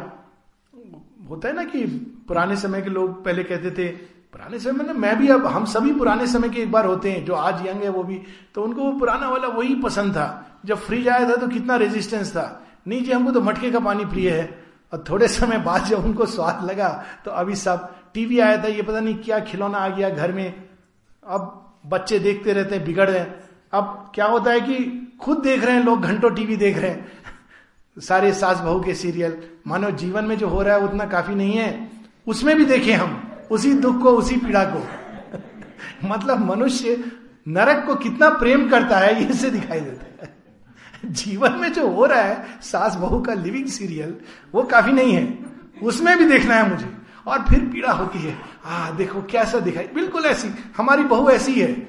होता 1.29 1.47
है 1.47 1.55
ना 1.55 1.63
कि 1.63 1.85
पुराने 2.27 2.55
समय 2.57 2.81
के 2.81 2.89
लोग 2.89 3.23
पहले 3.25 3.43
कहते 3.43 3.71
थे 3.71 3.87
पुराने 4.33 4.59
समय 4.59 4.83
में 4.83 4.93
मैं 4.93 5.17
भी 5.19 5.27
अब, 5.27 5.45
हम 5.45 5.65
सभी 5.65 5.93
पुराने 5.93 6.27
समय 6.27 6.49
के 6.49 6.61
एक 6.61 6.71
बार 6.71 6.85
होते 6.85 7.11
हैं, 7.11 7.25
जो 7.25 7.33
आज 7.33 7.65
यंग 7.67 7.81
है 7.83 7.89
वो 7.89 8.03
भी। 8.03 8.21
तो 8.55 8.63
उनको 8.63 8.81
वो 8.81 8.91
पुराना 8.99 9.29
वाला 9.29 9.47
वही 9.47 9.75
पसंद 9.75 10.13
था। 10.13 10.59
जब 10.65 10.77
फ्रिज 10.77 11.07
आया 11.07 11.29
था 11.29 11.35
तो 11.35 11.47
कितना 11.47 11.75
रेजिस्टेंस 11.75 12.31
था। 12.31 12.63
नहीं 12.87 13.03
जी, 13.03 13.11
हमको 13.11 13.31
तो 13.31 13.41
मटके 13.41 13.71
का 13.71 13.79
पानी 13.79 14.05
प्रिय 14.05 14.29
है। 14.29 14.63
और 14.93 15.03
थोड़े 15.09 15.27
समय 15.27 15.57
बाद 15.57 15.85
जब 15.85 16.05
उनको 16.05 16.25
स्वाद 16.25 16.63
लगा 16.65 16.89
तो 17.25 17.31
अभी 17.31 17.55
सब, 17.55 17.93
टीवी 18.13 18.39
आया 18.39 18.63
था, 18.63 18.67
ये 18.67 18.81
पता 18.81 18.99
नहीं 18.99 19.15
क्या 19.15 19.39
खिलौना 19.39 19.77
आ 19.77 19.87
गया 19.89 20.09
घर 20.09 20.31
में। 20.31 20.53
अब 21.27 21.63
बच्चे 21.85 22.19
देखते 22.19 22.53
रहते 22.53 22.75
हैं, 22.75 22.85
बिगड़ 22.85 23.09
रहे 23.09 23.19
हैं। 23.19 23.49
अब 23.73 24.11
क्या 24.15 24.25
होता 24.25 24.51
है 24.51 24.61
कि 24.61 24.77
खुद 25.21 25.37
देख 25.37 25.63
रहे 25.63 25.75
हैं, 25.75 25.83
लोग 25.83 26.01
घंटों 26.01 26.29
टीवी 26.31 26.55
देख 26.55 26.77
रहे 26.77 26.91
हैं। 26.91 27.11
सारे 27.97 28.33
सास 28.33 28.59
बहू 28.59 28.79
के 28.79 28.93
सीरियल। 28.93 29.37
मानो 29.67 29.91
जीवन 29.91 30.25
में 30.25 30.37
जो 30.37 30.47
हो 30.47 30.61
रहा 30.61 30.75
है, 30.75 30.83
उतना 30.83 31.05
काफ़ी 31.05 31.35
नहीं 31.35 31.53
है। 31.53 31.89
उसमें 32.27 32.55
भी 32.57 32.65
देखे 32.65 32.93
हम। 32.93 33.23
उसी 33.51 33.73
दुख 33.73 34.01
को, 34.01 34.09
उसी 34.09 34.37
पीड़ा 34.37 34.63
को। 34.63 34.87
मतलब 36.05 36.45
मनुष्य 36.45 37.11
नरक 37.47 37.83
को 37.85 37.95
कितना 37.95 38.29
प्रेम 38.29 38.69
करता 38.69 38.97
है, 38.97 39.27
ये 39.27 39.33
से 39.33 39.49
दिखाई 39.49 39.79
देता 39.79 40.25
है। 40.25 40.37
जीवन 41.05 41.51
में 41.51 41.73
जो 41.73 41.87
हो 41.87 42.05
रहा 42.05 42.21
है, 42.21 42.47
सास 42.61 42.95
बहू 42.95 43.19
का 43.19 43.33
लिविंग 43.33 43.67
सीरियल 43.67 44.15
वो 44.53 44.63
काफ़ी 44.63 44.91
नहीं 44.91 45.13
है। 45.13 45.39
उसमें 45.83 46.17
भी 46.17 46.25
देखना 46.25 46.55
है 46.55 46.69
मुझे। 46.69 46.97
और 47.27 47.45
फिर 47.49 47.59
पीड़ा 47.59 47.91
होती 47.91 48.19
है। 48.19 48.39
आ, 48.65 48.91
देखो 48.91 49.21
कैसा 49.21 49.59
दिखाई, 49.59 49.89
बिल्कुल 49.95 50.25
ऐसी, 50.25 50.49
हमारी 50.77 51.03
बहू 51.03 51.29
ऐसी 51.29 51.53
है। 51.53 51.87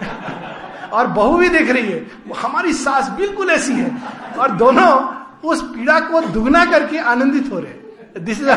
और 0.92 1.06
बहू 1.06 1.36
भी 1.36 1.48
देख 1.48 1.70
रही 1.70 1.92
है। 1.92 2.06
हमारी 2.36 2.72
सास 2.72 3.08
बिल्कुल 3.08 3.50
ऐसी 3.50 3.72
है। 3.72 4.02
और 4.38 4.50
दोनों 4.50 5.16
उस 5.44 5.62
पीड़ा 5.62 6.00
को 6.00 6.20
दुगना 6.20 6.64
करके 6.64 6.98
आनंदित 6.98 7.52
हो 7.52 7.58
रहे 7.58 7.72
दिस 8.20 8.40
इज़ 8.40 8.50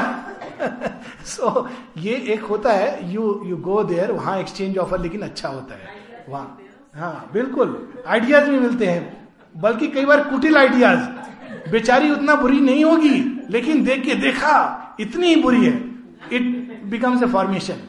सो 0.61 1.49
so, 1.59 1.67
ये 1.97 2.15
एक 2.33 2.43
होता 2.43 2.73
है 2.73 3.11
यू 3.13 3.43
यू 3.45 3.57
गो 3.57 3.83
देयर 3.83 4.11
वहाँ 4.11 4.37
एक्सचेंज 4.39 4.77
ऑफ़र 4.77 4.99
लेकिन 4.99 5.21
अच्छा 5.21 5.49
होता 5.49 5.75
है। 5.75 5.89
वहाँ। 6.29 6.59
हाँ 6.95 7.29
बिल्कुल। 7.33 7.93
आइडियाज़ 8.07 8.49
भी 8.49 8.59
मिलते 8.59 8.85
हैं। 8.85 9.27
बल्कि 9.55 9.87
कई 9.87 10.05
बार 10.05 10.23
कुटिल 10.29 10.57
आइडियाज़ 10.57 11.71
बेचारी 11.71 12.11
उतना 12.11 12.35
बुरी 12.35 12.59
नहीं 12.61 12.85
होगी 12.85 13.45
लेकिन 13.49 13.83
देख 13.83 14.03
के 14.05 14.15
देखा 14.15 14.55
इतनी 14.99 15.27
ही 15.27 15.41
बुरी 15.41 15.65
है। 15.65 15.73
इट 16.33 16.83
बिकम्स 16.83 17.23
ए 17.23 17.25
फॉर्मेशन 17.25 17.81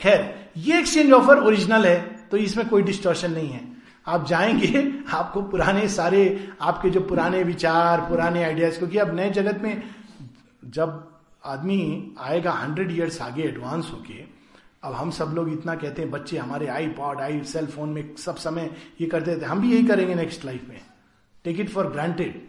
खैर 0.00 0.34
ये 0.56 0.78
एक्सचेंज 0.78 1.12
ऑफ़र 1.12 1.38
ओरिजिनल 1.38 1.86
है 1.86 1.98
तो 2.30 2.36
इसमें 2.36 2.68
कोई 2.68 2.82
डिस्टोर्शन 2.82 3.32
नहीं 3.32 3.48
है। 3.48 3.60
आप 4.06 4.26
जाएँगे 4.26 4.92
आपको 5.14 5.42
पुराने 5.42 5.88
सारे 5.88 6.48
आपके 6.60 6.90
जो 6.90 7.00
पुराने 7.00 7.42
विचार 7.42 8.00
पुराने 8.00 8.44
आइडियाज़ 8.44 8.78
क्योंकि 8.78 8.98
अब 8.98 9.14
नए 9.16 9.30
जगत 9.30 9.60
में 9.62 9.82
जब 10.64 11.15
आदमी 11.46 12.12
आएगा 12.20 12.52
हंड्रेड 12.52 12.92
ईयर्स 12.92 13.20
आगे 13.22 13.42
एडवांस 13.42 13.90
होके 13.92 14.24
अब 14.84 14.92
हम 14.92 15.10
सब 15.10 15.32
लोग 15.34 15.52
इतना 15.52 15.74
कहते 15.74 16.02
हैं 16.02 16.10
बच्चे 16.10 16.38
हमारे 16.38 16.66
आई 16.66 16.86
पॉड 16.86 17.20
आई 17.20 17.40
सेल 17.42 17.66
फ़ोन 17.66 17.88
में 17.88 18.16
सब 18.16 18.36
समय 18.36 18.70
ये 19.00 19.06
करते 19.06 19.36
थे 19.36 19.44
हम 19.44 19.60
भी 19.60 19.72
यही 19.72 19.86
करेंगे 19.86 20.14
नेक्स्ट 20.14 20.44
लाइफ 20.44 20.68
में। 20.68 20.80
Take 21.44 21.60
it 21.60 21.70
for 21.70 21.86
granted 21.86 22.48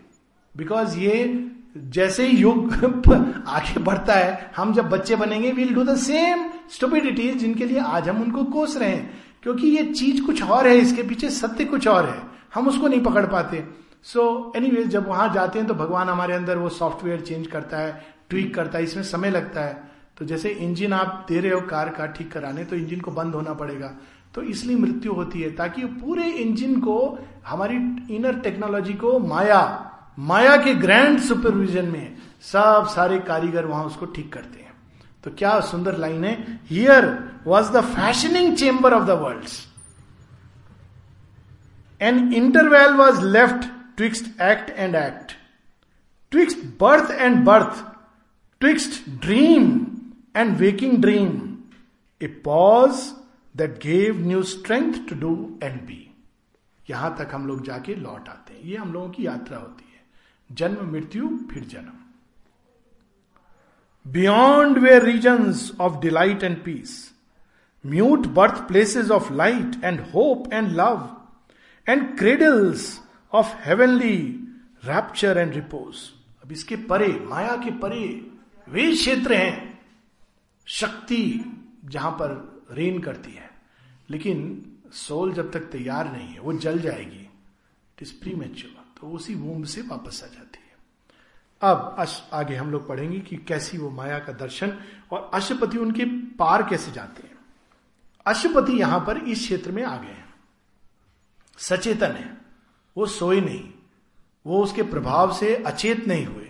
because 0.58 0.98
ये 0.98 1.48
जैसे 1.78 2.28
ही 2.28 2.38
युग 2.38 2.74
आगे 3.48 3.80
बढ़ता 3.80 4.14
है 4.14 4.52
हम 4.58 4.74
जब 4.74 4.90
बच्चे 4.90 5.16
बनेंगे 5.16 5.52
will 5.52 5.74
do 5.74 5.84
the 5.84 5.96
same 5.98 6.50
stupidities 6.72 7.38
जिनके 7.38 7.66
लिए 7.66 7.80
आज 7.80 8.10
हम 8.10 8.22
उनको 8.22 8.44
कोस 8.44 8.78
रहे 8.78 8.90
हैं। 8.90 9.24
क्योंकि 9.44 9.68
ये 9.68 9.84
चीज़ 9.84 10.24
कुछ 10.26 10.44
और 10.44 10.68
है 10.68 10.78
इसके 10.78 11.04
पीछे 11.04 11.30
सत्य 11.30 11.66
कुछ 11.66 11.88
और 11.88 12.10
है। 12.10 12.22
हम 12.54 12.68
उसको 12.68 12.88
नहीं 12.88 13.02
पकड़ 13.02 13.26
पाते। 13.26 13.68
सो 14.04 14.52
so, 14.56 14.56
एनी 14.56 14.84
जब 14.84 15.08
वहाँ 15.08 15.34
जाते 15.34 15.60
हैं 15.60 15.68
तो 15.68 15.74
भगवान 15.74 16.10
हमारे 16.10 16.34
अंदर 16.34 16.58
वो 16.58 16.70
सॉफ्टवेयर 16.70 17.22
चेंज 17.22 17.48
करता 17.48 17.78
है। 17.78 18.17
ट्वीक 18.30 18.54
करता 18.56 18.78
है, 18.78 18.84
इसमें 18.84 19.04
समय 19.06 19.30
लगता 19.30 19.62
है। 19.62 19.86
तो 20.18 20.26
जैसे 20.26 20.50
इंजन 20.50 20.94
आप 20.94 21.26
दे 21.30 21.40
रहे 21.40 21.52
हो 21.52 21.60
कार 21.64 21.90
का 21.90 22.06
ठीक 22.08 22.32
कराने 22.32 22.64
तो 22.66 22.76
इंजन 22.76 23.00
को 23.00 23.12
बंद 23.12 23.36
होना 23.36 23.54
पड़ेगा। 23.54 23.88
तो 24.36 24.42
इसलिए 24.44 24.78
मृत्यु 24.78 25.14
होती 25.14 25.42
है, 25.42 25.52
ताकि 25.52 25.84
पूरे 25.84 26.24
इंजन 26.24 26.80
को, 26.80 27.18
हमारी 27.48 27.76
इनर 28.16 28.40
टेक्नोलॉजी 28.40 28.94
को 28.96 29.20
माया 29.20 29.84
माया 30.20 30.56
के 30.58 30.74
ग्रैंड 30.76 31.20
सुपरविजन 31.20 31.86
में 31.86 32.16
सब 32.44 32.88
सारे 32.90 33.20
कारीगर 33.22 33.66
वहाँ 33.66 33.86
उसको 33.86 34.06
ठीक 34.08 34.32
करते 34.34 34.60
हैं। 34.60 34.74
तो 35.24 35.32
क्या 35.32 35.60
सुंदर 35.62 35.98
लाइन 35.98 36.24
है। 36.26 36.60
Here 36.70 37.06
was 37.48 37.72
the 37.72 37.82
fashioning 37.86 38.56
chamber 38.58 38.94
of 38.94 39.04
the 39.04 39.18
world 39.22 39.44
an 42.02 42.34
interval 42.34 42.94
was 42.94 43.22
left 43.26 43.70
twixt 43.98 44.42
act 44.42 44.70
and 44.70 44.96
act 44.96 45.32
twixt 46.32 46.66
birth 46.82 47.12
and 47.12 47.44
birth 47.46 47.86
twixt 48.62 49.10
dream 49.22 49.70
and 50.36 50.60
waking 50.60 51.02
dream, 51.02 51.30
a 52.22 52.28
pause 52.48 53.14
that 53.56 53.80
gave 53.80 54.20
new 54.22 54.44
strength 54.44 55.08
to 55.08 55.16
do 55.16 55.32
and 55.62 55.86
be. 55.88 56.00
यहाँ 56.90 57.16
तक 57.20 57.32
हम 57.34 57.48
लोग 57.48 57.64
जाके 57.66 57.96
लौट 57.96 58.30
आते 58.30 58.54
हैं। 58.54 58.62
ये 58.64 58.78
हम 58.78 58.94
लोगों 58.94 59.10
की 59.10 59.26
यात्रा 59.26 59.58
होती 59.58 59.86
है। 59.94 60.56
जन्म 60.56 60.92
मृत्यु 60.92 61.30
फिर 61.52 61.64
जन्म। 61.72 61.94
Beyond 64.06 64.78
were 64.78 65.04
regions 65.04 65.72
of 65.82 66.00
delight 66.02 66.44
and 66.44 66.58
peace 66.66 66.94
mute 67.84 68.28
birthplaces 68.68 69.12
of 69.12 69.34
light 69.34 69.84
and 69.84 70.00
hope 70.14 70.54
and 70.54 70.72
love 70.76 71.10
and 71.88 72.18
cradles 72.20 72.88
of 73.34 73.56
heavenly 73.66 74.18
rapture 74.86 75.38
and 75.38 75.54
repose 75.54 76.10
अब 76.44 76.52
इसके 76.52 76.76
परे 76.90 77.08
माया 77.30 77.56
के 77.64 77.72
परे 77.80 78.04
वे 78.70 78.92
क्षेत्र 78.92 79.34
हैं, 79.34 79.86
शक्ति 80.66 81.46
जहाँ 81.86 82.12
पर 82.12 82.58
रेन 82.72 83.00
करती 83.00 83.32
है। 83.32 83.52
लेकिन 84.10 84.66
सोल 84.92 85.34
जब 85.34 85.52
तक 85.52 85.60
तैयार 85.60 86.12
नहीं 86.12 86.28
है, 86.28 86.40
वो 86.40 86.54
जल 86.54 86.80
जाएगी 86.80 87.20
इट 87.20 88.02
इज़ 88.02 88.14
प्री 88.14 88.36
तो 89.02 89.08
उसी 89.08 89.36
वूम 89.36 89.64
से 89.64 89.82
वापस 89.82 90.24
आ 90.24 90.28
जाती 90.28 90.60
है। 90.60 90.78
अब 91.62 91.96
अश, 92.00 92.30
आगे 92.34 92.56
हम 92.56 92.72
लोग 92.72 92.88
पढ़ेंगे 92.88 93.20
कि 93.20 93.36
कैसी 93.38 93.78
वो 93.78 93.90
माया 93.90 94.20
का 94.20 94.34
दर्शन 94.34 94.80
और 95.12 95.32
अशुपति 95.34 95.78
उनके 95.78 96.06
पार 96.32 96.70
कैसे 96.70 96.92
जाते 96.92 97.28
हैं। 97.28 97.38
अशुपति 98.26 98.74
यहाँ 98.74 99.00
पर 99.00 99.18
इस 99.18 99.40
क्षेत्र 99.40 99.72
में 99.72 99.84
आ 99.84 99.98
गए 99.98 100.12
हैं। 100.12 100.36
सचेतन 101.58 102.12
है, 102.12 102.38
वो 102.98 103.06
सोए 103.06 103.42
नहीं, 103.42 103.74
वो 104.46 104.64
उसके 104.64 104.84
प्रभाव 104.84 105.34
से 105.34 105.56
अचेत 105.56 106.08
नहीं 106.08 106.26
हुए। 106.26 106.47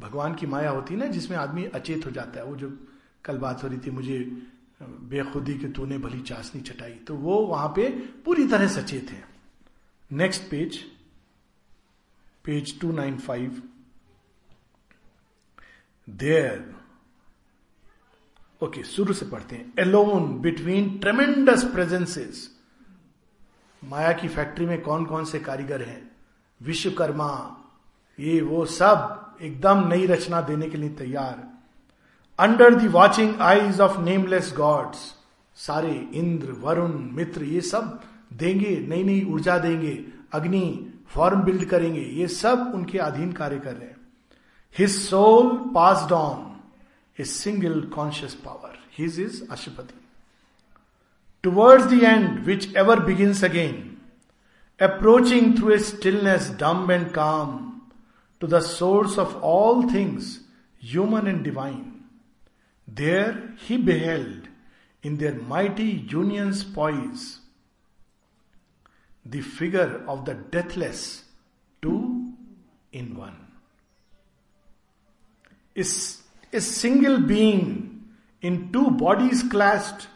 भगवान 0.00 0.34
की 0.34 0.46
माया 0.46 0.70
होती 0.70 0.94
है 0.94 1.00
ना, 1.00 1.06
जिसमें 1.06 1.36
आदमी 1.38 1.64
अचेत 1.64 2.06
हो 2.06 2.10
जाता 2.10 2.40
है। 2.40 2.44
वो 2.46 2.56
जो 2.56 2.70
कल 3.24 3.38
बात 3.38 3.62
हो 3.62 3.68
रही 3.68 3.78
थी 3.78 3.90
मुझे, 3.90 4.18
बेखुदी 4.80 5.54
के 5.54 5.68
तूने 5.68 5.98
भली 5.98 6.20
चाशनी 6.20 6.60
चटाई 6.60 6.92
तो 7.06 7.14
वो 7.14 7.36
वहाँ 7.46 7.68
पे 7.68 7.88
पूरी 8.24 8.46
तरह 8.46 8.68
सचेत 8.68 9.10
है। 9.10 9.24
Next 10.10 10.42
page 10.50 10.78
page 12.44 12.78
two 12.80 12.92
nine 12.92 13.18
five 13.18 13.62
there 16.08 16.74
okay 18.62 18.82
शुरू 18.82 19.12
से 19.12 19.26
पढ़ते 19.26 19.56
हैं। 19.56 19.72
एलोन 19.78 20.38
बिटवीन 20.40 20.98
ट्रेमेंडस 20.98 21.64
प्रेजेंसेस 21.64 22.48
माया 23.82 24.12
की 24.12 24.28
फैक्ट्री 24.28 24.66
में 24.66 24.80
कौन 24.82 25.04
कौन 25.04 25.24
से 25.24 25.38
कारीगर 25.38 25.82
हैं? 25.82 26.10
विश्वकर्मा, 26.60 27.30
ये, 28.18 28.40
वो 28.40 28.64
सब। 28.66 29.29
एकदम 29.40 29.86
नई 29.88 30.06
रचना 30.06 30.40
देने 30.40 30.68
के 30.68 30.78
लिए 30.78 30.90
तैयार। 30.90 31.48
Under 32.38 32.74
the 32.74 32.88
watching 32.88 33.40
eyes 33.40 33.80
of 33.80 34.00
nameless 34.00 34.52
gods 34.56 34.98
सारे 35.56 35.92
इंद्र, 36.14 36.52
वरुण, 36.52 36.92
मित्र, 37.12 37.44
ये 37.44 37.60
सब 37.60 38.00
देंगे 38.32 38.76
नई 38.88 39.02
नई 39.04 39.24
ऊर्जा 39.24 39.58
देंगे, 39.58 40.04
अग्नि 40.32 40.86
फॉर्म 41.08 41.42
बिल्ड 41.42 41.64
करेंगे, 41.64 42.00
ये 42.00 42.26
सब 42.28 42.72
उनके 42.74 42.98
अधीन 42.98 43.32
कार्य 43.32 43.58
कर 43.58 43.74
रहे 43.74 43.88
हैं। 43.88 43.96
His 44.76 44.90
soul 44.90 45.48
passed 45.74 46.12
on 46.12 46.46
a 47.16 47.24
single 47.24 47.80
conscious 47.94 48.34
power 48.34 48.78
his 48.98 49.20
is 49.20 49.42
Ashwapati 49.50 49.94
towards 51.44 51.84
the 51.84 52.02
end 52.02 52.44
which 52.46 52.76
ever 52.76 53.00
begins 53.00 53.44
again 53.44 53.74
approaching 54.80 55.56
through 55.58 55.70
a 55.70 55.78
stillness 55.78 56.50
dumb 56.60 56.90
and 56.90 57.10
calm 57.10 57.69
to 58.40 58.46
the 58.46 58.60
source 58.60 59.18
of 59.18 59.36
all 59.42 59.88
things, 59.88 60.40
human 60.78 61.26
and 61.26 61.44
divine. 61.44 62.04
There 62.88 63.54
he 63.58 63.76
beheld, 63.76 64.48
in 65.02 65.18
their 65.18 65.34
mighty 65.34 65.84
union's 66.08 66.64
poise, 66.64 67.40
the 69.24 69.40
figure 69.40 70.02
of 70.08 70.24
the 70.24 70.34
deathless, 70.34 71.24
two 71.82 72.32
in 72.92 73.14
one. 73.16 73.36
Is 75.74 76.22
a 76.52 76.60
single 76.60 77.20
being 77.20 78.08
in 78.42 78.72
two 78.72 78.90
bodies 78.90 79.42
clasped, 79.42 80.08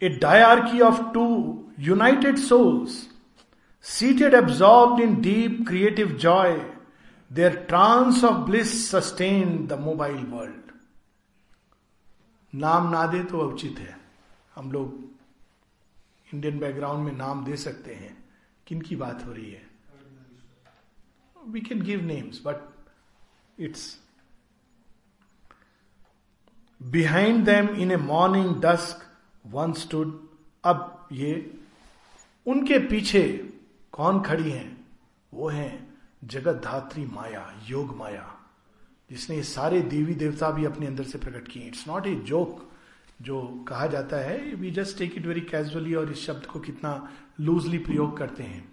a 0.00 0.10
diarchy 0.18 0.82
of 0.82 1.12
two 1.12 1.70
united 1.76 2.38
souls, 2.38 3.08
seated 3.80 4.34
absorbed 4.34 5.00
in 5.00 5.20
deep 5.20 5.66
creative 5.66 6.16
joy, 6.16 6.62
their 7.34 7.56
trance 7.68 8.24
of 8.24 8.36
bliss 8.46 8.90
sustain 8.90 9.66
the 9.66 9.72
mobile 9.72 10.24
world 10.26 10.72
नाम 12.54 12.90
ना 12.90 13.06
दे 13.06 13.22
तो 13.24 13.38
उचित 13.38 13.78
है। 13.78 13.96
हम 14.54 14.72
लोग 14.72 15.02
Indian 16.34 16.58
background 16.58 17.04
में 17.04 17.12
नाम 17.12 17.44
दे 17.44 17.56
सकते 17.56 17.94
हैं। 17.94 18.16
किन 18.66 18.80
की 18.80 18.96
बात 18.96 19.24
हो 19.26 19.32
रही 19.32 19.50
है? 19.50 19.62
We 21.36 21.60
can 21.60 21.82
give 21.82 22.04
names 22.04 22.40
but 22.44 22.56
it's 23.60 24.00
behind 26.82 27.44
them 27.44 27.68
in 27.68 27.92
a 27.92 27.96
morning 27.96 28.54
dusk 28.62 29.06
one 29.46 29.72
stood 29.72 30.28
अब 30.64 31.08
ये, 31.12 31.60
उनके 32.46 32.78
पीछे 32.78 33.52
कौन 33.92 34.22
खड़ी 34.22 34.50
हैं? 34.50 34.86
वो 35.34 35.48
हैं 35.48 35.83
जगत 36.24 36.60
धात्री 36.64 37.06
माया, 37.06 37.60
योग 37.68 37.96
माया, 37.96 38.34
जिसने 39.10 39.42
सारे 39.42 39.80
देवी 39.82 40.14
देवता 40.14 40.50
भी 40.50 40.64
अपने 40.64 40.86
अंदर 40.86 41.04
से 41.04 41.18
प्रकट 41.18 41.48
किए 41.48 41.62
इट्स 41.62 41.88
नॉट 41.88 42.06
ए 42.06 42.14
जोक 42.14 42.70
जो 43.22 43.64
कहा 43.68 43.86
जाता 43.86 44.16
है। 44.16 44.54
We 44.54 44.70
just 44.70 44.98
take 44.98 45.14
it 45.16 45.26
very 45.26 45.40
casually 45.40 45.94
और 45.94 46.10
इस 46.12 46.26
शब्द 46.26 46.46
को 46.46 46.60
कितना 46.60 47.12
लूजली 47.40 47.78
प्रयोग 47.78 48.16
करते 48.18 48.42
हैं। 48.42 48.72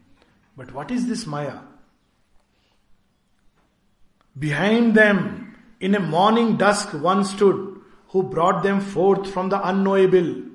But 0.57 0.71
what 0.71 0.91
is 0.91 1.07
this 1.07 1.27
maya? 1.27 1.63
Behind 4.37 4.93
them 4.93 5.47
in 5.81 5.95
a 5.95 5.99
morning 5.99 6.57
dusk 6.57 6.95
one 6.95 7.23
stood 7.23 7.81
who 8.15 8.21
brought 8.21 8.61
them 8.61 8.79
forth 8.79 9.31
from 9.31 9.49
the 9.49 9.53
unknowable 9.53 10.51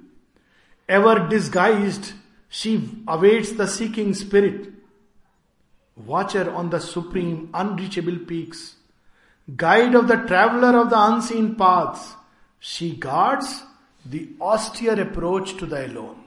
ever 0.90 1.28
disguised 1.28 2.04
she 2.50 2.76
awaits 3.08 3.52
the 3.52 3.66
seeking 3.66 4.14
spirit 4.14 4.75
watcher 5.98 6.48
on 6.48 6.68
the 6.68 6.78
supreme 6.78 7.46
unreachable 7.54 8.16
peaks 8.28 8.72
guide 9.48 9.94
of 9.94 10.08
the 10.08 10.16
traveler 10.26 10.76
of 10.76 10.90
the 10.90 11.00
unseen 11.00 11.54
paths, 11.54 12.16
she 12.62 12.96
guards 12.96 13.62
the 14.04 14.28
austere 14.40 15.00
approach 15.00 15.56
to 15.56 15.66
the 15.66 15.86
alone. 15.86 16.24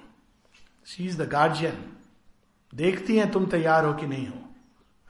She 0.85 1.07
is 1.07 1.17
the 1.17 1.25
guardian. 1.25 1.81
देखती 2.75 3.17
हैं 3.17 3.31
तुम 3.31 3.45
तैयार 3.45 3.85
हो 3.85 3.93
कि 3.93 4.07
नहीं 4.07 4.27
हो। 4.27 4.39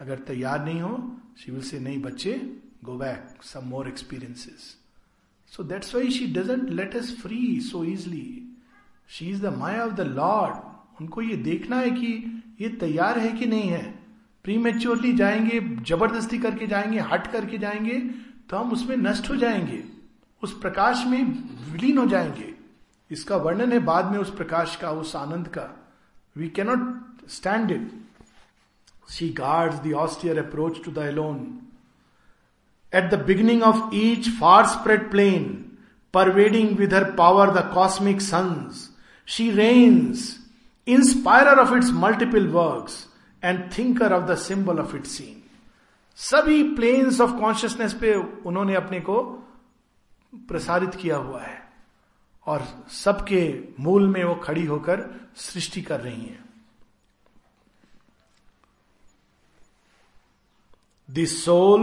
अगर 0.01 0.20
तैयार 0.28 0.64
नहीं 0.66 0.82
हो 0.82 0.97
शी 1.39 1.51
विल 1.51 1.62
से 1.62 1.80
नहीं 1.80 2.01
बच्चे 2.01 2.34
go 2.84 2.95
back 2.97 3.43
some 3.43 3.68
more 3.70 3.88
experiences 3.88 4.76
so 5.51 5.64
that's 5.64 5.95
why 5.95 6.12
she 6.12 6.28
doesn't 6.34 6.70
let 6.70 6.95
us 6.95 7.16
free 7.22 7.60
so 7.62 7.84
easily 7.84 8.57
she 9.10 9.30
is 9.30 9.41
the 9.45 9.53
maya 9.57 9.86
of 9.86 9.93
the 9.93 10.01
lord 10.01 11.01
उनको 11.01 11.22
ये 11.22 11.38
देखना 11.51 11.80
है 11.80 11.91
कि 11.91 12.43
ये 12.62 12.70
तैयार 12.70 13.20
है 13.20 13.32
कि 13.32 13.45
नहीं 13.45 13.70
है। 13.70 13.99
प्रीमेच्योरली 14.45 15.13
जाएँगे, 15.13 15.59
ज़बरदस्ती 15.87 16.37
करके 16.37 16.67
जाएँगे, 16.67 16.99
हट 17.11 17.31
करके 17.31 17.57
जाएँगे 17.57 17.99
तो 18.49 18.57
हम 18.57 18.71
उसमें 18.71 18.95
नष्ट 18.97 19.29
हो 19.29 19.35
जाएँगे। 19.35 19.83
उस 20.43 20.59
प्रकाश 20.59 21.03
में 21.07 21.23
विलीन 21.71 21.97
हो 21.97 22.05
जाएँगे। 22.05 22.53
इसका 23.11 23.37
वर्णन 23.37 23.71
है 23.71 23.79
बाद 23.79 24.11
में 24.11 24.17
उस 24.19 24.35
प्रकाश 24.35 24.75
का, 24.75 24.91
उस 24.91 25.15
आनंद 25.15 25.47
का। 25.47 25.69
We 26.35 26.49
cannot 26.49 27.29
stand 27.29 27.71
it 27.71 27.91
she 29.09 29.29
guard 29.29 29.73
the 29.87 29.93
austere 29.97 30.39
approach 30.39 30.83
to 30.85 30.91
the 30.91 31.05
alone 31.07 31.37
at 32.93 33.09
the 33.11 33.23
beginning 33.27 33.63
of 33.63 33.95
each 33.95 34.29
far 34.39 34.65
spread 34.67 35.09
plane 35.11 35.43
pervading 36.13 36.77
with 36.77 36.93
her 36.93 37.03
power 37.13 37.51
the 37.51 37.69
cosmic 37.73 38.21
suns 38.21 38.89
she 39.27 39.49
reigns 39.51 40.35
inspire 40.87 41.59
of 41.59 41.75
its 41.75 41.91
multiple 41.93 42.47
works 42.47 43.05
and 43.43 43.77
thinker 43.77 44.13
of 44.13 44.23
the 44.23 44.35
symbol 44.35 44.79
of 44.79 44.95
it 44.95 45.05
seen 45.05 45.43
सभी 46.15 46.63
planes 46.63 47.21
of 47.21 47.31
consciousness 47.31 47.93
पे 47.93 48.13
उन्होंने 48.15 48.75
अपने 48.75 48.99
को 48.99 49.23
प्रसारित 50.35 50.95
किया 50.95 51.17
हुआ 51.17 51.41
है 51.41 51.69
और 52.45 52.85
सबके 52.91 53.63
मूल 53.79 54.07
में 54.07 54.23
वो 54.23 54.35
खड़ी 54.35 54.65
होकर 54.65 55.29
सृष्टि 55.35 55.81
कर 55.81 55.99
रही 55.99 56.21
है। 56.21 56.39
The 61.11 61.25
sole 61.25 61.81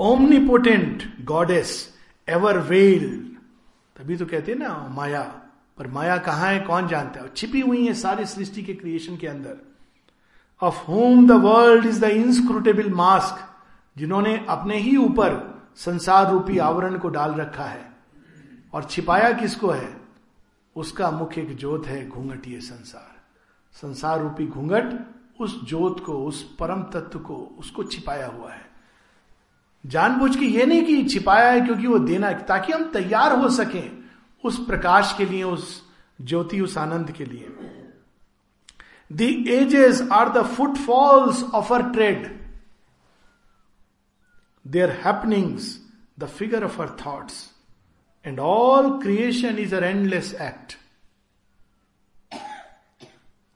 omnipotent 0.00 1.24
goddess 1.24 1.94
ever 2.28 2.58
veil 2.58 3.36
तभी 3.96 4.16
तो 4.16 4.26
कहते 4.26 4.52
हैं 4.52 4.58
ना, 4.58 4.88
माया। 4.90 5.22
पर 5.78 5.86
माया 5.86 6.16
कहाँ 6.18 6.52
है? 6.52 6.60
कौन 6.60 6.88
जानता 6.88 7.20
है? 7.20 7.34
छिपी 7.34 7.60
हुई 7.60 7.86
है 7.86 7.94
सारी 7.94 8.26
सृष्टि 8.26 8.62
के 8.62 8.74
क्रिएशन 8.74 9.16
के 9.16 9.26
अंदर। 9.26 9.67
Of 10.62 10.86
whom 10.86 11.26
the 11.26 11.30
world 11.30 11.86
is 11.86 12.00
the 12.00 12.08
inscrutable 12.08 12.90
mask 12.90 13.54
जिन्होंने 13.98 14.46
अपने 14.48 14.76
ही 14.76 14.96
ऊपर 14.96 15.60
संसार 15.76 16.32
रूपी 16.32 16.58
आवरण 16.58 16.98
को 16.98 17.08
डाल 17.08 17.34
रखा 17.34 17.64
है। 17.64 17.96
और 18.74 18.84
छिपाया 18.84 19.32
किसको 19.32 19.68
है? 19.68 20.00
उसका 20.76 21.10
मुख्य 21.10 21.40
एक 21.40 21.56
जोत 21.56 21.86
है 21.86 22.08
घूंघट 22.08 22.48
ये 22.48 22.60
संसार। 22.60 23.16
संसार 23.72 24.20
रूपी 24.20 24.46
घूंघट 24.46 25.06
उस 25.40 25.64
जोत 25.64 26.04
को, 26.04 26.12
उस 26.12 26.42
परम 26.42 26.82
तत्व 26.82 27.18
को, 27.18 27.56
उसको 27.58 27.84
छिपाया 27.84 28.26
हुआ 28.26 28.52
है। 28.52 28.66
जानबूझ 29.86 30.36
के 30.36 30.44
ये 30.44 30.66
नहीं 30.66 30.84
कि 30.84 31.04
छिपाया 31.04 31.50
है 31.50 31.60
क्योंकि 31.60 31.86
वो 31.86 31.98
देना 31.98 32.26
है 32.26 32.46
ताकि 32.46 32.72
हम 32.72 32.84
तैयार 32.84 33.38
हो 33.38 33.48
सकें 33.48 33.98
उस 34.44 34.64
प्रकाश 34.64 35.14
के 35.18 35.24
लिए, 35.24 35.42
उस 35.42 35.82
ज्योति, 36.20 36.60
उस 36.60 36.78
आनंद 36.78 37.10
के 37.10 37.24
लिए। 37.24 37.67
The 39.10 39.50
ages 39.50 40.02
are 40.02 40.30
the 40.30 40.44
footfalls 40.44 41.42
of 41.52 41.68
her 41.68 41.92
tread. 41.92 42.38
Their 44.64 44.92
happenings, 44.92 45.80
the 46.18 46.26
figure 46.28 46.62
of 46.62 46.74
her 46.74 46.88
thoughts. 46.88 47.52
And 48.24 48.38
all 48.38 49.00
creation 49.00 49.58
is 49.58 49.70
her 49.70 49.84
endless 49.84 50.34
act. 50.34 50.76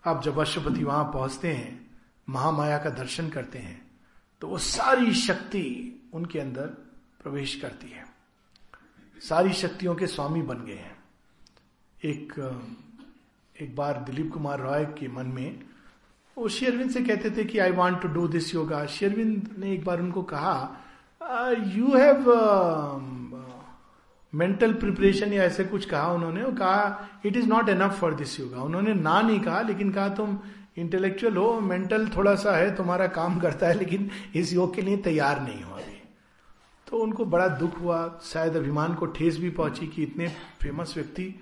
आप 0.05 0.23
जब 0.23 0.39
अश्वपति 0.41 0.85
वहाँ 0.85 1.05
पहुँचते 1.13 1.53
हैं 1.53 1.81
महामाया 2.29 2.79
का 2.79 2.91
दर्शन 2.91 3.29
करते 3.31 3.59
हैं 3.59 3.81
तो 4.41 4.49
वो 4.49 4.59
सारी 4.59 5.13
शक्ति 5.15 5.65
उनके 6.15 6.39
अंदर 6.41 6.67
प्रवेश 7.23 7.55
करती 7.61 7.91
है 7.91 8.05
सारी 9.23 9.53
शक्तियों 9.53 9.95
के 9.95 10.07
स्वामी 10.07 10.43
बन 10.43 10.65
गए 10.65 10.75
हैं 10.75 10.97
एक 12.05 12.33
एक 13.63 13.75
बार 13.77 14.03
दिलीप 14.07 14.33
कुमार 14.33 14.61
रॉय 14.61 14.85
के 14.99 15.09
मन 15.09 15.27
में, 15.27 15.61
वो 16.37 16.49
शेरविंद 16.49 16.91
से 16.91 17.01
कहते 17.01 17.31
थे 17.31 17.45
कि 17.45 17.59
I 17.59 17.73
want 17.73 18.01
to 18.03 18.09
do 18.09 18.27
this 18.29 18.55
yoga 18.55 18.85
शेरविंद 18.87 19.55
ने 19.59 19.73
एक 19.73 19.85
बार 19.85 20.01
उनको 20.01 20.23
कहा 20.33 20.55
यू 21.75 21.95
हैव 21.97 22.25
मेंटल 24.33 24.73
प्रिपरेशन 24.75 25.33
या 25.33 25.43
ऐसे 25.45 25.65
कुछ 25.65 25.85
कहा 25.85 26.13
उन्होंने. 26.13 26.45
कहा 26.53 27.09
it 27.27 27.37
is 27.37 27.47
not 27.49 27.69
enough 27.69 27.99
for 28.01 28.15
this 28.15 28.39
yoga 28.41 28.63
उन्होंने 28.63 28.95
ना 28.95 29.21
नहीं 29.21 29.41
कहा, 29.41 29.61
लेकिन 29.61 29.91
कहा, 29.93 30.09
तुम 30.09 30.39
इंटेलेक्चुअल 30.79 31.37
हो 31.37 31.61
मेंटल 31.61 32.09
थोड़ा 32.09 32.35
सा 32.35 32.57
है, 32.57 32.75
तुम्हारा 32.77 33.07
काम 33.09 33.39
करता 33.41 33.67
है, 33.67 33.75
लेकिन 33.75 34.11
इस 34.35 34.53
योग 34.53 34.75
के 34.75 34.83
लिए 34.83 34.97
तैयार 34.97 35.41
नहीं 35.43 35.63
हो 35.63 35.75
अभी. 35.75 36.01
तो 36.87 36.99
उनको 36.99 37.25
बड़ा 37.27 37.49
दुख 37.49 37.81
हुआ। 37.81 37.99
शायद 38.23 38.57
अभिमान 38.57 38.95
को 38.95 39.07
ठेस 39.09 39.39
भी 39.39 39.51
पहुँची 39.51 39.87
कि 39.87 40.03
इतने 40.03 40.29
फ़ेमस 40.63 40.95
व्यक्ति 40.97 41.35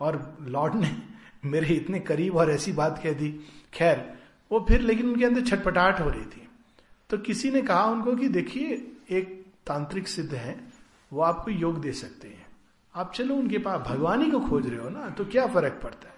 और 0.00 0.36
लॉर्ड 0.46 0.74
ने 0.74 0.96
मेरे 1.44 1.74
इतने 1.74 2.00
करीब 2.00 2.36
और 2.36 2.50
ऐसी 2.50 2.72
बात 2.72 3.00
कह 3.02 3.12
दी, 3.12 3.40
खैर, 3.74 4.18
वो 4.52 4.66
फिर 4.68 4.80
लेकिन 4.80 5.08
उनके 5.08 5.24
अंदर 5.24 5.40
छटपटाहट 5.40 6.00
हो 6.00 6.10
रही 6.10 6.24
थी। 6.24 6.48
तो 7.10 7.18
किसी 7.18 7.50
ने 7.50 7.62
कहा 7.62 7.84
उनको 7.84 8.16
कि, 8.16 8.28
देखिए, 8.28 8.92
एक 9.10 9.46
तांत्रिक 9.66 10.08
सिद्ध 10.08 10.34
है, 10.34 10.60
वो 11.12 11.22
आपको 11.22 11.50
योग 11.50 11.80
दे 11.80 11.92
सकते 11.92 12.28
हैं। 12.28 12.46
आप 12.94 13.12
चलो 13.14 13.34
उनके 13.34 13.58
पास, 13.58 13.80
भगवान 13.80 14.22
ही 14.22 14.30
को 14.30 14.40
खोज 14.40 14.66
रहे 14.66 14.80
हो 14.80 14.88
ना 14.88 15.08
तो 15.10 15.24
क्या 15.24 15.46
फ़र्क 15.46 15.80
पड़ता 15.82 16.08
है? 16.08 16.14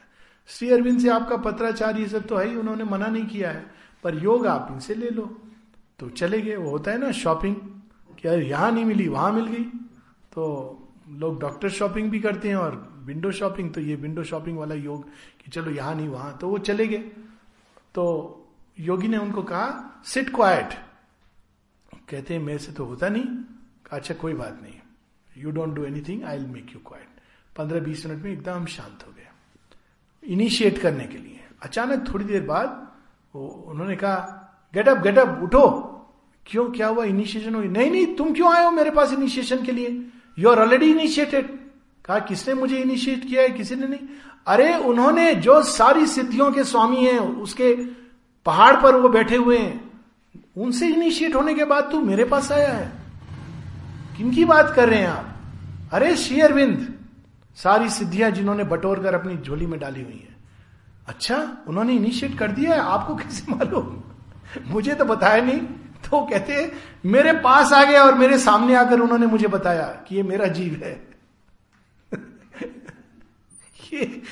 श्री 0.47 0.71
अरविंद 0.71 1.01
से, 1.01 1.09
आपका 1.09 1.37
पत्राचार, 1.37 1.97
ये 1.97 2.09
सब 2.09 2.27
तो 2.27 2.37
है 2.37 2.49
ही, 2.49 2.57
उन्होंने 2.57 2.85
मना 2.85 3.07
नहीं 3.07 3.27
किया 3.27 3.51
है, 3.51 3.71
पर 4.05 4.15
योग 4.15 4.47
आप 4.47 4.69
इनसे 4.73 4.95
ले 4.95 5.11
लो। 5.11 5.43
तो 5.99 6.09
चले 6.09 6.41
गए, 6.41 6.57
वो 6.57 6.71
होता 6.71 6.91
है 6.91 6.99
ना, 6.99 7.13
शॉपिंग, 7.13 7.57
कि 8.19 8.29
यार 8.29 8.39
यहाँ 8.39 8.73
नहीं 8.73 8.85
मिली, 8.85 9.09
वहाँ 9.09 9.33
मिल 9.33 9.47
गई। 9.47 9.65
तो 10.33 10.77
लोग 11.11 11.41
डॉक्टर 11.41 11.69
शॉपिंग 11.69 12.11
भी 12.11 12.21
करते 12.21 12.49
हैं 12.49 12.57
और 12.57 12.90
विंडो 13.11 13.31
शॉपिंग 13.33 13.73
तो 13.75 13.81
ये 13.81 13.95
विंडो 13.97 14.25
शॉपिंग 14.25 14.59
वाला 14.59 14.75
योग 14.77 15.05
कि 15.41 15.51
चलो 15.51 15.71
यहाँ 15.71 15.95
नहीं, 15.95 16.09
वहाँ 16.09 16.37
तो 16.41 16.49
वो 16.49 16.59
चले 16.61 16.87
गए। 16.87 16.99
तो 17.95 18.05
योगी 18.81 19.09
ने 19.09 19.17
उनको 19.19 19.43
कहा 19.43 20.03
सिट 20.07 20.35
क्वाइट 20.35 20.75
कहते 22.11 22.35
हैं, 22.35 22.41
मेरे 22.43 22.59
से 22.59 22.73
तो 22.73 22.85
होता 22.85 23.09
नहीं। 23.09 23.25
अच्छा 23.93 24.15
कोई 24.15 24.35
बात 24.35 24.59
नहीं। 24.63 24.75
You 25.37 25.51
don't 25.51 25.75
do 25.75 25.85
anything 25.85 26.25
I 26.25 26.39
will 26.39 26.47
make 26.49 26.73
you 26.73 26.81
quite 26.87 27.09
पंद्रह 27.57 27.81
बीस 27.81 28.07
मिनट 28.07 28.23
में 28.25 28.33
एकदम 28.33 28.67
शांत 28.67 29.05
हो 29.07 29.13
गया 29.13 29.33
इनिशिएट 30.23 30.79
करने 30.79 31.05
के 31.07 31.19
लिए। 31.19 31.41
अचानक 31.63 32.09
थोड़ी 32.09 32.25
देर 32.25 32.43
बाद 32.47 32.69
वो, 33.35 33.47
उन्होंने 33.47 33.97
कहा 33.97 34.17
गेट 34.75 34.89
अप 34.89 34.99
गेट 34.99 35.19
अप 35.19 35.43
उठो। 35.43 35.69
क्यों, 36.47 36.71
क्या 36.71 36.87
हुआ? 36.89 37.05
इनिशिएशन 37.05 37.55
हुई? 37.55 37.69
नहीं 37.69 37.91
नहीं, 37.91 38.15
तुम 38.17 38.33
क्यों 38.35 38.55
आए 38.55 38.65
हो 38.65 38.71
मेरे 38.71 38.91
पास 38.91 39.13
इनिशिएशन 39.13 39.65
के 39.65 39.73
लिए? 39.73 39.89
यू 40.39 40.51
आर 40.51 40.59
ऑलरेडी 40.59 40.91
इनिशिएटेड 40.91 41.59
कहा, 42.11 42.19
किसने 42.19 42.55
मुझे 42.55 42.77
इनिशिएट 42.77 43.29
किया 43.29 43.43
है? 43.43 43.51
किसी 43.51 43.77
ने 43.77 43.87
नहीं। 43.87 44.01
अरे, 44.47 44.75
उन्होंने 44.75 45.35
जो 45.35 45.63
सारी 45.63 46.07
सिद्धियों 46.07 46.53
के 46.53 46.65
स्वामी 46.65 46.97
हैं, 46.97 47.19
उसके 47.19 47.75
पहाड़ 48.47 48.77
पर 48.77 48.97
वो 48.97 49.09
बैठे 49.09 49.37
हुए 49.37 49.59
हैं, 49.59 49.91
उनसे 50.57 50.89
इनिशिएट 50.89 51.35
होने 51.35 51.55
के 51.55 51.65
बाद 51.65 51.85
तू 51.85 52.01
मेरे 52.01 52.25
पास 52.25 52.53
आया 52.53 52.73
है। 52.73 52.93
किनकी 54.17 54.45
बात 54.45 54.73
कर 54.77 54.89
रहे 54.89 54.99
हैं 54.99 55.09
आप? 55.09 55.37
अरे, 55.93 56.17
श्री 56.17 56.41
अरविंद, 56.41 56.95
सारी 57.57 57.89
सिद्धियाँ 57.89 58.31
जिन्होंने 58.31 58.65
बटोर 58.65 59.03
कर 59.03 59.15
अपनी 59.15 59.37
झोली 59.37 59.67
में 59.67 59.81
डाली 59.81 60.03
हुई 60.03 60.27
है। 60.29 60.37
अच्छा 61.09 61.57
उन्होंने 61.69 61.93
इनिशिएट 61.93 62.39
कर 62.39 62.51
दिया 62.51 62.73
है? 62.73 62.81
आपको 62.81 63.17
कैसे 63.17 63.53
मालूम? 63.53 64.01
मुझे 64.73 64.95
तो 64.95 65.05
बताया 65.05 65.43
नहीं। 65.43 65.61
तो 66.11 66.27
कहते 66.27 66.73
मेरे 67.07 67.33
पास 67.33 67.73
आ 67.73 67.85
गया 67.85 68.05
और 68.05 68.15
मेरे 68.15 68.39
सामने 68.39 68.75
आकर 68.75 69.01
उन्होंने 69.01 69.27
मुझे 69.27 69.49
बताया 69.49 69.83
कि 69.83 70.17
ये 70.17 70.23
मेरा 70.23 70.47
जीव 70.47 70.81
है। 70.85 71.10
ये 73.93 74.23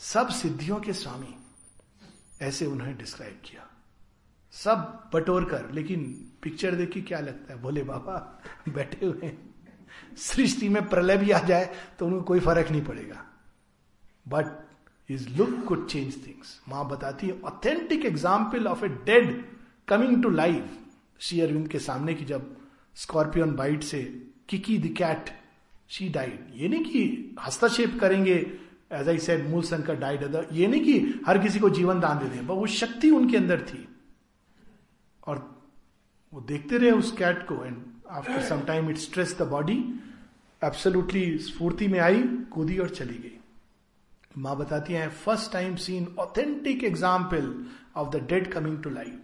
सब 0.00 0.28
सिद्धियों 0.30 0.78
के 0.80 0.92
स्वामी, 0.92 1.34
ऐसे 2.42 2.66
उन्होंने 2.66 2.92
डिस्क्राइब 2.94 3.40
किया। 3.44 3.68
सब 4.54 5.10
बटोर 5.14 5.44
कर, 5.44 5.70
लेकिन 5.72 6.04
पिक्चर 6.42 6.74
देखी 6.74 7.02
क्या 7.02 7.20
लगता 7.20 7.52
है? 7.52 7.60
भोले 7.62 7.82
बाबा, 7.84 8.16
बैठे 8.68 9.06
हुए 9.06 9.32
सृष्टि 10.18 10.68
में 10.68 10.88
प्रलय 10.88 11.16
भी 11.16 11.30
आ 11.30 11.38
जाए 11.40 11.70
तो 11.98 12.06
उनको 12.06 12.20
कोई 12.22 12.40
फ़र्क 12.40 12.70
नहीं 12.70 12.82
पड़ेगा. 12.84 13.24
But 14.26 15.10
is 15.10 15.28
look 15.38 15.64
could 15.68 15.86
change 15.88 16.14
things 16.26 16.60
माँ 16.68 16.88
बताती 16.88 17.26
है 17.26 17.40
authentic 17.44 18.04
example 18.06 18.66
of 18.66 18.84
a 18.84 18.88
dead 18.88 19.44
coming 19.88 20.22
to 20.22 20.30
life 20.30 20.78
Shri 21.20 21.40
Aurobindo 21.40 21.68
के 21.68 21.78
सामने 21.80 22.14
की 22.14 22.24
जब 22.24 22.56
स्कॉर्पियन 22.96 23.54
बाइट 23.56 23.82
से 23.82 24.02
Kiki 24.48 24.78
the 24.78 24.94
cat 24.98 25.30
she 25.90 26.08
died 26.08 26.50
ये 26.54 26.68
नहीं 26.68 26.84
कि 26.84 27.34
हस्तक्षेप 27.46 27.98
करेंगे 28.00 28.36
एज 28.92 29.08
आई 29.08 29.18
सेड 29.18 29.48
मूल 29.48 29.62
शंकर 29.64 29.96
डाइड 29.96 30.22
अदर 30.24 30.48
ये 30.52 30.66
नहीं 30.66 30.80
कि 30.84 31.22
हर 31.26 31.38
किसी 31.42 31.58
को 31.58 31.70
जीवन 31.70 32.00
दान 32.00 32.18
दे 32.18 32.28
दें 32.28 32.40
वो 32.46 32.66
शक्ति 32.74 33.10
उनके 33.10 33.36
अंदर 33.36 33.60
थी। 33.68 33.86
और 35.22 35.38
वो 36.32 36.40
देखते 36.40 36.78
रहे 36.78 36.90
उस 36.90 37.12
कैट 37.12 37.46
को 37.48 37.64
and 37.64 37.76
after 38.10 38.42
some 38.42 38.60
time 38.66 38.90
it 38.90 38.98
stress 38.98 39.36
the 39.38 39.48
body 39.48 39.76
absolutely 40.62 41.38
स्फूर्ति 41.40 41.88
में 41.88 41.98
आई, 42.00 42.22
कूदी 42.52 42.78
और 42.78 42.88
चली 42.90 43.14
गई। 43.14 43.38
माँ 44.38 44.56
बताती 44.58 44.92
हैं 44.92 45.08
first 45.24 45.52
time 45.52 45.74
seen 45.76 46.06
authentic 46.18 46.84
example 46.84 47.54
of 47.96 48.08
the 48.10 48.22
dead 48.28 48.52
coming 48.52 48.82
to 48.82 48.90
life 48.90 49.18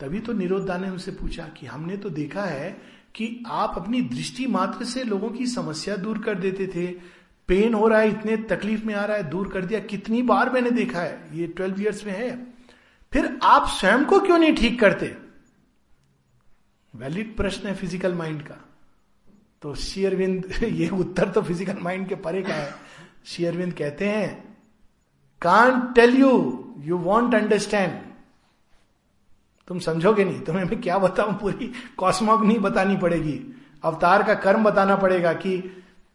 तभी 0.00 0.18
तो 0.20 0.32
निरोधा 0.32 0.76
ने 0.78 0.90
उनसे 0.90 1.10
पूछा 1.12 1.46
कि 1.56 1.66
हमने 1.66 1.96
तो 1.96 2.10
देखा 2.10 2.42
है 2.44 2.70
कि 3.14 3.26
आप 3.46 3.74
अपनी 3.76 4.00
दृष्टि 4.08 4.46
मात्र 4.46 4.84
से 4.84 5.02
लोगों 5.04 5.30
की 5.30 5.46
समस्या 5.46 5.96
दूर 5.96 6.18
कर 6.18 6.38
देते 6.38 6.66
थे 6.66 6.86
पेन 7.48 7.74
हो 7.74 7.88
रहा 7.88 8.00
है, 8.00 8.10
इतने 8.10 8.36
तकलीफ़ 8.36 8.84
में 8.84 8.94
आ 8.94 9.04
रहा 9.04 9.16
है, 9.16 9.28
दूर 9.30 9.48
कर 9.48 9.64
दिया, 9.64 9.80
कितनी 9.80 10.22
बार 10.22 10.50
मैंने 10.50 10.70
देखा 10.70 11.00
है, 11.00 11.28
ये 11.32 11.46
ट्वेल्व 11.46 11.80
ईयर्स 11.80 12.04
में 12.06 12.12
है। 12.12 12.30
फिर 13.12 13.38
आप 13.42 13.68
स्वयं 13.68 14.04
को 14.04 14.20
क्यों 14.20 14.38
नहीं 14.38 14.54
ठीक 14.54 14.80
करते? 14.80 15.16
वैलिड 16.94 17.36
प्रश्न 17.36 17.68
है 17.68 17.74
फ़िज़िकल 17.74 18.14
माइंड 18.14 18.42
का। 18.42 18.56
तो 19.62 19.74
शेयरविंद 19.74 20.52
ये 20.62 20.88
उत्तर 20.88 21.28
तो 21.28 21.42
फ़िज़िकल 21.42 21.78
माइंड 21.82 22.08
के 22.08 22.14
परे 22.14 22.42
का 22.42 22.54
है। 22.54 22.74
शेयरविंद 23.26 23.72
कहते 23.72 24.08
हैं 24.08 24.28
can't 25.42 25.80
tell 25.94 26.16
you 26.16 26.30
you 26.78 26.96
won't 26.98 27.34
understand 27.34 28.00
तुम 29.68 29.78
समझोगे 29.78 30.24
नहीं? 30.24 30.40
तुम्हें 30.40 30.64
मैं 30.64 30.80
क्या 30.80 30.98
बताऊँ? 30.98 31.32
पूरी 31.38 31.72
कॉस्मॉक 31.96 32.44
नहीं 32.44 32.58
बतानी 32.58 32.96
पड़ेगी। 32.96 33.40
अवतार 33.84 34.22
का 34.22 34.34
कर्म 34.34 34.64
बताना 34.64 34.96
पड़ेगा 34.96 35.32
कि 35.32 35.58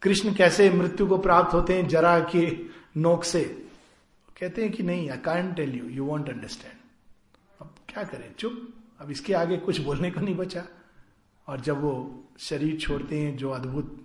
कृष्ण 0.04 0.34
कैसे 0.34 0.70
मृत्यु 0.70 1.06
को 1.06 1.18
प्राप्त 1.18 1.54
होते 1.54 1.74
हैं 1.74 1.88
जरा 1.88 2.20
के 2.20 2.58
नोक 2.96 3.24
से? 3.24 3.44
कहते 4.40 4.62
हैं 4.62 4.72
कि 4.72 4.82
नहीं 4.82 5.10
I 5.10 5.16
can't 5.16 5.52
tell 5.52 5.74
you 5.74 5.84
you 5.84 6.04
won't 6.04 6.28
understand 6.28 6.74
अब 7.60 7.74
क्या 7.88 8.04
करें? 8.04 8.34
चुप। 8.38 8.68
अब 9.00 9.10
इसके 9.10 9.34
आगे 9.34 9.56
कुछ 9.56 9.80
बोलने 9.80 10.10
को 10.10 10.20
नहीं 10.20 10.34
बचा। 10.34 10.64
और 11.46 11.60
जब 11.60 11.80
वो 11.80 12.24
शरीर 12.38 12.76
छोड़ते 12.80 13.18
हैं, 13.18 13.36
जो 13.36 13.50
अद्भुत 13.50 14.04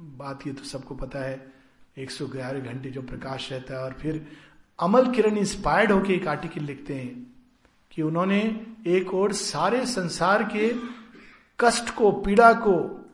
बात 0.00 0.46
ये 0.46 0.52
तो 0.52 0.64
सबको 0.64 0.94
पता 0.94 1.18
है, 1.18 1.52
एक 1.98 2.10
सौ 2.10 2.26
ग्यारह 2.26 2.60
घंटे 2.60 2.90
जो 2.90 3.02
प्रकाश 3.02 3.52
रहता 3.52 3.74
है, 3.74 3.80
और 3.80 3.92
फिर 3.92 4.26
अमल 4.80 5.14
किरण 5.14 5.36
इंस्पायर्ड 5.36 5.92
होकर 5.92 6.10
एक 6.10 6.28
आर्टिकल 6.28 6.60
लिखते 6.60 6.94
हैं 6.94 7.34
कि 7.90 8.02
उन्होंने 8.02 8.66
एक 8.86 9.14
और 9.14 9.32
सारे 9.32 9.86
संसार 9.86 10.42
के 10.42 10.74
कष्ट 11.60 11.94
को, 11.94 12.12
पीड़ा 12.12 12.52
को, 12.52 13.04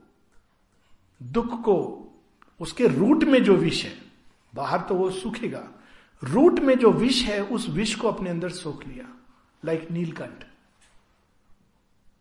दुख 1.23 1.63
को 1.63 2.01
उसके 2.61 2.87
रूट 2.87 3.25
में 3.25 3.43
जो 3.45 3.57
विष 3.57 3.85
है, 3.85 3.93
बाहर 4.55 4.81
तो 4.81 4.95
वो 4.95 5.11
सूखेगा, 5.11 5.69
रूट 6.25 6.61
में 6.61 6.79
जो 6.79 6.91
विष 6.91 7.23
है, 7.23 7.45
उस 7.45 7.69
विष 7.69 7.95
को 7.95 8.09
अपने 8.09 8.31
अंदर 8.31 8.49
सोख 8.49 8.87
लिया 8.87 9.09
लाइक 9.65 9.81
like 9.81 9.93
नीलकंठ 9.93 10.45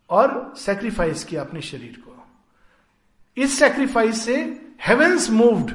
और 0.10 0.54
सेक्रीफाइस 0.58 1.24
किया 1.24 1.42
अपने 1.42 1.62
शरीर 1.62 2.04
को। 2.08 2.28
इस 3.38 3.60
सेक्रीफाइस 3.60 4.22
से 4.26 4.36
हेवेंस 4.88 5.30
मूव्ड 5.30 5.74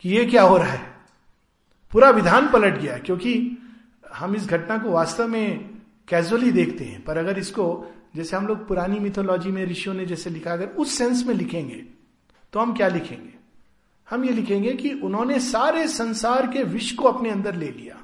कि 0.00 0.08
ये 0.08 0.24
क्या 0.26 0.42
हो 0.42 0.56
रहा 0.56 0.72
है? 0.72 0.96
पूरा 1.92 2.10
विधान 2.10 2.48
पलट 2.50 2.78
गया, 2.78 2.98
क्योंकि 2.98 3.58
हम 4.14 4.36
इस 4.36 4.46
घटना 4.46 4.78
को 4.78 4.90
वास्तव 4.90 5.28
में 5.28 5.70
कैजुअली 6.08 6.50
देखते 6.52 6.84
हैं। 6.84 7.04
पर 7.04 7.16
अगर 7.16 7.38
इसको, 7.38 7.86
जैसे 8.16 8.36
हम 8.36 8.46
लोग 8.46 8.66
पुरानी 8.68 8.98
मिथोलॉजी 8.98 9.50
में 9.50 9.64
ऋषियों 9.66 9.94
ने 9.94 10.06
जैसे 10.06 10.30
लिखा, 10.30 10.52
अगर 10.52 10.68
उस 10.68 10.98
सेंस 10.98 11.24
में 11.26 11.34
लिखेंगे 11.34 11.84
तो 12.52 12.60
हम 12.60 12.76
क्या 12.76 12.88
लिखेंगे? 12.88 13.35
हम 14.10 14.24
ये 14.24 14.32
लिखेंगे 14.32 14.72
कि 14.72 14.92
उन्होंने 14.92 15.40
सारे 15.40 15.88
संसार 15.88 16.46
के 16.46 16.62
विष 16.62 16.92
को 16.92 17.08
अपने 17.08 17.30
अंदर 17.30 17.54
ले 17.54 17.70
लिया। 17.70 17.96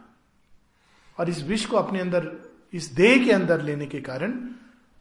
और 1.18 1.28
इस 1.28 1.44
विष 1.44 1.66
को 1.66 1.76
अपने 1.76 2.00
अंदर, 2.00 2.32
इस 2.72 2.86
देह 2.86 3.24
के 3.24 3.32
अंदर 3.32 3.62
लेने 3.62 3.86
के 3.86 4.00
कारण 4.00 4.48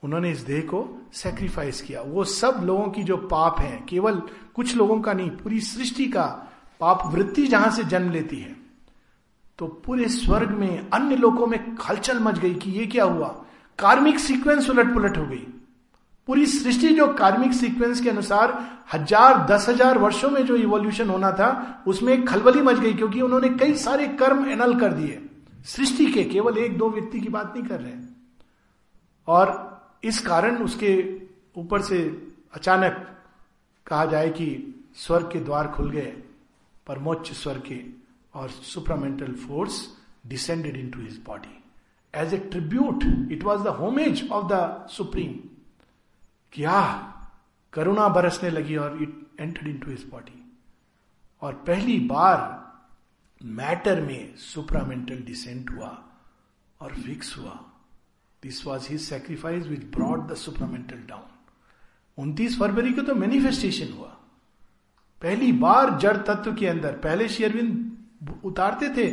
उन्होंने 0.04 0.32
इस 0.32 0.39
देह 0.39 0.62
को 0.62 1.10
सेक्रीफाइस 1.14 1.82
किया। 1.82 2.02
वो 2.02 2.24
सब 2.24 2.62
लोगों 2.64 2.88
की 2.88 3.04
जो 3.04 3.18
पाप 3.18 3.60
है, 3.60 3.84
केवल 3.89 4.22
कुछ 4.54 4.76
लोगों 4.76 5.02
का 5.02 5.14
नहीं, 5.14 5.30
पूरी 5.30 5.62
सृष्टि 5.62 6.08
का 6.08 6.47
पाप 6.80 7.02
वृत्ति 7.06 7.47
जहाँ 7.47 7.72
से 7.72 7.84
जन्म 7.84 8.12
लेती 8.12 8.38
है। 8.38 8.56
तो 9.58 9.68
पूरे 9.68 10.10
स्वर्ग 10.10 10.49
में, 10.49 10.89
अन्य 10.89 11.16
लोगों 11.16 11.47
में 11.47 11.78
हलचल 11.89 12.20
मच 12.20 12.39
गई 12.39 12.54
कि 12.54 12.72
ये 12.72 12.86
क्या 12.86 13.04
हुआ? 13.04 13.45
कार्मिक 13.80 14.20
सीक्वेंस 14.20 14.70
उलट 14.70 14.93
पुलट 14.93 15.18
हो 15.18 15.26
गई। 15.26 15.47
पूरी 16.32 16.45
सृष्टि 16.45 16.89
जो 16.95 17.05
कार्मिक 17.13 17.53
सीक्वेंस 17.53 18.01
के 18.01 18.09
अनुसार 18.09 18.51
हज़ार, 18.93 19.38
दस 19.47 19.65
हज़ार 19.69 19.97
वर्षों 19.97 20.29
में 20.29 20.45
जो 20.45 20.55
इवोल्यूशन 20.57 21.09
होना 21.09 21.32
था, 21.32 21.84
उसमें 21.88 22.13
एक 22.13 22.27
खलबली 22.27 22.61
मच 22.61 22.79
गई 22.79 22.93
क्योंकि 22.93 23.21
उन्होंने 23.21 23.49
कई 23.57 23.73
सारे 23.77 24.07
कर्म 24.15 24.47
एनल 24.49 24.75
कर 24.79 24.93
दिए। 24.93 25.19
सृष्टि 25.65 26.05
के 26.11 26.23
केवल 26.25 26.57
एक, 26.57 26.77
दो 26.77 26.89
व्यक्ति 26.89 27.19
की 27.19 27.29
बात 27.29 27.53
नहीं 27.55 27.65
कर 27.65 27.79
रहे 27.79 27.93
और 29.27 29.99
इस 30.03 30.19
कारण 30.27 30.63
उसके 30.63 30.95
ऊपर 31.57 31.82
से 31.82 31.99
अचानक 32.55 33.05
कहा 33.88 34.05
जाए 34.05 34.29
कि 34.32 34.49
स्वर्ग 34.97 35.29
के 35.32 35.39
द्वार 35.41 35.67
खुल 35.67 35.91
गए, 35.91 36.13
परमोच्च 36.88 37.32
स्वर्ग 37.34 37.61
के, 37.67 37.84
और 38.36 38.49
supramental 38.49 39.36
force 39.47 39.86
descended 40.27 40.77
into 40.89 41.01
his 41.01 41.21
body 41.27 41.57
as 42.13 42.34
a 42.34 42.38
tribute 42.51 43.03
it 43.32 43.43
was 43.43 43.63
the 43.63 43.79
homage 43.79 44.27
of 44.32 44.51
the 44.53 44.88
supreme 44.91 45.39
क्या 46.54 46.82
करुणा 47.74 48.08
बरसने 48.10 48.49
लगी 48.49 48.76
और 48.76 49.02
it 49.04 49.41
entered 49.41 49.68
into 49.78 49.91
his 49.91 50.04
body 50.12 50.38
और 51.41 51.54
पहली 51.68 51.99
बार 51.99 52.60
मैटर 53.41 54.02
में 54.02 54.36
सुपरामेंटल 54.38 55.22
डिसेंट 55.26 55.72
हुआ 55.72 55.97
और 56.82 56.93
फिक्स 56.95 57.38
हुआ। 57.38 57.60
This 58.43 58.66
was 58.68 58.88
his 58.89 59.02
sacrifice 59.02 59.68
which 59.68 59.84
brought 59.95 60.28
the 60.28 60.36
supramental 60.36 60.97
down 61.10 61.30
उनतीस 62.18 62.60
फरवरी 62.60 62.93
को 62.93 63.02
तो 63.02 63.16
मैनिफेस्टेशन 63.16 63.93
हुआ। 63.93 64.08
पहली 65.22 65.52
बार 65.52 65.97
जड़ 65.99 66.18
तत्व 66.18 66.54
के 66.54 66.68
अंदर, 66.68 66.91
पहले 66.93 67.28
शेयरविंद 67.30 68.38
उतारते 68.43 68.89
थे, 68.95 69.12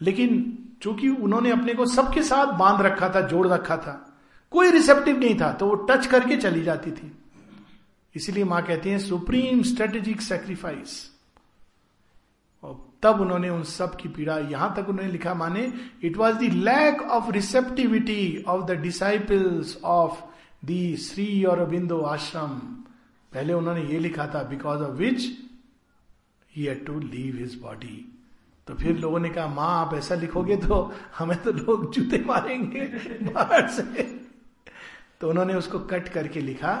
लेकिन 0.00 0.58
चूँकि 0.82 1.08
उन्होंने 1.08 1.50
अपने 1.50 1.74
को 1.74 1.86
सबके 1.86 2.22
साथ 2.22 2.52
बाँध 2.58 2.82
रखा 2.82 3.08
था, 3.08 3.20
जोड़ 3.20 3.46
रखा 3.48 3.76
था 3.76 4.04
कोई 4.52 4.70
रिसेप्टिव 4.70 5.18
नहीं 5.18 5.38
था 5.40 5.52
तो 5.52 5.66
वो 5.66 5.74
टच 5.90 6.06
करके 6.06 6.36
चली 6.36 6.62
जाती 6.64 6.90
थी। 6.90 7.12
इसीलिए 8.14 8.44
माँ 8.44 8.62
कहती 8.66 8.90
है 8.90 8.98
सुप्रीम 8.98 9.62
स्ट्रेटेजिक 9.62 10.20
सेक्रीफाइस 10.22 10.94
और 12.64 12.76
तब 13.02 13.20
उन्होंने 13.20 13.48
उन 13.48 13.62
सब 13.62 13.96
की 13.96 14.08
पीड़ा, 14.08 14.38
यहाँ 14.38 14.74
तक 14.76 14.88
उन्होंने 14.88 15.10
लिखा 15.12 15.34
माने 15.34 15.72
it 16.04 16.16
was 16.16 16.36
the 16.36 16.52
lack 16.54 17.02
of 17.02 17.30
receptivity 17.32 18.44
of 18.48 18.64
the 18.66 18.78
disciples 18.80 19.76
of 19.84 20.22
the 20.66 20.96
Shri 20.98 21.44
Aurobindo 21.66 22.00
ashram 22.06 22.58
पहले 23.32 23.52
उन्होंने 23.52 23.82
ये 23.84 23.98
लिखा 23.98 24.26
था 24.26 24.42
because 24.44 24.82
of 24.82 24.96
which 24.96 25.22
he 26.52 26.74
to 26.86 26.98
leave 27.00 27.36
his 27.36 27.58
body 27.62 28.04
तो 28.68 28.74
फिर 28.74 28.96
लोगों 28.98 29.18
ने 29.18 29.28
कहा, 29.30 29.46
माँ, 29.46 29.80
आप 29.80 29.94
ऐसा 29.94 30.14
लिखोगे 30.14 30.56
तो 30.56 30.92
हमें 31.18 31.36
तो 31.42 31.52
लोग 31.52 31.92
जूते 31.94 32.24
मारेंगे 32.26 32.80
बाहर 33.24 33.68
से। 33.70 34.17
तो 35.20 35.28
उन्होंने 35.30 35.54
उसको 35.54 35.78
कट 35.90 36.08
करके 36.08 36.40
लिखा 36.40 36.74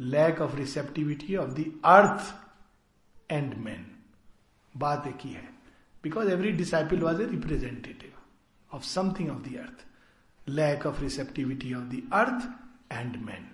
lack 0.00 0.40
of 0.40 0.56
receptivity 0.56 1.36
of 1.36 1.50
the 1.50 1.64
earth 1.84 3.32
and 3.32 3.54
man 3.64 3.84
बात 4.74 5.06
एक 5.06 5.24
ही 5.24 5.32
है। 5.32 5.48
Because 6.04 6.30
every 6.30 6.52
disciple 6.52 7.00
was 7.00 7.22
a 7.22 7.26
representative 7.26 8.12
of 8.70 8.84
something 8.84 9.30
of 9.30 9.48
the 9.48 9.56
earth 9.58 9.84
lack 10.48 10.86
of 10.86 11.00
receptivity 11.02 11.74
of 11.74 11.84
the 11.84 12.02
earth 12.14 12.48
and 12.92 13.16
man 13.22 13.48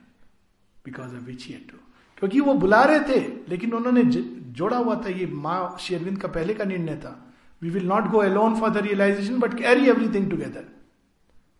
because 0.84 1.14
of 1.16 1.22
which 1.24 1.46
to 1.70 1.78
क्योंकि 2.18 2.40
वो 2.40 2.54
बुला 2.54 2.82
रहे 2.84 3.00
थे, 3.00 3.20
लेकिन 3.48 3.72
उन्होंने 3.74 4.02
जोड़ा 4.04 4.76
हुआ 4.76 4.94
था 5.04 5.08
ये 5.10 5.26
माँ 5.26 5.76
शेरविंद 5.80 6.18
का 6.22 6.28
पहले 6.28 6.54
का 6.54 6.64
निर्णय 6.64 6.96
था। 6.96 7.18
We 7.62 7.70
will 7.70 7.86
not 7.86 8.04
go 8.10 8.18
alone 8.18 8.60
for 8.60 8.70
the 8.70 8.76
realisation 8.76 9.38
but 9.38 9.58
carry 9.58 9.88
everything 9.88 10.30
together 10.30 10.64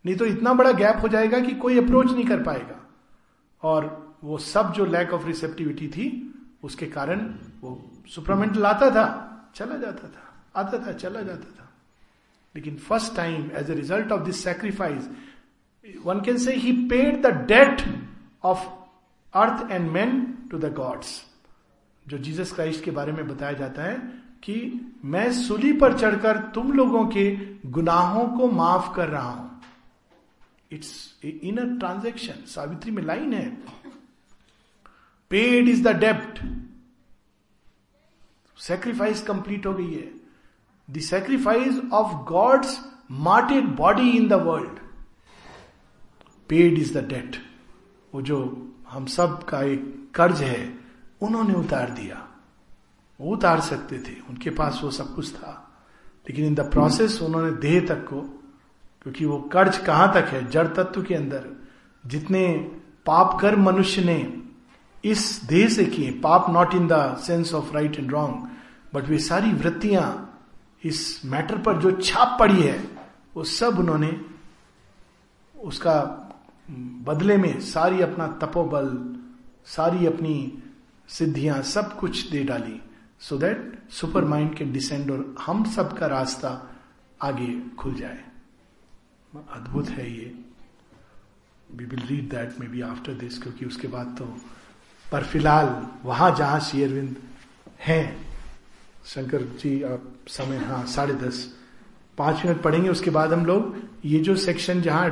नहीं 0.05 0.15
तो 0.15 0.25
इतना 0.25 0.53
बड़ा 0.53 0.71
गैप 0.71 1.01
हो 1.01 1.07
जाएगा 1.07 1.39
कि 1.39 1.51
कोई 1.51 1.77
अप्रोच 1.77 2.11
नहीं 2.11 2.25
कर 2.25 2.43
पाएगा। 2.43 2.79
और 3.63 4.15
वो 4.23 4.37
सब 4.37 4.71
जो 4.73 4.85
लैक 4.85 5.13
ऑफ़ 5.13 5.25
रिसेप्टिविटी 5.25 5.87
थी, 5.87 6.29
उसके 6.63 6.85
कारण 6.85 7.35
वो 7.61 7.91
सुपरामेंटल 8.07 8.65
आता 8.65 8.89
था, 8.89 9.05
चला 9.55 9.77
जाता 9.77 10.07
था, 10.07 10.45
आता 10.55 10.87
था, 10.87 10.91
चला 10.91 11.21
जाता 11.21 11.51
था। 11.59 11.69
लेकिन 12.55 12.75
first 12.77 13.15
time 13.15 13.51
as 13.53 13.71
a 13.71 13.73
result 13.73 14.11
of 14.11 14.21
this 14.21 14.43
sacrifice 14.43 15.09
one 16.05 16.21
can 16.21 16.37
say 16.37 16.55
he 16.55 16.71
paid 16.87 17.21
the 17.21 17.27
debt 17.27 17.81
of 18.43 18.67
earth 19.33 19.71
and 19.71 19.91
man 19.91 20.37
to 20.51 20.57
the 20.57 20.73
gods 20.73 21.21
जो 22.07 22.17
जीसस 22.17 22.51
क्राइस्ट 22.51 22.83
के 22.83 22.91
बारे 22.91 23.11
में 23.11 23.27
बताया 23.27 23.53
जाता 23.53 23.83
है 23.83 23.97
कि 24.43 24.55
मैं 25.05 25.31
सुली 25.33 25.73
पर 25.73 25.97
चढ़कर 25.97 26.37
तुम 26.37 26.71
लोगों 26.71 27.05
के 27.07 27.37
गुनाहों 27.65 28.27
को 28.27 28.47
माफ़ 28.51 28.95
कर 28.95 29.07
रहा 29.07 29.29
हूँ। 29.29 29.52
It's 30.73 31.19
in 31.23 31.57
a 31.57 31.79
transaction 31.79 32.33
Savitri 32.33 32.91
में 32.91 33.03
लाइन 33.03 33.33
है 33.33 33.57
पेड 35.29 35.69
इज़ 35.69 35.83
द 35.83 35.87
डेप्ट 35.87 36.45
सेक्रीफाइस 38.57 39.21
कंप्लीट 39.21 39.65
हो 39.65 39.73
गई 39.73 39.93
है 39.93 40.13
the 40.89 40.99
sacrifice 40.99 41.81
of 41.93 42.25
God's 42.27 42.85
martyred 43.11 43.65
body 43.65 44.09
in 44.09 44.27
the 44.27 44.33
world 44.33 44.79
paid 46.49 46.79
is 46.79 46.97
the 46.97 47.07
debt 47.07 47.35
वो 48.15 48.21
जो 48.21 48.69
हम 48.89 49.05
सब 49.05 49.43
का 49.43 49.61
एक 49.61 50.11
कर्ज 50.15 50.41
है, 50.41 50.79
उन्होंने 51.21 51.53
उतार 51.53 51.89
दिया। 51.89 52.29
वो 53.21 53.33
उतार 53.33 53.59
सकते 53.61 53.99
थे। 53.99 54.19
उनके 54.19 54.49
पास 54.49 54.81
वो 54.83 54.91
सब 54.91 55.15
कुछ 55.15 55.35
था। 55.35 55.81
लेकिन 56.29 56.45
इन 56.45 56.55
द 56.55 56.59
प्रोसेस 56.59 57.21
उन्होंने 57.21 57.51
देह 57.51 57.85
तक 57.87 57.95
को 57.95 58.42
क्योंकि 59.03 59.25
वो 59.25 59.37
कर्ज 59.53 59.77
कहाँ 59.77 60.11
तक 60.13 60.29
है? 60.29 60.49
जड़ 60.49 60.67
तत्व 60.67 61.03
के 61.03 61.15
अंदर। 61.15 61.49
जितने 62.05 62.47
पाप 63.05 63.39
कर 63.41 63.55
मनुष्य 63.55 64.03
ने 64.03 64.41
इस 65.03 65.41
देह 65.45 65.67
से 65.67 65.85
किए, 65.85 66.11
पाप 66.11 66.49
not 66.49 66.73
in 66.73 66.87
the 66.87 67.17
sense 67.17 67.53
of 67.53 67.73
right 67.73 67.95
and 67.95 68.11
wrong 68.11 68.49
but 68.93 69.09
वे 69.09 69.17
सारी 69.19 69.51
वृत्तियाँ 69.51 70.29
इस 70.83 71.21
मैटर 71.25 71.57
पर 71.57 71.79
जो 71.79 71.91
छाप 71.91 72.37
पड़ी 72.39 72.61
है, 72.61 72.77
वो 73.35 73.43
सब 73.43 73.79
उन्होंने 73.79 74.19
उसका 75.55 75.99
बदले 77.03 77.37
में 77.37 77.59
सारी 77.59 78.01
अपना 78.01 78.27
तपोबल, 78.41 78.89
सारी 79.65 80.05
अपनी 80.05 80.63
सिद्धियाँ 81.09 81.61
सब 81.61 81.97
कुछ 81.99 82.29
दे 82.31 82.43
डाली 82.43 82.79
सो 83.19 83.37
दैट 83.37 83.91
सुपर 83.91 84.25
माइंड 84.25 84.55
के 84.55 84.65
डिसेंड 84.65 85.11
और 85.11 85.35
हम 85.41 85.63
सब 85.65 85.97
का 85.97 86.07
रास्ता 86.07 86.51
आगे 87.21 87.59
खुल 87.79 87.93
जाए। 87.93 88.23
अद्भुत 89.33 89.89
है 89.89 90.09
ये। 90.11 90.33
We 91.69 91.85
will 91.85 92.05
read 92.07 92.29
that 92.29 92.59
maybe 92.67 92.81
after 92.81 93.13
this 93.15 93.41
क्योंकि 93.43 93.65
उसके 93.65 93.87
बाद 93.87 94.15
तो 94.19 94.25
पर 95.05 95.23
फ़िलहाल 95.23 95.67
वहाँ 96.05 96.35
जहाँ 96.35 96.59
श्री 96.59 96.83
अरविंद 96.83 97.15
हैं, 97.79 98.25
शंकर 99.05 99.43
जी, 99.43 99.81
आप 99.83 100.03
समय 100.27 100.57
हाँ 100.57 100.85
साढ़े 100.87 101.13
दस, 101.15 101.43
पाँच 102.17 102.45
मिनट 102.45 102.61
पढ़ेंगे, 102.61 102.89
उसके 102.89 103.09
बाद 103.09 103.33
हम 103.33 103.45
लोग, 103.45 103.75
ये 104.05 104.19
जो 104.19 104.35
सेक्शन 104.35 104.81
जहाँ 104.81 105.09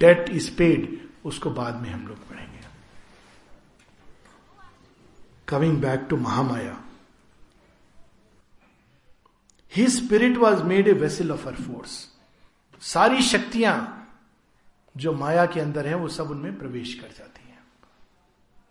डेट 0.00 0.28
इज़ 0.30 0.50
पेड 0.56 0.98
उसको 1.24 1.50
बाद 1.50 1.80
में 1.82 1.90
हम 1.90 2.06
लोग 2.08 2.28
पढ़ेंगे। 2.28 2.58
Coming 5.48 5.80
back 5.82 6.06
to 6.10 6.16
Mahamaya 6.16 6.76
he 9.72 9.86
spirit 9.88 10.36
was 10.36 10.62
made 10.64 10.88
a 10.88 10.92
vessel 10.92 11.30
of 11.32 11.48
her 11.48 11.54
force 11.56 12.06
सारी 12.82 13.22
शक्तियाँ 13.22 13.74
जो 14.96 15.12
माया 15.12 15.44
के 15.46 15.60
अंदर 15.60 15.86
है, 15.86 15.94
वो 15.94 16.08
सब 16.08 16.30
उनमें 16.30 16.58
प्रवेश 16.58 16.94
कर 16.94 17.08
जाती 17.08 17.48
हैं। 17.48 17.58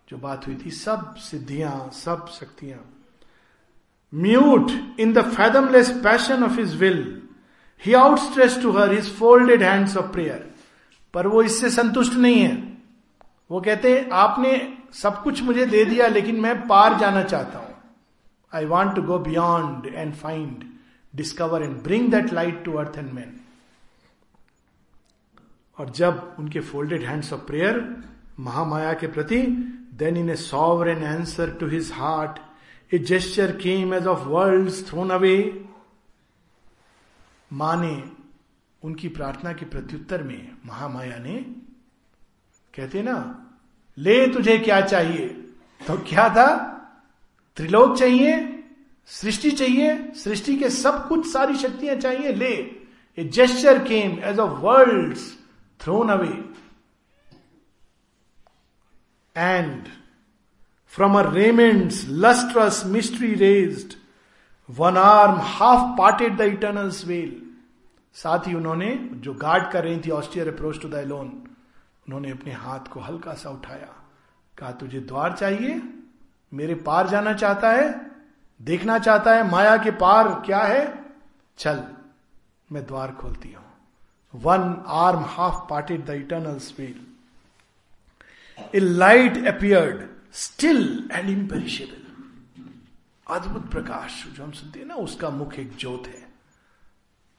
जो 0.08 0.16
बात 0.18 0.46
हुई 0.46 0.56
थी, 0.56 0.70
सब 0.70 1.14
सिद्धियाँ, 1.20 1.90
सब 1.94 2.26
शक्तियाँ। 2.30 2.78
Mute 4.12 4.70
in 5.00 5.12
the 5.12 5.22
fathomless 5.26 5.90
passion 6.04 6.44
of 6.44 6.58
his 6.60 6.74
will. 6.76 7.22
He 7.82 7.92
outstretched 7.94 8.58
to 8.62 8.70
her 8.72 8.92
his 8.92 9.12
folded 9.18 9.62
hands 9.62 9.96
of 9.96 10.10
prayer 10.12 10.48
पर 11.14 11.26
वो 11.26 11.42
इससे 11.42 11.70
संतुष्ट 11.70 12.14
नहीं 12.14 12.40
है। 12.40 12.54
वो 13.50 13.60
कहते 13.60 13.94
हैं 13.94 14.08
आपने 14.10 14.52
सब 14.94 15.22
कुछ 15.22 15.42
मुझे 15.42 15.66
दे 15.66 15.84
दिया, 15.84 16.06
लेकिन 16.08 16.40
मैं 16.40 16.66
पार 16.66 16.98
जाना 16.98 17.22
चाहता 17.22 17.58
हूँ। 17.58 17.76
I 18.52 18.64
want 18.66 18.94
to 18.96 19.02
go 19.02 19.18
beyond 19.18 19.86
and 19.86 20.14
find 20.14 20.64
discover 21.14 21.62
and 21.62 21.82
bring 21.82 22.10
that 22.10 22.32
light 22.32 22.64
to 22.64 22.72
earth 22.74 22.98
and 22.98 23.12
man 23.12 23.39
और 25.80 25.90
जब 25.90 26.36
उनके 26.38 26.60
folded 26.60 27.02
hands 27.02 27.32
of 27.32 27.40
prayer 27.40 28.02
Mahamaya 28.40 28.92
के 28.92 29.06
प्रति 29.06 29.42
then 29.94 30.16
in 30.16 30.30
a 30.30 30.36
sovereign 30.88 31.04
answer 31.04 31.50
to 31.50 31.66
his 31.66 31.90
heart 31.92 32.38
a 32.94 32.98
gesture 32.98 33.56
came 33.56 33.94
as 33.94 34.06
of 34.06 34.20
world 34.20 34.70
thrown 34.86 35.10
away 35.10 35.66
माँ 37.52 37.76
ने 37.76 38.10
उनकी 38.84 39.08
प्रार्थना 39.08 39.52
के 39.52 39.64
प्रत्युत्तर 39.66 40.22
में 40.22 40.52
महामाया 40.66 41.18
ने, 41.18 41.36
कहते 42.74 43.02
ना, 43.02 43.46
ले 43.98 44.26
तुझे 44.26 44.58
क्या 44.58 44.80
चाहिए? 44.80 45.26
तो 45.86 45.96
क्या 45.98 46.28
था? 46.28 46.56
त्रिलोक 47.56 47.98
चाहिए, 47.98 48.62
सृष्टि 49.06 49.50
चाहिए, 49.50 50.12
सृष्टि 50.12 50.56
के 50.56 50.70
सब 50.70 51.08
कुछ 51.08 51.32
सारी 51.32 51.56
शक्तियाँ 51.56 51.96
चाहिए, 51.96 52.32
ले। 52.32 52.54
A 53.18 53.24
gesture 53.24 53.78
came 53.78 54.18
as 54.24 54.38
of 54.38 54.60
world 54.60 55.18
thrown 55.80 56.08
away 56.08 56.50
and 59.36 59.88
from 60.86 61.18
a 61.18 61.32
raiment's 61.32 62.04
lustrous 62.08 62.82
mystery 62.86 63.34
raised 63.34 63.94
one 64.70 64.96
arm 64.96 65.40
half 65.40 65.98
parted 65.98 66.36
the 66.36 66.40
eternal 66.40 66.92
veil 67.06 67.46
साथ 68.14 68.46
ही 68.46 68.54
उन्होंने, 68.54 69.10
जो 69.12 69.34
गार्ड 69.34 69.70
कर 69.70 69.84
रही 69.84 70.00
थी 70.00 70.10
ऑस्ट्रियर 70.10 70.48
अप्रोच 70.48 70.82
टू 70.82 70.88
द 70.88 70.94
उन्होंने 70.94 72.30
अपने 72.30 72.52
हाथ 72.52 72.80
को 72.80 73.00
हल्का 73.00 73.34
सा 73.34 73.50
उठाया। 73.50 73.88
कहा, 74.58 74.72
तुझे 74.72 75.00
द्वार 75.00 75.32
चाहिए? 75.32 75.82
मेरे 76.52 76.74
पार 76.74 77.08
जाना 77.08 77.32
चाहता 77.32 77.70
है? 77.70 78.10
देखना 78.62 78.98
चाहता 78.98 79.34
है 79.34 79.50
माया 79.50 79.76
के 79.76 79.90
पार 79.90 80.28
क्या 80.46 80.58
है? 80.58 81.04
चल, 81.58 81.84
मैं 82.72 82.86
द्वार 82.86 83.12
खोलती 83.12 83.52
हूँ। 83.52 83.69
One 84.34 84.84
arm 84.86 85.24
half 85.28 85.68
parted 85.70 86.04
the 86.04 86.10
eternal 86.10 86.58
spell 86.58 87.06
a 88.74 88.80
light 88.80 89.46
appeared 89.46 90.08
still 90.32 91.08
and 91.12 91.30
imperishable 91.30 91.96
अद्भुत 93.26 93.70
प्रकाश 93.70 94.24
जो 94.26 94.42
हम 94.42 94.50
सुनते 94.50 94.78
हैं 94.78 94.86
ना, 94.86 94.94
उसका 94.94 95.30
मुख 95.30 95.54
एक 95.54 95.76
ज्योत 95.76 96.06
है। 96.06 96.28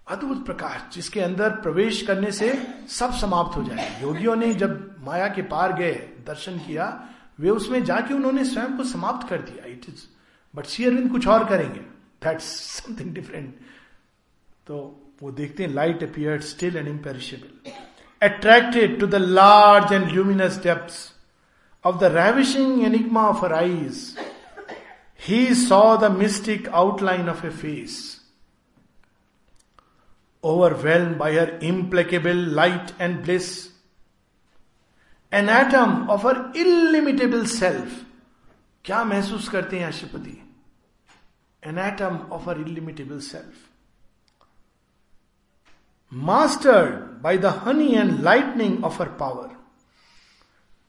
अद्भुत 0.08 0.46
प्रकाश, 0.46 0.94
जिसके 0.94 1.20
अंदर 1.22 1.50
प्रवेश 1.50 2.02
करने 2.02 2.32
से 2.32 2.52
सब 2.90 3.14
समाप्त 3.14 3.58
हो 3.58 3.64
जाए 3.64 4.02
योगियों 4.02 4.36
ने 4.36 4.54
जब 4.54 4.96
माया 5.00 5.28
के 5.28 5.42
पार 5.42 5.74
गए, 5.74 5.94
दर्शन 6.28 6.58
किया, 6.58 7.10
वे 7.40 7.50
उसमें 7.50 7.84
जाके 7.84 8.14
उन्होंने 8.14 8.46
स्वयं 8.46 8.78
को 8.78 8.84
समाप्त 8.84 9.28
कर 9.30 9.42
दिया। 9.42 9.66
इट 9.66 9.86
इज़ 9.90 10.06
बट 10.56 10.66
शेयरविंद 10.66 11.12
कुछ 11.12 11.28
और 11.28 11.48
करेंगे। 11.50 11.80
दैट्स 12.24 12.46
समथिंग 12.72 13.14
डिफरेंट 13.14 13.56
तो 14.68 15.01
वो 15.22 15.32
देखते 15.32 15.64
हैं 15.64 15.74
light 15.74 16.04
appear 16.04 16.42
still 16.42 16.78
and 16.78 16.88
imperishable 16.88 17.72
attracted 18.22 19.00
to 19.00 19.08
the 19.08 19.16
large 19.16 19.94
and 19.94 20.10
luminous 20.12 20.62
depths 20.64 21.04
of 21.84 22.00
the 22.00 22.16
ravishing 22.16 22.84
enigma 22.86 23.28
of 23.30 23.46
her 23.46 23.54
eyes 23.54 24.18
he 25.28 25.44
saw 25.56 25.84
the 25.98 26.12
mystic 26.12 26.70
outline 26.70 27.30
of 27.30 27.46
a 27.46 27.50
face 27.62 28.00
overwhelmed 30.44 31.18
by 31.18 31.34
her 31.34 31.58
implacable 31.62 32.34
light 32.34 32.94
and 33.00 33.24
bliss. 33.24 33.70
An 35.32 35.50
atom 35.50 36.10
of 36.10 36.24
her 36.24 36.52
illimitable 36.56 37.46
self. 37.48 38.00
क्या 38.86 39.04
महसूस 39.04 39.50
करते 39.50 39.80
हैं, 39.80 39.88
अशुपति 39.88 40.38
an 41.64 41.78
atom 41.78 42.18
of 42.32 42.48
her 42.48 42.56
illimitable 42.56 43.22
self. 43.22 43.71
Mastered 46.12 47.22
by 47.22 47.38
the 47.38 47.52
honey 47.52 47.96
and 47.96 48.22
lightning 48.22 48.84
of 48.84 48.98
her 48.98 49.06
power, 49.06 49.50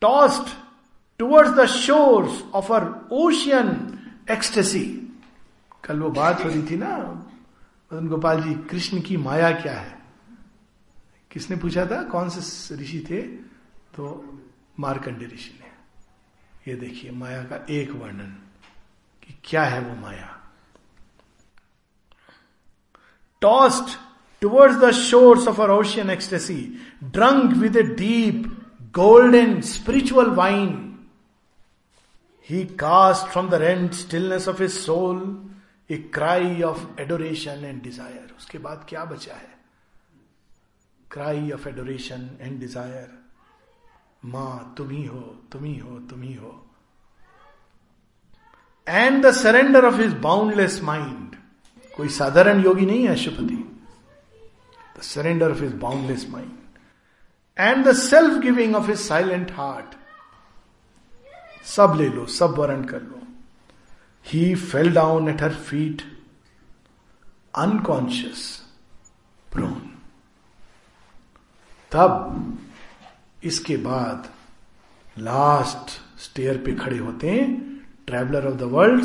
tossed 0.02 0.54
towards 1.18 1.54
the 1.54 1.66
shores 1.66 2.42
of 2.52 2.68
her 2.68 3.04
ocean 3.10 4.00
ecstasy. 4.26 4.98
कल 5.84 5.98
वो 5.98 6.10
बात 6.10 6.44
हो 6.44 6.48
रही 6.48 6.62
थी 6.70 6.76
ना 6.78 6.90
मदन 7.90 8.08
गोपाल 8.08 8.42
जी 8.42 8.54
कृष्ण 8.70 9.00
की 9.02 9.16
माया 9.16 9.50
क्या 9.62 9.72
है 9.74 9.98
किसने 11.30 11.56
पूछा 11.58 11.84
था 11.90 12.02
कौन 12.10 12.28
से 12.30 12.74
ऋषि 12.82 13.00
थे 13.10 13.20
तो 13.94 14.04
मारकंडे 14.78 15.26
ऋषि 15.34 15.58
ने 15.60 16.70
ये 16.70 16.76
देखिए 16.78 17.10
माया 17.10 17.42
का 17.50 17.64
एक 17.74 17.90
वर्णन 17.98 18.30
कि 19.22 19.34
क्या 19.44 19.64
है 19.64 19.80
वो 19.82 19.94
माया 20.00 20.28
tossed 23.42 23.98
towards 24.42 24.80
the 24.80 24.92
shores 24.92 25.46
of 25.46 25.60
our 25.60 25.70
ocean 25.70 26.10
ecstasy, 26.10 26.76
drunk 27.12 27.60
with 27.60 27.76
a 27.76 27.94
deep, 27.94 28.48
gold 28.92 29.34
and 29.34 29.64
spiritual 29.64 30.34
wine. 30.34 31.06
He 32.40 32.64
cast 32.66 33.28
from 33.28 33.50
the 33.50 33.60
rent 33.60 33.94
stillness 33.94 34.48
of 34.48 34.58
his 34.58 34.74
soul 34.84 35.38
a 35.88 35.98
cry 35.98 36.62
of 36.62 36.84
adoration 36.98 37.64
and 37.64 37.82
desire. 37.82 38.28
उसके 38.38 38.58
बाद 38.58 38.84
क्या 38.88 39.04
बचा 39.04 39.34
है 39.34 39.50
cry 41.10 41.50
of 41.52 41.68
adoration 41.68 42.28
and 42.40 42.58
desire 42.60 43.08
माँ 44.24 44.74
तुम 44.78 44.88
ही 44.90 45.04
हो 45.06 45.20
तुम 45.52 45.64
ही 45.64 45.76
हो 45.78 45.98
तुम 46.10 46.22
ही 46.22 46.34
हो 46.34 46.54
and 48.86 49.24
the 49.24 49.30
surrender 49.42 49.84
of 49.86 50.00
his 50.00 50.12
boundless 50.22 50.80
mind 50.84 51.36
कोई 51.96 52.08
साधारण 52.18 52.62
योगी 52.64 52.86
नहीं 52.86 53.02
है 53.06 53.12
Aswapati 53.12 53.62
surrender 55.02 55.50
of 55.50 55.62
his 55.62 55.72
boundless 55.80 56.26
mind 56.30 56.50
and 57.56 57.84
the 57.86 57.92
self 57.96 58.38
giving 58.42 58.76
of 58.76 58.86
his 58.86 58.98
silent 58.98 59.50
heart 59.52 59.94
सब 61.66 61.94
ले 61.96 62.08
लो, 62.08 62.26
सब 62.26 62.54
वर्ण 62.58 62.84
कर 62.84 63.02
लो। 63.02 63.20
He 64.26 64.54
fell 64.54 64.92
down 64.94 65.28
at 65.28 65.42
her 65.42 65.54
feet 65.54 66.02
unconscious 67.54 68.40
prone 69.52 69.80
तब 71.92 72.58
इसके 73.44 73.76
बाद 73.76 74.28
लास्ट 75.18 75.90
स्टेयर 76.22 76.58
पे 76.58 76.74
खड़े 76.74 76.98
होते 76.98 77.30
हैं 77.30 77.48
traveller 78.06 78.46
of 78.46 78.54
the 78.54 78.62
world 78.72 79.04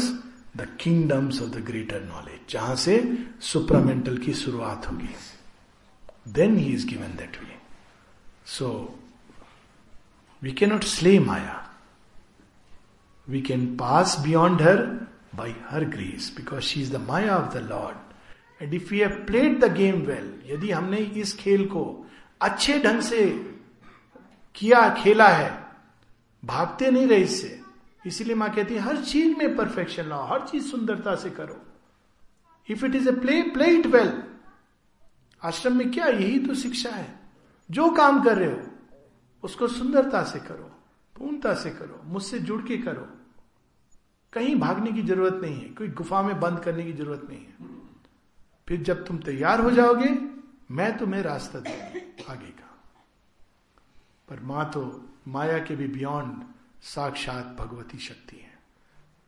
the 0.58 0.68
kingdoms 0.82 1.42
of 1.42 1.50
the 1.50 1.64
greater 1.66 2.02
knowledge 2.04 2.54
जहाँ 2.54 2.76
से 2.76 2.98
सुपरामेंटल 3.42 4.18
की 4.18 4.34
शुरुआत 4.34 4.88
होगी। 4.92 5.10
Then 6.28 6.58
he 6.58 6.74
is 6.74 6.88
given 6.88 7.16
that 7.18 7.38
way 7.42 7.58
so 8.46 8.70
we 10.42 10.52
can 10.52 10.70
not 10.70 10.84
slay 10.84 11.20
maya 11.20 11.64
we 13.28 13.42
can 13.42 13.66
pass 13.78 14.18
beyond 14.24 14.62
her 14.62 14.82
by 15.36 15.56
her 15.70 15.86
grace 15.86 16.34
because 16.38 16.64
she 16.64 16.82
is 16.82 16.94
the 16.94 17.02
maya 17.08 17.38
of 17.38 17.54
the 17.54 17.68
lord 17.70 18.64
and 18.64 18.74
if 18.74 18.94
you 18.94 19.08
have 19.08 19.24
played 19.26 19.60
the 19.64 19.74
game 19.74 20.02
well 20.02 20.34
यदि 20.46 20.72
हमने 20.72 20.98
इस 20.98 21.36
खेल 21.36 21.66
को 21.68 21.86
अच्छे 22.42 22.80
ढंग 22.80 23.02
से 23.02 23.26
किया, 24.56 24.90
खेला 24.90 25.28
है, 25.28 25.50
भागते 26.44 26.92
नहीं 26.92 27.08
रहे 27.08 27.20
इससे, 27.20 27.60
इसीलिए 28.06 28.36
माँ 28.36 28.50
कहती 28.54 28.74
है, 28.74 28.80
हर 28.80 28.98
चीज़ 29.04 29.38
में 29.38 29.56
परफेक्शन 29.56 30.08
लाओ, 30.10 30.28
हर 30.28 30.48
चीज़ 30.48 30.64
सुंदरता 30.72 31.16
से 31.16 31.30
करो। 31.30 31.62
If 32.70 32.86
it 32.86 32.96
is 32.96 33.10
a 33.10 33.12
play 33.12 33.42
play 33.42 33.66
it 33.66 33.86
well 33.86 34.24
ashram 35.48 35.78
में 35.78 35.92
क्या, 35.92 36.06
यही 36.06 36.40
तो 36.40 36.56
शिक्षा 36.56 36.90
है। 36.90 37.20
जो 37.72 37.90
काम 37.90 38.24
कर 38.24 38.38
रहे 38.38 38.52
हो, 38.52 38.68
उसको 39.44 39.68
सुंदरता 39.68 40.24
से 40.24 40.40
करो, 40.40 40.72
पूर्णता 41.16 41.54
से 41.54 41.70
करो, 41.70 42.02
मुझसे 42.04 42.40
जुड़ 42.40 42.62
के 42.62 42.78
करो। 42.78 43.08
कहीं 44.34 44.56
भागने 44.56 44.92
की 44.92 45.02
ज़रूरत 45.02 45.40
नहीं 45.42 45.62
है, 45.62 45.70
कोई 45.70 45.88
गुफा 45.88 46.22
में 46.22 46.40
बंद 46.40 46.60
करने 46.60 46.84
की 46.84 46.94
ज़रूरत 46.94 47.28
नहीं 47.30 47.40
है। 47.40 47.56
फिर 48.68 48.82
जब 48.82 49.06
तुम 49.06 49.18
तैयार 49.18 49.62
हो 49.62 49.72
जाओगे, 49.72 50.10
मैं 50.72 50.98
तुम्हें 50.98 51.22
रास्ता 51.22 51.60
दूँगी, 51.60 52.24
आगे 52.30 52.48
का। 52.48 52.68
पर 54.28 54.40
माँ 54.40 54.72
तो 54.72 55.10
माया 55.28 55.58
के 55.58 55.76
भी 55.76 55.88
बियॉन्ड 55.88 56.44
साक्षात 56.84 57.56
भगवती 57.60 57.98
शक्ति 57.98 58.38
है। 58.38 58.60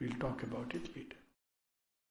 Will 0.01 0.13
talk 0.13 0.43
about 0.43 0.75
it 0.75 0.93
later 0.97 1.18